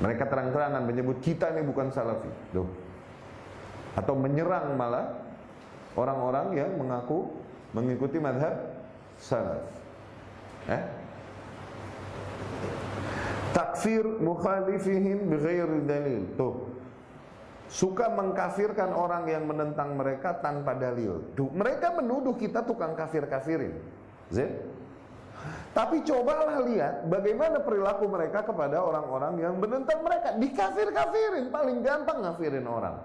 Mereka 0.03 0.27
terang-terangan 0.27 0.83
menyebut 0.83 1.23
kita 1.23 1.55
ini 1.55 1.63
bukan 1.63 1.91
salafi. 1.91 2.27
Duh. 2.51 2.67
Atau 3.95 4.19
menyerang 4.19 4.75
malah 4.75 5.15
orang-orang 5.95 6.59
yang 6.59 6.71
mengaku 6.75 7.31
mengikuti 7.71 8.19
madhab 8.19 8.59
salaf. 9.19 9.63
Eh? 10.67 10.83
Takfir 13.53 14.03
mukhalifihim 14.19 15.29
bighairi 15.29 15.79
dalil. 15.85 16.21
Tuh, 16.33 16.72
suka 17.73 18.05
mengkafirkan 18.13 18.93
orang 18.93 19.25
yang 19.25 19.49
menentang 19.49 19.97
mereka 19.97 20.37
tanpa 20.37 20.77
dalil. 20.77 21.25
Mereka 21.33 21.97
menuduh 21.97 22.37
kita 22.37 22.61
tukang 22.61 22.93
kafir-kafirin. 22.93 23.73
Tapi 25.73 26.05
cobalah 26.05 26.61
lihat 26.69 27.09
bagaimana 27.09 27.65
perilaku 27.65 28.05
mereka 28.05 28.45
kepada 28.45 28.77
orang-orang 28.77 29.41
yang 29.41 29.57
menentang 29.57 30.05
mereka. 30.05 30.37
Dikafir-kafirin, 30.37 31.49
paling 31.49 31.81
gampang 31.81 32.21
ngafirin 32.21 32.63
orang. 32.69 33.01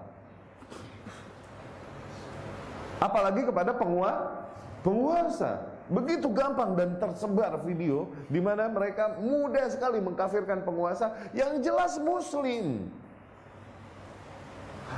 Apalagi 3.01 3.49
kepada 3.49 3.73
penguasa, 3.73 4.45
penguasa. 4.85 5.51
Begitu 5.89 6.29
gampang 6.29 6.77
dan 6.77 7.01
tersebar 7.01 7.57
video 7.65 8.13
di 8.29 8.37
mana 8.37 8.69
mereka 8.69 9.17
mudah 9.17 9.65
sekali 9.73 9.97
mengkafirkan 9.97 10.61
penguasa 10.61 11.17
yang 11.33 11.57
jelas 11.65 11.97
muslim 11.97 12.93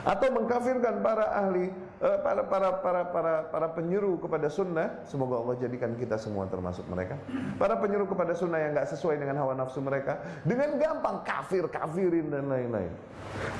atau 0.07 0.27
mengkafirkan 0.33 1.03
para 1.03 1.25
ahli 1.35 1.69
Eh, 2.01 2.17
para 2.25 2.41
para 2.49 2.81
para 2.81 3.01
para 3.13 3.33
para 3.45 3.67
penyeru 3.77 4.17
kepada 4.17 4.49
sunnah. 4.49 5.05
Semoga 5.05 5.37
Allah 5.37 5.53
jadikan 5.61 5.93
kita 5.93 6.17
semua 6.17 6.49
termasuk 6.49 6.81
mereka. 6.89 7.13
Para 7.61 7.77
penyeru 7.77 8.09
kepada 8.09 8.33
sunnah 8.33 8.57
yang 8.57 8.73
nggak 8.73 8.89
sesuai 8.89 9.21
dengan 9.21 9.37
hawa 9.37 9.53
nafsu 9.53 9.85
mereka. 9.85 10.17
Dengan 10.41 10.81
gampang 10.81 11.21
kafir 11.21 11.69
kafirin 11.69 12.33
dan 12.33 12.49
lain-lain. 12.49 12.89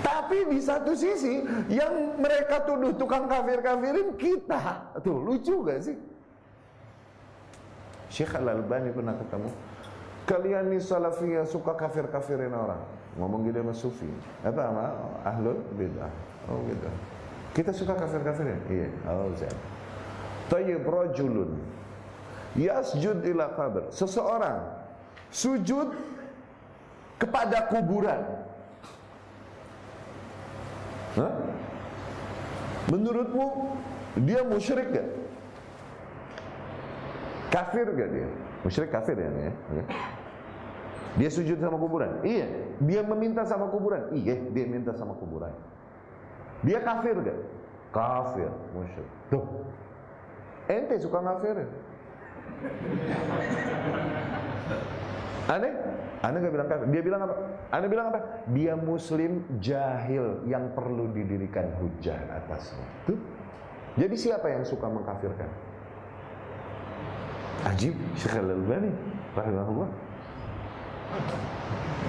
Tapi 0.02 0.50
di 0.50 0.58
satu 0.58 0.98
sisi 0.98 1.46
yang 1.70 2.18
mereka 2.18 2.66
tuduh 2.66 2.98
tukang 2.98 3.30
kafir 3.30 3.62
kafirin 3.62 4.18
kita. 4.18 4.90
Tuh 5.06 5.22
lucu 5.22 5.62
gak 5.62 5.86
sih? 5.86 5.98
Syekh 8.10 8.42
Al 8.42 8.58
Albani 8.58 8.90
pernah 8.90 9.22
ketemu. 9.22 9.50
Kalian 10.26 10.66
nih 10.74 10.82
salafiyah 10.82 11.46
suka 11.46 11.78
kafir 11.78 12.10
kafirin 12.10 12.58
orang 12.58 13.01
ngomong 13.20 13.47
gitu 13.47 13.59
sama 13.59 13.74
sufi 13.76 14.12
apa 14.45 14.62
sama 14.72 14.86
ahlul 15.28 15.59
bidah 15.76 16.12
oh 16.47 16.59
gitu 16.70 16.89
kita 17.51 17.76
suka 17.76 17.99
kafir-kafirin? 17.99 18.59
Iya. 18.72 18.88
Oh, 19.12 19.28
siap. 19.36 19.55
Tayyib 20.47 20.88
rajulun 20.88 21.59
yasjud 22.55 23.24
ila 23.28 23.51
qabr. 23.55 23.91
Seseorang 23.91 24.72
sujud 25.32 25.91
kepada 27.20 27.68
kuburan. 27.68 28.24
Hah? 31.20 31.34
Menurutmu 32.88 33.76
dia 34.24 34.47
musyrik 34.47 34.88
gak? 34.95 35.07
Kafir 37.51 37.88
gak 37.91 38.09
dia? 38.16 38.28
Musyrik 38.64 38.89
kafir 38.95 39.20
ya, 39.20 39.28
ya? 39.28 39.51
Dia 41.20 41.28
sujud 41.28 41.59
sama 41.59 41.76
kuburan? 41.76 42.24
Iya. 42.24 42.47
Dia 42.82 43.01
meminta 43.03 43.43
sama 43.43 43.68
kuburan? 43.68 44.16
Iya, 44.16 44.39
dia 44.55 44.66
minta 44.68 44.95
sama 44.95 45.14
kuburan. 45.20 45.51
Dia 46.64 46.80
kafir 46.80 47.20
gak? 47.20 47.39
Kafir, 47.91 48.47
musyrik. 48.72 49.09
Tuh. 49.28 49.43
Ente 50.72 50.95
suka 51.03 51.20
ngafirin. 51.20 51.68
Aneh? 55.51 55.74
Aneh 56.24 56.38
gak 56.39 56.53
bilang 56.53 56.70
kafir. 56.72 56.86
Dia 56.88 57.01
bilang 57.03 57.22
apa? 57.28 57.36
Aneh 57.76 57.89
bilang 57.91 58.07
apa? 58.14 58.20
Dia 58.55 58.74
muslim 58.80 59.43
jahil 59.59 60.47
yang 60.47 60.72
perlu 60.72 61.12
didirikan 61.12 61.68
hujah 61.84 62.18
atasnya. 62.39 62.88
Tuh. 63.09 63.20
Jadi 63.99 64.16
siapa 64.16 64.47
yang 64.47 64.64
suka 64.64 64.88
mengkafirkan? 64.88 65.51
Ajib, 67.68 67.93
Syekh 68.16 68.39
Al-Albani 68.39 68.89
rahimahullah. 69.36 69.89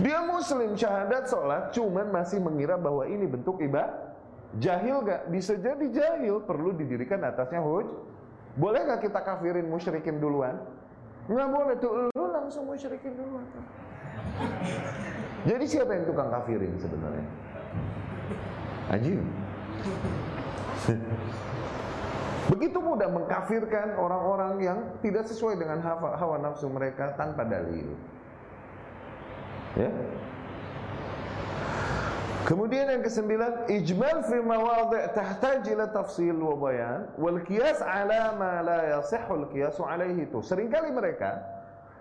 Dia 0.03 0.25
muslim 0.25 0.75
syahadat 0.75 1.31
sholat 1.31 1.71
cuman 1.77 2.11
masih 2.11 2.43
mengira 2.43 2.75
bahwa 2.81 3.07
ini 3.07 3.29
bentuk 3.29 3.61
ibadah 3.63 4.13
Jahil 4.61 5.01
gak? 5.09 5.33
Bisa 5.33 5.57
jadi 5.57 5.87
jahil, 5.89 6.45
perlu 6.45 6.77
didirikan 6.77 7.25
atasnya 7.25 7.65
huj. 7.65 7.89
Boleh 8.61 8.85
gak 8.85 9.09
kita 9.09 9.25
kafirin 9.25 9.65
musyrikin 9.65 10.21
duluan? 10.21 10.61
Nggak 11.25 11.49
boleh 11.49 11.75
tuh, 11.81 11.93
lu 12.13 12.25
langsung 12.35 12.69
musyrikin 12.69 13.17
duluan. 13.17 13.47
Jadi 15.49 15.65
siapa 15.65 15.97
yang 15.97 16.05
tukang 16.05 16.29
kafirin 16.29 16.77
sebenarnya? 16.77 17.25
Ajib. 18.93 19.25
Begitu 22.53 22.79
mudah 22.83 23.09
mengkafirkan 23.09 23.97
orang-orang 23.97 24.53
yang 24.61 24.79
tidak 25.01 25.25
sesuai 25.31 25.57
dengan 25.57 25.81
hawa, 25.81 26.19
hawa 26.19 26.37
nafsu 26.43 26.69
mereka 26.69 27.15
tanpa 27.17 27.47
dalil. 27.47 27.97
Ya, 29.73 29.89
Kemudian 32.43 32.91
yang 32.91 33.01
kesembilan, 33.07 33.71
ijmal 33.71 34.27
fi 34.27 34.43
mawadhi' 34.43 35.15
tahtaj 35.15 35.63
ila 35.73 35.87
tafsil 35.95 36.35
wa 36.35 36.59
bayan 36.59 37.07
wal 37.15 37.39
qiyas 37.47 37.79
ala 37.79 38.35
ma 38.35 38.61
la 38.67 38.99
yasihhu 38.99 39.33
al 39.41 39.47
qiyas 39.49 39.79
alaihi 39.79 40.27
itu. 40.27 40.43
Seringkali 40.43 40.91
mereka 40.91 41.39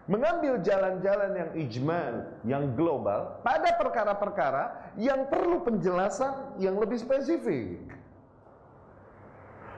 mengambil 0.10 0.58
jalan-jalan 0.66 1.32
yang 1.38 1.50
ijmal, 1.54 2.14
yang 2.42 2.64
global 2.74 3.38
pada 3.46 3.78
perkara-perkara 3.78 4.98
yang 4.98 5.30
perlu 5.30 5.62
penjelasan 5.62 6.58
yang 6.58 6.74
lebih 6.82 6.98
spesifik. 6.98 7.78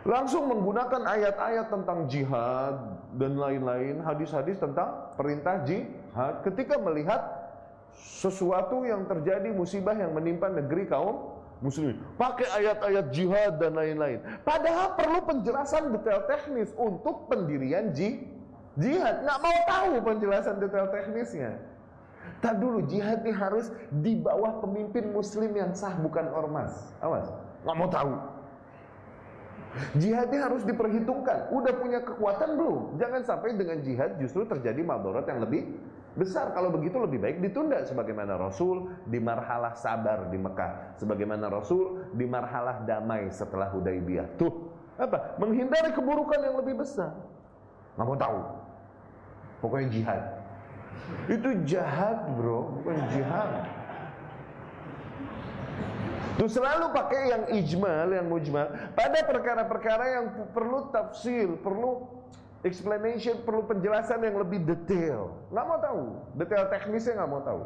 Langsung 0.08 0.48
menggunakan 0.48 1.06
ayat-ayat 1.06 1.68
tentang 1.72 2.08
jihad 2.08 2.76
dan 3.20 3.36
lain-lain, 3.36 4.00
hadis-hadis 4.00 4.60
tentang 4.60 5.12
perintah 5.20 5.64
jihad 5.68 6.39
ketika 6.44 6.80
melihat 6.80 7.43
sesuatu 7.96 8.84
yang 8.84 9.06
terjadi 9.06 9.52
musibah 9.54 9.94
yang 9.94 10.16
menimpa 10.16 10.50
negeri 10.50 10.89
kaum 10.89 11.34
muslimin. 11.64 12.00
Pakai 12.20 12.48
ayat-ayat 12.60 13.06
jihad 13.16 13.60
dan 13.60 13.80
lain-lain. 13.80 14.20
Padahal 14.44 15.00
perlu 15.00 15.20
penjelasan 15.24 15.96
detail 15.96 16.28
teknis 16.28 16.76
untuk 16.76 17.32
pendirian 17.32 17.96
ji 17.96 18.28
jihad. 18.76 19.24
Nggak 19.24 19.39
mau 19.39 19.58
tahu 19.70 19.91
penjelasan 20.04 20.60
detail 20.60 20.91
teknisnya. 20.91 21.60
Tak 22.44 22.60
dulu 22.60 22.84
jihad 22.88 23.24
ini 23.24 23.32
harus 23.36 23.72
di 24.04 24.20
bawah 24.20 24.64
pemimpin 24.64 25.12
muslim 25.12 25.52
yang 25.56 25.72
sah 25.76 25.96
bukan 26.00 26.28
ormas. 26.32 26.91
Awas, 27.00 27.32
nggak 27.64 27.78
mau 27.80 27.89
tahu. 27.91 28.14
Jihad 29.98 30.30
ini 30.30 30.39
harus 30.39 30.62
diperhitungkan. 30.68 31.50
Udah 31.50 31.74
punya 31.82 32.00
kekuatan 32.06 32.62
belum? 32.62 32.82
Jangan 33.02 33.22
sampai 33.26 33.58
dengan 33.58 33.82
jihad 33.82 34.22
justru 34.22 34.46
terjadi 34.46 34.86
madorot 34.86 35.26
yang 35.26 35.41
lebih 35.41 35.66
besar. 36.14 36.53
Kalau 36.53 36.70
begitu 36.70 36.97
lebih 37.01 37.20
baik 37.22 37.38
ditunda 37.41 37.82
sebagaimana 37.86 38.38
Rasul 38.38 38.89
di 39.09 39.18
marhalah 39.18 39.74
sabar 39.74 40.30
di 40.30 40.38
Mekah. 40.38 40.97
Sebagaimana 41.01 41.49
Rasul 41.49 42.09
di 42.14 42.26
marhalah 42.26 42.86
damai 42.86 43.30
setelah 43.34 43.70
Hudaybiyah. 43.74 44.38
Tuh 44.38 44.74
apa? 44.97 45.38
Menghindari 45.41 45.89
keburukan 45.93 46.39
yang 46.39 46.55
lebih 46.61 46.82
besar. 46.86 47.14
Nggak 47.97 48.05
mau 48.05 48.18
tahu. 48.18 48.39
Pokoknya 49.61 49.88
jihad. 49.89 50.24
Itu 51.30 51.49
jahat 51.66 52.30
bro. 52.38 52.82
Bukan 52.82 52.97
jihad. 53.14 53.51
Tuh 56.34 56.49
selalu 56.49 56.89
pakai 56.97 57.22
yang 57.30 57.43
ijmal, 57.61 58.09
yang 58.09 58.26
mujmal. 58.26 58.66
Pada 58.97 59.22
perkara-perkara 59.22 60.05
yang 60.18 60.26
perlu 60.49 60.89
tafsir, 60.89 61.45
perlu 61.61 62.22
explanation 62.64 63.43
perlu 63.43 63.68
penjelasan 63.68 64.24
yang 64.24 64.39
lebih 64.39 64.64
detail. 64.64 65.36
Nggak 65.51 65.66
mau 65.68 65.80
tahu, 65.80 66.03
detail 66.39 66.64
teknisnya 66.72 67.14
nggak 67.20 67.32
mau 67.32 67.43
tahu. 67.43 67.61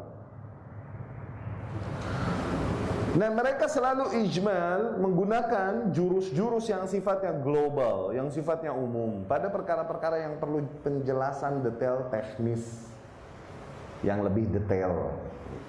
Nah 3.18 3.34
mereka 3.34 3.66
selalu 3.66 4.14
ijmal 4.22 5.00
menggunakan 5.00 5.90
jurus-jurus 5.90 6.70
yang 6.70 6.86
sifatnya 6.86 7.34
global, 7.40 8.14
yang 8.14 8.30
sifatnya 8.30 8.70
umum 8.70 9.26
pada 9.26 9.50
perkara-perkara 9.50 10.22
yang 10.22 10.34
perlu 10.38 10.62
penjelasan 10.86 11.64
detail 11.66 12.06
teknis 12.14 12.86
yang 14.06 14.22
lebih 14.22 14.46
detail. 14.54 15.14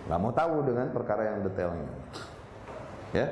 Nggak 0.06 0.20
mau 0.20 0.34
tahu 0.34 0.56
dengan 0.62 0.94
perkara 0.94 1.34
yang 1.34 1.40
detailnya. 1.42 1.90
Ya, 3.18 3.26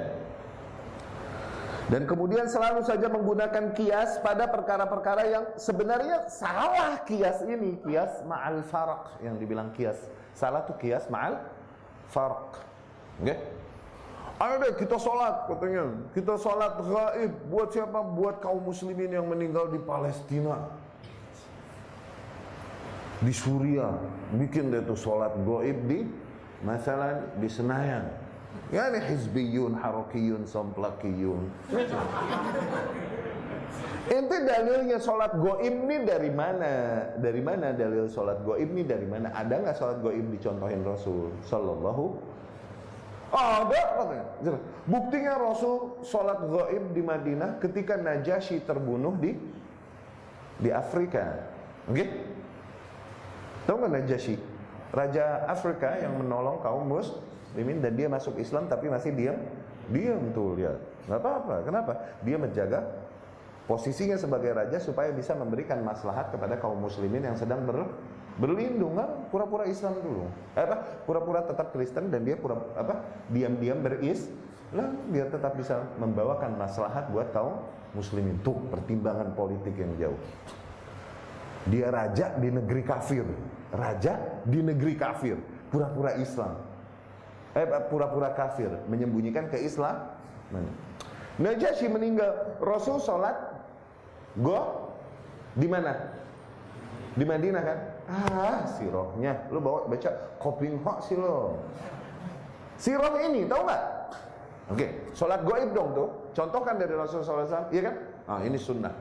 dan 1.88 2.04
kemudian 2.04 2.52
selalu 2.52 2.84
saja 2.84 3.08
menggunakan 3.08 3.72
kias 3.72 4.20
pada 4.20 4.52
perkara-perkara 4.52 5.24
yang 5.24 5.44
sebenarnya 5.56 6.28
salah 6.28 7.00
kias 7.08 7.40
ini, 7.48 7.80
kias 7.80 8.28
ma'al 8.28 8.60
farq 8.68 9.24
yang 9.24 9.40
dibilang 9.40 9.72
kias. 9.72 9.96
Salah 10.36 10.68
tuh 10.68 10.76
kias 10.76 11.08
ma'al 11.08 11.40
farq. 12.12 12.60
Oke? 13.24 13.32
Okay? 13.32 13.38
Ayo 14.38 14.70
kita 14.76 15.00
sholat 15.00 15.48
katanya. 15.48 15.84
Kita 16.12 16.36
sholat 16.36 16.78
gaib 16.84 17.32
buat 17.48 17.72
siapa? 17.72 18.00
Buat 18.04 18.44
kaum 18.44 18.68
muslimin 18.68 19.16
yang 19.16 19.26
meninggal 19.26 19.72
di 19.72 19.80
Palestina. 19.80 20.68
Di 23.24 23.32
Suria. 23.32 23.96
Bikin 24.36 24.76
deh 24.76 24.84
tuh 24.84 25.00
sholat 25.00 25.34
gaib 25.40 25.88
di 25.88 26.04
masalah 26.68 27.32
di 27.40 27.48
Senayan 27.48 28.27
Yani 28.68 29.00
hizbiyun, 29.00 29.80
harakiyun, 29.80 30.44
somplakiyun. 30.44 31.48
Ente 34.08 34.38
dalilnya 34.48 35.00
sholat 35.04 35.36
goib 35.36 35.84
ini 35.88 36.08
dari 36.08 36.32
mana? 36.32 36.74
Dari 37.20 37.44
mana 37.44 37.76
dalil 37.76 38.08
sholat 38.08 38.44
goib 38.44 38.72
ini 38.72 38.84
dari 38.88 39.08
mana? 39.08 39.32
Ada 39.36 39.56
nggak 39.64 39.76
sholat 39.76 39.98
goib 40.00 40.26
dicontohin 40.32 40.84
Rasul 40.84 41.32
Sallallahu 41.48 42.36
ada 43.36 43.82
katanya. 44.00 44.26
Buktinya 44.88 45.34
Rasul 45.36 46.00
sholat 46.08 46.40
goib 46.48 46.96
di 46.96 47.04
Madinah 47.04 47.60
ketika 47.60 48.00
Najasyi 48.00 48.64
terbunuh 48.64 49.20
di 49.20 49.36
di 50.64 50.70
Afrika. 50.72 51.52
Oke? 51.92 51.96
Okay? 52.00 52.08
Tahu 53.68 53.76
nggak 53.84 53.94
Najasyi? 54.00 54.36
Raja 54.96 55.44
Afrika 55.52 56.00
yang 56.00 56.16
menolong 56.16 56.64
kaum 56.64 56.88
muslimin 57.58 57.82
dan 57.82 57.98
dia 57.98 58.06
masuk 58.06 58.38
Islam 58.38 58.70
tapi 58.70 58.86
masih 58.86 59.18
diam. 59.18 59.34
Diam 59.90 60.30
tuh 60.30 60.54
lihat. 60.62 60.78
Nggak 61.10 61.20
apa-apa. 61.26 61.56
Kenapa? 61.66 61.94
Dia 62.22 62.38
menjaga 62.38 62.86
posisinya 63.66 64.14
sebagai 64.14 64.54
raja 64.54 64.78
supaya 64.78 65.10
bisa 65.10 65.34
memberikan 65.34 65.82
maslahat 65.82 66.30
kepada 66.30 66.62
kaum 66.62 66.78
muslimin 66.78 67.26
yang 67.26 67.34
sedang 67.34 67.66
ber, 67.66 67.90
berlindung 68.38 68.94
kan? 68.94 69.26
Pura-pura 69.34 69.66
Islam 69.66 69.98
dulu. 70.06 70.30
Eh, 70.54 70.62
apa? 70.62 71.02
Pura-pura 71.10 71.42
tetap 71.50 71.74
Kristen 71.74 72.14
dan 72.14 72.22
dia 72.22 72.38
pura 72.38 72.62
apa? 72.78 73.26
Diam-diam 73.34 73.82
beris 73.82 74.30
lah 74.70 74.94
biar 75.10 75.34
tetap 75.34 75.58
bisa 75.58 75.82
membawakan 75.98 76.62
maslahat 76.62 77.10
buat 77.10 77.34
kaum 77.34 77.58
muslimin. 77.98 78.38
Tuh 78.46 78.70
pertimbangan 78.70 79.34
politik 79.34 79.74
yang 79.74 79.98
jauh. 79.98 80.20
Dia 81.74 81.90
raja 81.90 82.38
di 82.38 82.54
negeri 82.54 82.86
kafir. 82.86 83.26
Raja 83.74 84.46
di 84.46 84.62
negeri 84.62 84.94
kafir. 84.94 85.42
Pura-pura 85.74 86.16
Islam 86.20 86.67
eh 87.58 87.66
pura-pura 87.90 88.38
kafir 88.38 88.70
menyembunyikan 88.86 89.50
keislaman 89.50 90.70
Najasyi 91.38 91.90
meninggal 91.90 92.58
Rasul 92.62 92.98
sholat 93.02 93.38
Go 94.38 94.90
di 95.58 95.66
mana? 95.66 95.94
Di 97.18 97.26
Madinah 97.26 97.64
kan? 97.66 97.80
Ah, 98.06 98.62
sirohnya. 98.78 99.50
Lu 99.50 99.58
bawa 99.58 99.90
baca 99.90 100.38
koping 100.38 100.78
hok 100.86 101.02
sih 101.02 101.18
lo. 101.18 101.58
Siroh 102.78 103.18
ini, 103.26 103.50
tahu 103.50 103.66
nggak? 103.66 103.84
Oke, 104.70 104.78
okay. 104.78 104.90
sholat 105.18 105.42
goib 105.42 105.74
dong 105.74 105.98
tuh. 105.98 106.10
Contohkan 106.38 106.78
dari 106.78 106.94
Rasulullah 106.94 107.50
SAW, 107.50 107.74
iya 107.74 107.90
kan? 107.90 107.96
Ah, 108.30 108.40
ini 108.46 108.62
sunnah. 108.62 108.94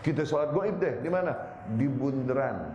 Kita 0.00 0.24
sholat 0.24 0.56
goib 0.56 0.80
deh, 0.80 1.04
di 1.04 1.12
mana? 1.12 1.36
Di 1.76 1.84
bundaran. 1.84 2.72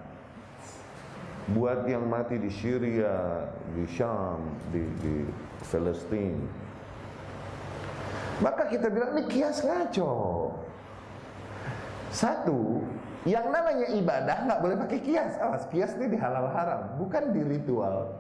Buat 1.52 1.84
yang 1.92 2.08
mati 2.08 2.40
di 2.40 2.48
Syria, 2.48 3.44
di 3.76 3.84
Syam, 3.92 4.48
di, 4.72 4.88
di 5.04 5.28
Palestina. 5.68 6.40
Maka 8.40 8.72
kita 8.72 8.88
bilang 8.88 9.20
ini 9.20 9.28
kias 9.28 9.60
ngaco. 9.60 10.16
Satu, 12.16 12.80
yang 13.28 13.52
namanya 13.52 13.92
ibadah 13.92 14.38
nggak 14.48 14.60
boleh 14.64 14.76
pakai 14.88 15.00
kias. 15.04 15.36
Awas, 15.44 15.68
kias 15.68 15.96
ini 16.00 16.16
di 16.16 16.18
halal 16.20 16.48
haram, 16.48 16.96
bukan 16.96 17.36
di 17.36 17.42
ritual. 17.44 18.20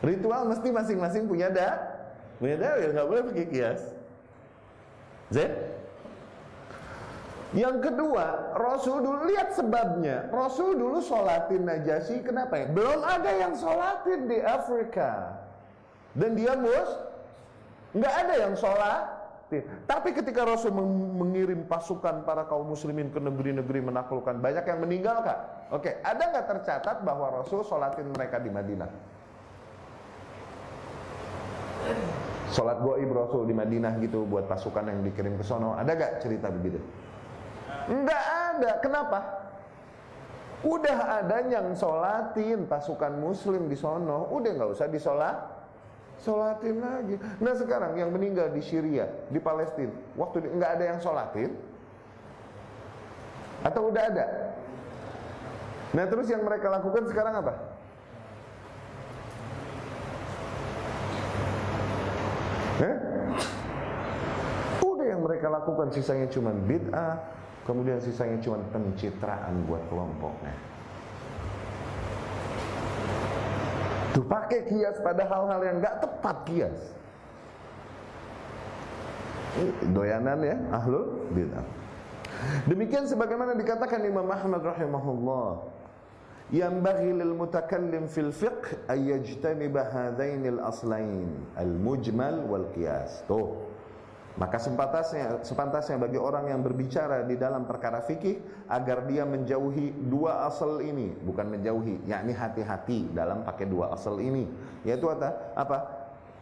Ritual 0.00 0.48
mesti 0.48 0.68
masing-masing 0.72 1.24
punya 1.28 1.48
da, 1.52 1.76
punya 2.40 2.56
dalil, 2.56 2.88
nggak 2.92 3.08
boleh 3.08 3.22
pakai 3.32 3.46
kias. 3.52 3.82
Z. 5.32 5.36
Yang 7.56 7.88
kedua, 7.88 8.52
Rasul 8.52 9.00
dulu 9.00 9.32
lihat 9.32 9.56
sebabnya. 9.56 10.28
Rasul 10.28 10.76
dulu 10.76 11.00
sholatin 11.00 11.64
Najasyi, 11.64 12.20
kenapa 12.20 12.60
ya? 12.60 12.66
Belum 12.68 13.00
ada 13.00 13.32
yang 13.32 13.56
sholatin 13.56 14.28
di 14.28 14.44
Afrika. 14.44 15.40
Dan 16.12 16.36
dia 16.36 16.52
mus, 16.52 16.90
nggak 17.96 18.14
ada 18.28 18.34
yang 18.44 18.54
sholat 18.60 19.16
tapi 19.86 20.10
ketika 20.10 20.42
Rasul 20.42 20.74
mengirim 20.74 21.70
pasukan 21.70 22.26
para 22.26 22.50
kaum 22.50 22.66
muslimin 22.66 23.14
ke 23.14 23.22
negeri-negeri 23.22 23.78
menaklukkan 23.78 24.42
banyak 24.42 24.66
yang 24.66 24.82
meninggal 24.82 25.22
kak? 25.22 25.70
Oke, 25.70 26.02
ada 26.02 26.34
nggak 26.34 26.46
tercatat 26.50 27.06
bahwa 27.06 27.30
Rasul 27.30 27.62
sholatin 27.62 28.10
mereka 28.10 28.42
di 28.42 28.50
Madinah? 28.50 28.90
Sholat 32.50 32.82
goib 32.82 33.06
Rasul 33.14 33.46
di 33.46 33.54
Madinah 33.54 34.02
gitu 34.02 34.26
buat 34.26 34.50
pasukan 34.50 34.90
yang 34.90 35.06
dikirim 35.06 35.38
ke 35.38 35.46
sono. 35.46 35.78
Ada 35.78 35.94
gak 35.94 36.12
cerita 36.26 36.50
begitu? 36.50 36.82
Enggak 37.86 38.22
ada. 38.22 38.70
Kenapa? 38.82 39.20
Udah 40.66 41.22
ada 41.22 41.46
yang 41.46 41.76
sholatin 41.78 42.66
pasukan 42.66 43.14
muslim 43.18 43.70
di 43.70 43.76
sono. 43.78 44.26
Udah 44.34 44.50
nggak 44.56 44.70
usah 44.74 44.88
disolat 44.90 45.56
Sholatin 46.24 46.80
lagi. 46.80 47.20
Nah 47.44 47.52
sekarang 47.52 47.92
yang 48.00 48.08
meninggal 48.08 48.48
di 48.48 48.64
Syria, 48.64 49.04
di 49.28 49.36
Palestina, 49.36 49.92
waktu 50.16 50.48
nggak 50.48 50.70
ada 50.80 50.84
yang 50.88 50.98
sholatin, 51.04 51.52
atau 53.60 53.92
udah 53.92 54.02
ada? 54.08 54.26
Nah 55.92 56.04
terus 56.08 56.32
yang 56.32 56.40
mereka 56.40 56.72
lakukan 56.72 57.04
sekarang 57.12 57.34
apa? 57.36 57.54
Eh? 62.80 62.96
Udah 64.80 65.06
yang 65.06 65.20
mereka 65.20 65.52
lakukan 65.52 65.92
sisanya 65.92 66.32
cuma 66.32 66.56
bid'ah, 66.56 67.20
kemudian 67.66 67.98
sisanya 67.98 68.38
cuma 68.40 68.62
pencitraan 68.70 69.66
buat 69.66 69.82
kelompoknya. 69.90 70.54
Tuh 74.14 74.24
pakai 74.24 74.64
kias 74.70 74.96
pada 75.04 75.28
hal-hal 75.28 75.60
yang 75.60 75.76
nggak 75.82 75.96
tepat 76.00 76.36
kias. 76.48 76.78
Doyanan 79.92 80.40
ya, 80.40 80.56
ahlul 80.72 81.28
bidah. 81.36 81.64
Demikian 82.64 83.04
sebagaimana 83.08 83.56
dikatakan 83.56 84.00
Imam 84.04 84.28
Ahmad 84.28 84.64
rahimahullah. 84.64 85.74
Mutakallim 87.36 88.06
fil 88.06 88.30
fiqh 88.30 88.78
ay 88.86 89.10
yajtaniba 89.12 89.90
hadainil 89.90 90.62
aslain 90.62 91.42
al-mujmal 91.58 92.40
wal 92.46 92.70
qiyas. 92.72 93.26
Tuh. 93.26 93.75
Maka 94.36 94.60
sepantasnya, 94.60 95.40
sepantasnya 95.40 95.96
bagi 95.96 96.20
orang 96.20 96.52
yang 96.52 96.60
berbicara 96.60 97.24
di 97.24 97.40
dalam 97.40 97.64
perkara 97.64 98.04
fikih 98.04 98.68
agar 98.68 99.08
dia 99.08 99.24
menjauhi 99.24 99.96
dua 100.12 100.44
asal 100.44 100.84
ini, 100.84 101.16
bukan 101.24 101.56
menjauhi, 101.56 102.04
yakni 102.04 102.36
hati-hati 102.36 103.08
dalam 103.16 103.48
pakai 103.48 103.64
dua 103.64 103.96
asal 103.96 104.20
ini. 104.20 104.44
Yaitu 104.84 105.08
apa? 105.08 105.56
Apa? 105.56 105.78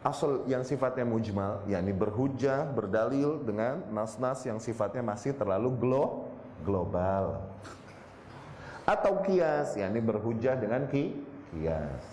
Asal 0.02 0.42
yang 0.50 0.66
sifatnya 0.66 1.06
mujmal, 1.06 1.62
yakni 1.70 1.94
berhujah, 1.94 2.66
berdalil 2.66 3.38
dengan 3.46 3.86
nas-nas 3.94 4.42
yang 4.42 4.58
sifatnya 4.58 5.00
masih 5.00 5.32
terlalu 5.38 5.70
glo 5.78 6.28
global. 6.66 7.46
Atau 8.84 9.22
kias, 9.22 9.78
yakni 9.78 10.02
berhujah 10.02 10.58
dengan 10.58 10.90
ki 10.90 11.14
kias. 11.54 12.04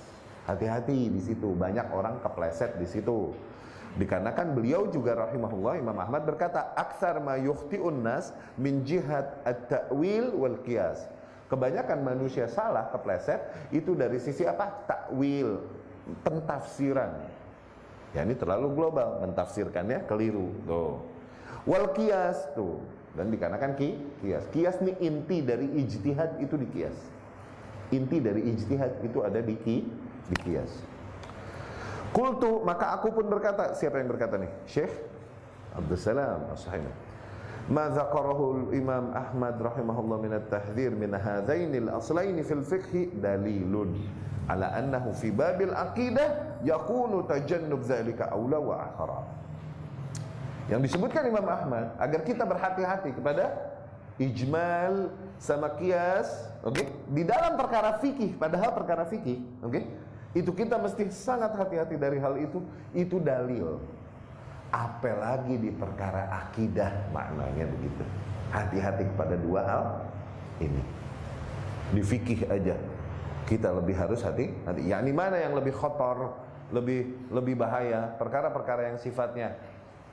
Hati-hati 0.46 1.10
di 1.10 1.22
situ, 1.26 1.58
banyak 1.58 1.90
orang 1.90 2.22
kepleset 2.22 2.78
di 2.78 2.86
situ. 2.86 3.34
Dikarenakan 4.00 4.56
beliau 4.56 4.88
juga 4.88 5.28
rahimahullah 5.28 5.76
Imam 5.80 5.98
Ahmad 6.00 6.24
berkata, 6.24 6.72
"Aksar 6.80 7.20
ma 7.20 7.36
yukhti'un 7.36 8.00
nas 8.00 8.32
min 8.56 8.88
jihad 8.88 9.28
at-ta'wil 9.44 10.32
wal 10.32 10.64
qiyas." 10.64 11.12
Kebanyakan 11.52 12.00
manusia 12.00 12.48
salah 12.48 12.88
kepleset 12.96 13.44
itu 13.76 13.92
dari 13.92 14.24
sisi 14.24 14.48
apa? 14.48 14.88
Takwil, 14.88 15.60
pentafsiran. 16.24 17.28
Ya 18.16 18.24
ini 18.24 18.40
terlalu 18.40 18.72
global, 18.72 19.20
mentafsirkannya 19.20 20.08
keliru. 20.08 20.56
Tuh. 20.64 21.04
Wal 21.68 21.92
qiyas 21.92 22.56
tuh. 22.56 22.80
Dan 23.12 23.28
dikarenakan 23.28 23.76
ki, 23.76 23.90
kias. 24.24 24.48
Kias 24.56 24.80
ini 24.80 24.96
inti 25.04 25.44
dari 25.44 25.68
ijtihad 25.84 26.40
itu 26.40 26.56
di 26.56 26.68
kias. 26.72 26.96
Inti 27.92 28.24
dari 28.24 28.48
ijtihad 28.56 29.04
itu 29.04 29.20
ada 29.20 29.44
di 29.44 29.60
ki, 29.60 29.78
di 30.32 30.36
kias. 30.48 30.72
Kultu 32.12 32.60
maka 32.68 32.92
aku 33.00 33.16
pun 33.16 33.26
berkata, 33.32 33.72
siapa 33.72 34.04
yang 34.04 34.12
berkata 34.12 34.36
nih? 34.36 34.52
Syekh 34.68 34.92
Abdul 35.72 36.00
Salam 36.00 36.52
As-Sahimi. 36.52 36.92
Ma 37.72 37.88
dzakarahu 37.88 38.76
Imam 38.76 39.16
Ahmad 39.16 39.56
rahimahullah 39.56 40.18
min 40.20 40.32
at-tahdhir 40.36 40.92
min 40.92 41.16
hadain 41.16 41.72
al-aslain 41.88 42.36
fil 42.44 42.66
fiqh 42.68 43.16
dalilun 43.16 43.96
ala 44.52 44.76
annahu 44.76 45.16
fi 45.16 45.32
babil 45.32 45.72
aqidah 45.72 46.60
yakunu 46.68 47.24
tajannub 47.24 47.86
dzalika 47.88 48.28
aula 48.36 48.60
wa 48.60 48.76
akhara. 48.92 49.22
Yang 50.68 50.92
disebutkan 50.92 51.32
Imam 51.32 51.48
Ahmad 51.48 51.96
agar 51.96 52.28
kita 52.28 52.44
berhati-hati 52.44 53.16
kepada 53.16 53.56
ijmal 54.20 55.16
sama 55.40 55.74
kias, 55.80 56.28
oke? 56.62 56.76
Okay? 56.76 56.86
Di 57.12 57.24
dalam 57.24 57.56
perkara 57.56 57.98
fikih, 58.04 58.36
padahal 58.36 58.76
perkara 58.76 59.04
fikih, 59.08 59.40
oke? 59.64 59.72
Okay? 59.72 59.84
Itu 60.32 60.56
kita 60.56 60.80
mesti 60.80 61.12
sangat 61.12 61.52
hati-hati 61.60 62.00
dari 62.00 62.18
hal 62.20 62.40
itu. 62.40 62.64
Itu 62.96 63.20
dalil. 63.20 63.80
Apalagi 64.72 65.60
di 65.60 65.72
perkara 65.76 66.32
akidah 66.48 67.12
maknanya 67.12 67.68
begitu. 67.68 68.04
Hati-hati 68.56 69.04
kepada 69.12 69.36
dua 69.36 69.62
hal 69.68 69.86
ini. 70.64 70.84
Di 71.92 72.00
fikih 72.00 72.48
aja 72.48 72.80
kita 73.52 73.68
lebih 73.76 74.00
harus 74.00 74.24
hati 74.24 74.56
hati. 74.64 74.88
Yakni 74.88 75.12
mana 75.12 75.36
yang 75.36 75.52
lebih 75.52 75.76
kotor, 75.76 76.40
lebih 76.72 77.28
lebih 77.28 77.60
bahaya? 77.60 78.16
Perkara-perkara 78.16 78.96
yang 78.96 78.98
sifatnya 79.00 79.60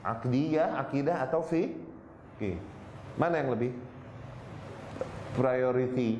akdiyah, 0.03 0.75
akidah 0.75 1.23
atau 1.23 1.39
fikih. 1.39 2.59
Mana 3.15 3.39
yang 3.39 3.55
lebih 3.55 3.71
priority? 5.39 6.19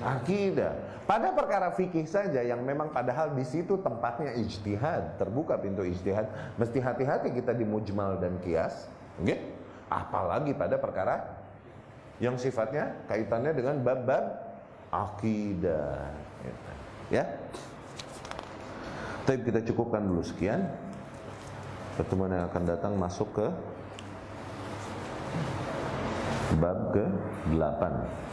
Akidah. 0.00 0.91
Pada 1.12 1.28
perkara 1.28 1.68
fikih 1.76 2.08
saja 2.08 2.40
yang 2.40 2.64
memang 2.64 2.88
padahal 2.88 3.36
di 3.36 3.44
situ 3.44 3.76
tempatnya 3.84 4.32
ijtihad, 4.32 5.20
terbuka 5.20 5.60
pintu 5.60 5.84
ijtihad, 5.84 6.56
mesti 6.56 6.80
hati-hati 6.80 7.36
kita 7.36 7.52
di 7.52 7.68
mujmal 7.68 8.16
dan 8.16 8.40
kias, 8.40 8.88
okay? 9.20 9.44
apalagi 9.92 10.56
pada 10.56 10.80
perkara 10.80 11.36
yang 12.16 12.40
sifatnya 12.40 12.96
kaitannya 13.12 13.52
dengan 13.52 13.84
bab-bab 13.84 14.24
akidah. 14.88 16.00
Gitu. 16.40 16.70
Ya, 17.12 17.28
tapi 19.28 19.44
kita 19.44 19.60
cukupkan 19.68 20.00
dulu 20.00 20.24
sekian. 20.24 20.64
Pertemuan 22.00 22.32
yang 22.32 22.48
akan 22.48 22.64
datang 22.64 22.96
masuk 22.96 23.28
ke 23.36 23.46
bab 26.56 26.88
ke-8 26.96 27.82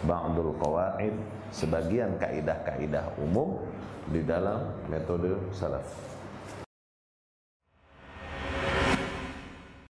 Ba'dul 0.07 0.55
Qawaid 0.63 1.38
sebagian 1.53 2.17
kaidah-kaidah 2.17 3.19
umum 3.21 3.61
di 4.09 4.25
dalam 4.25 4.73
metode 4.89 5.37
salaf. 5.53 6.08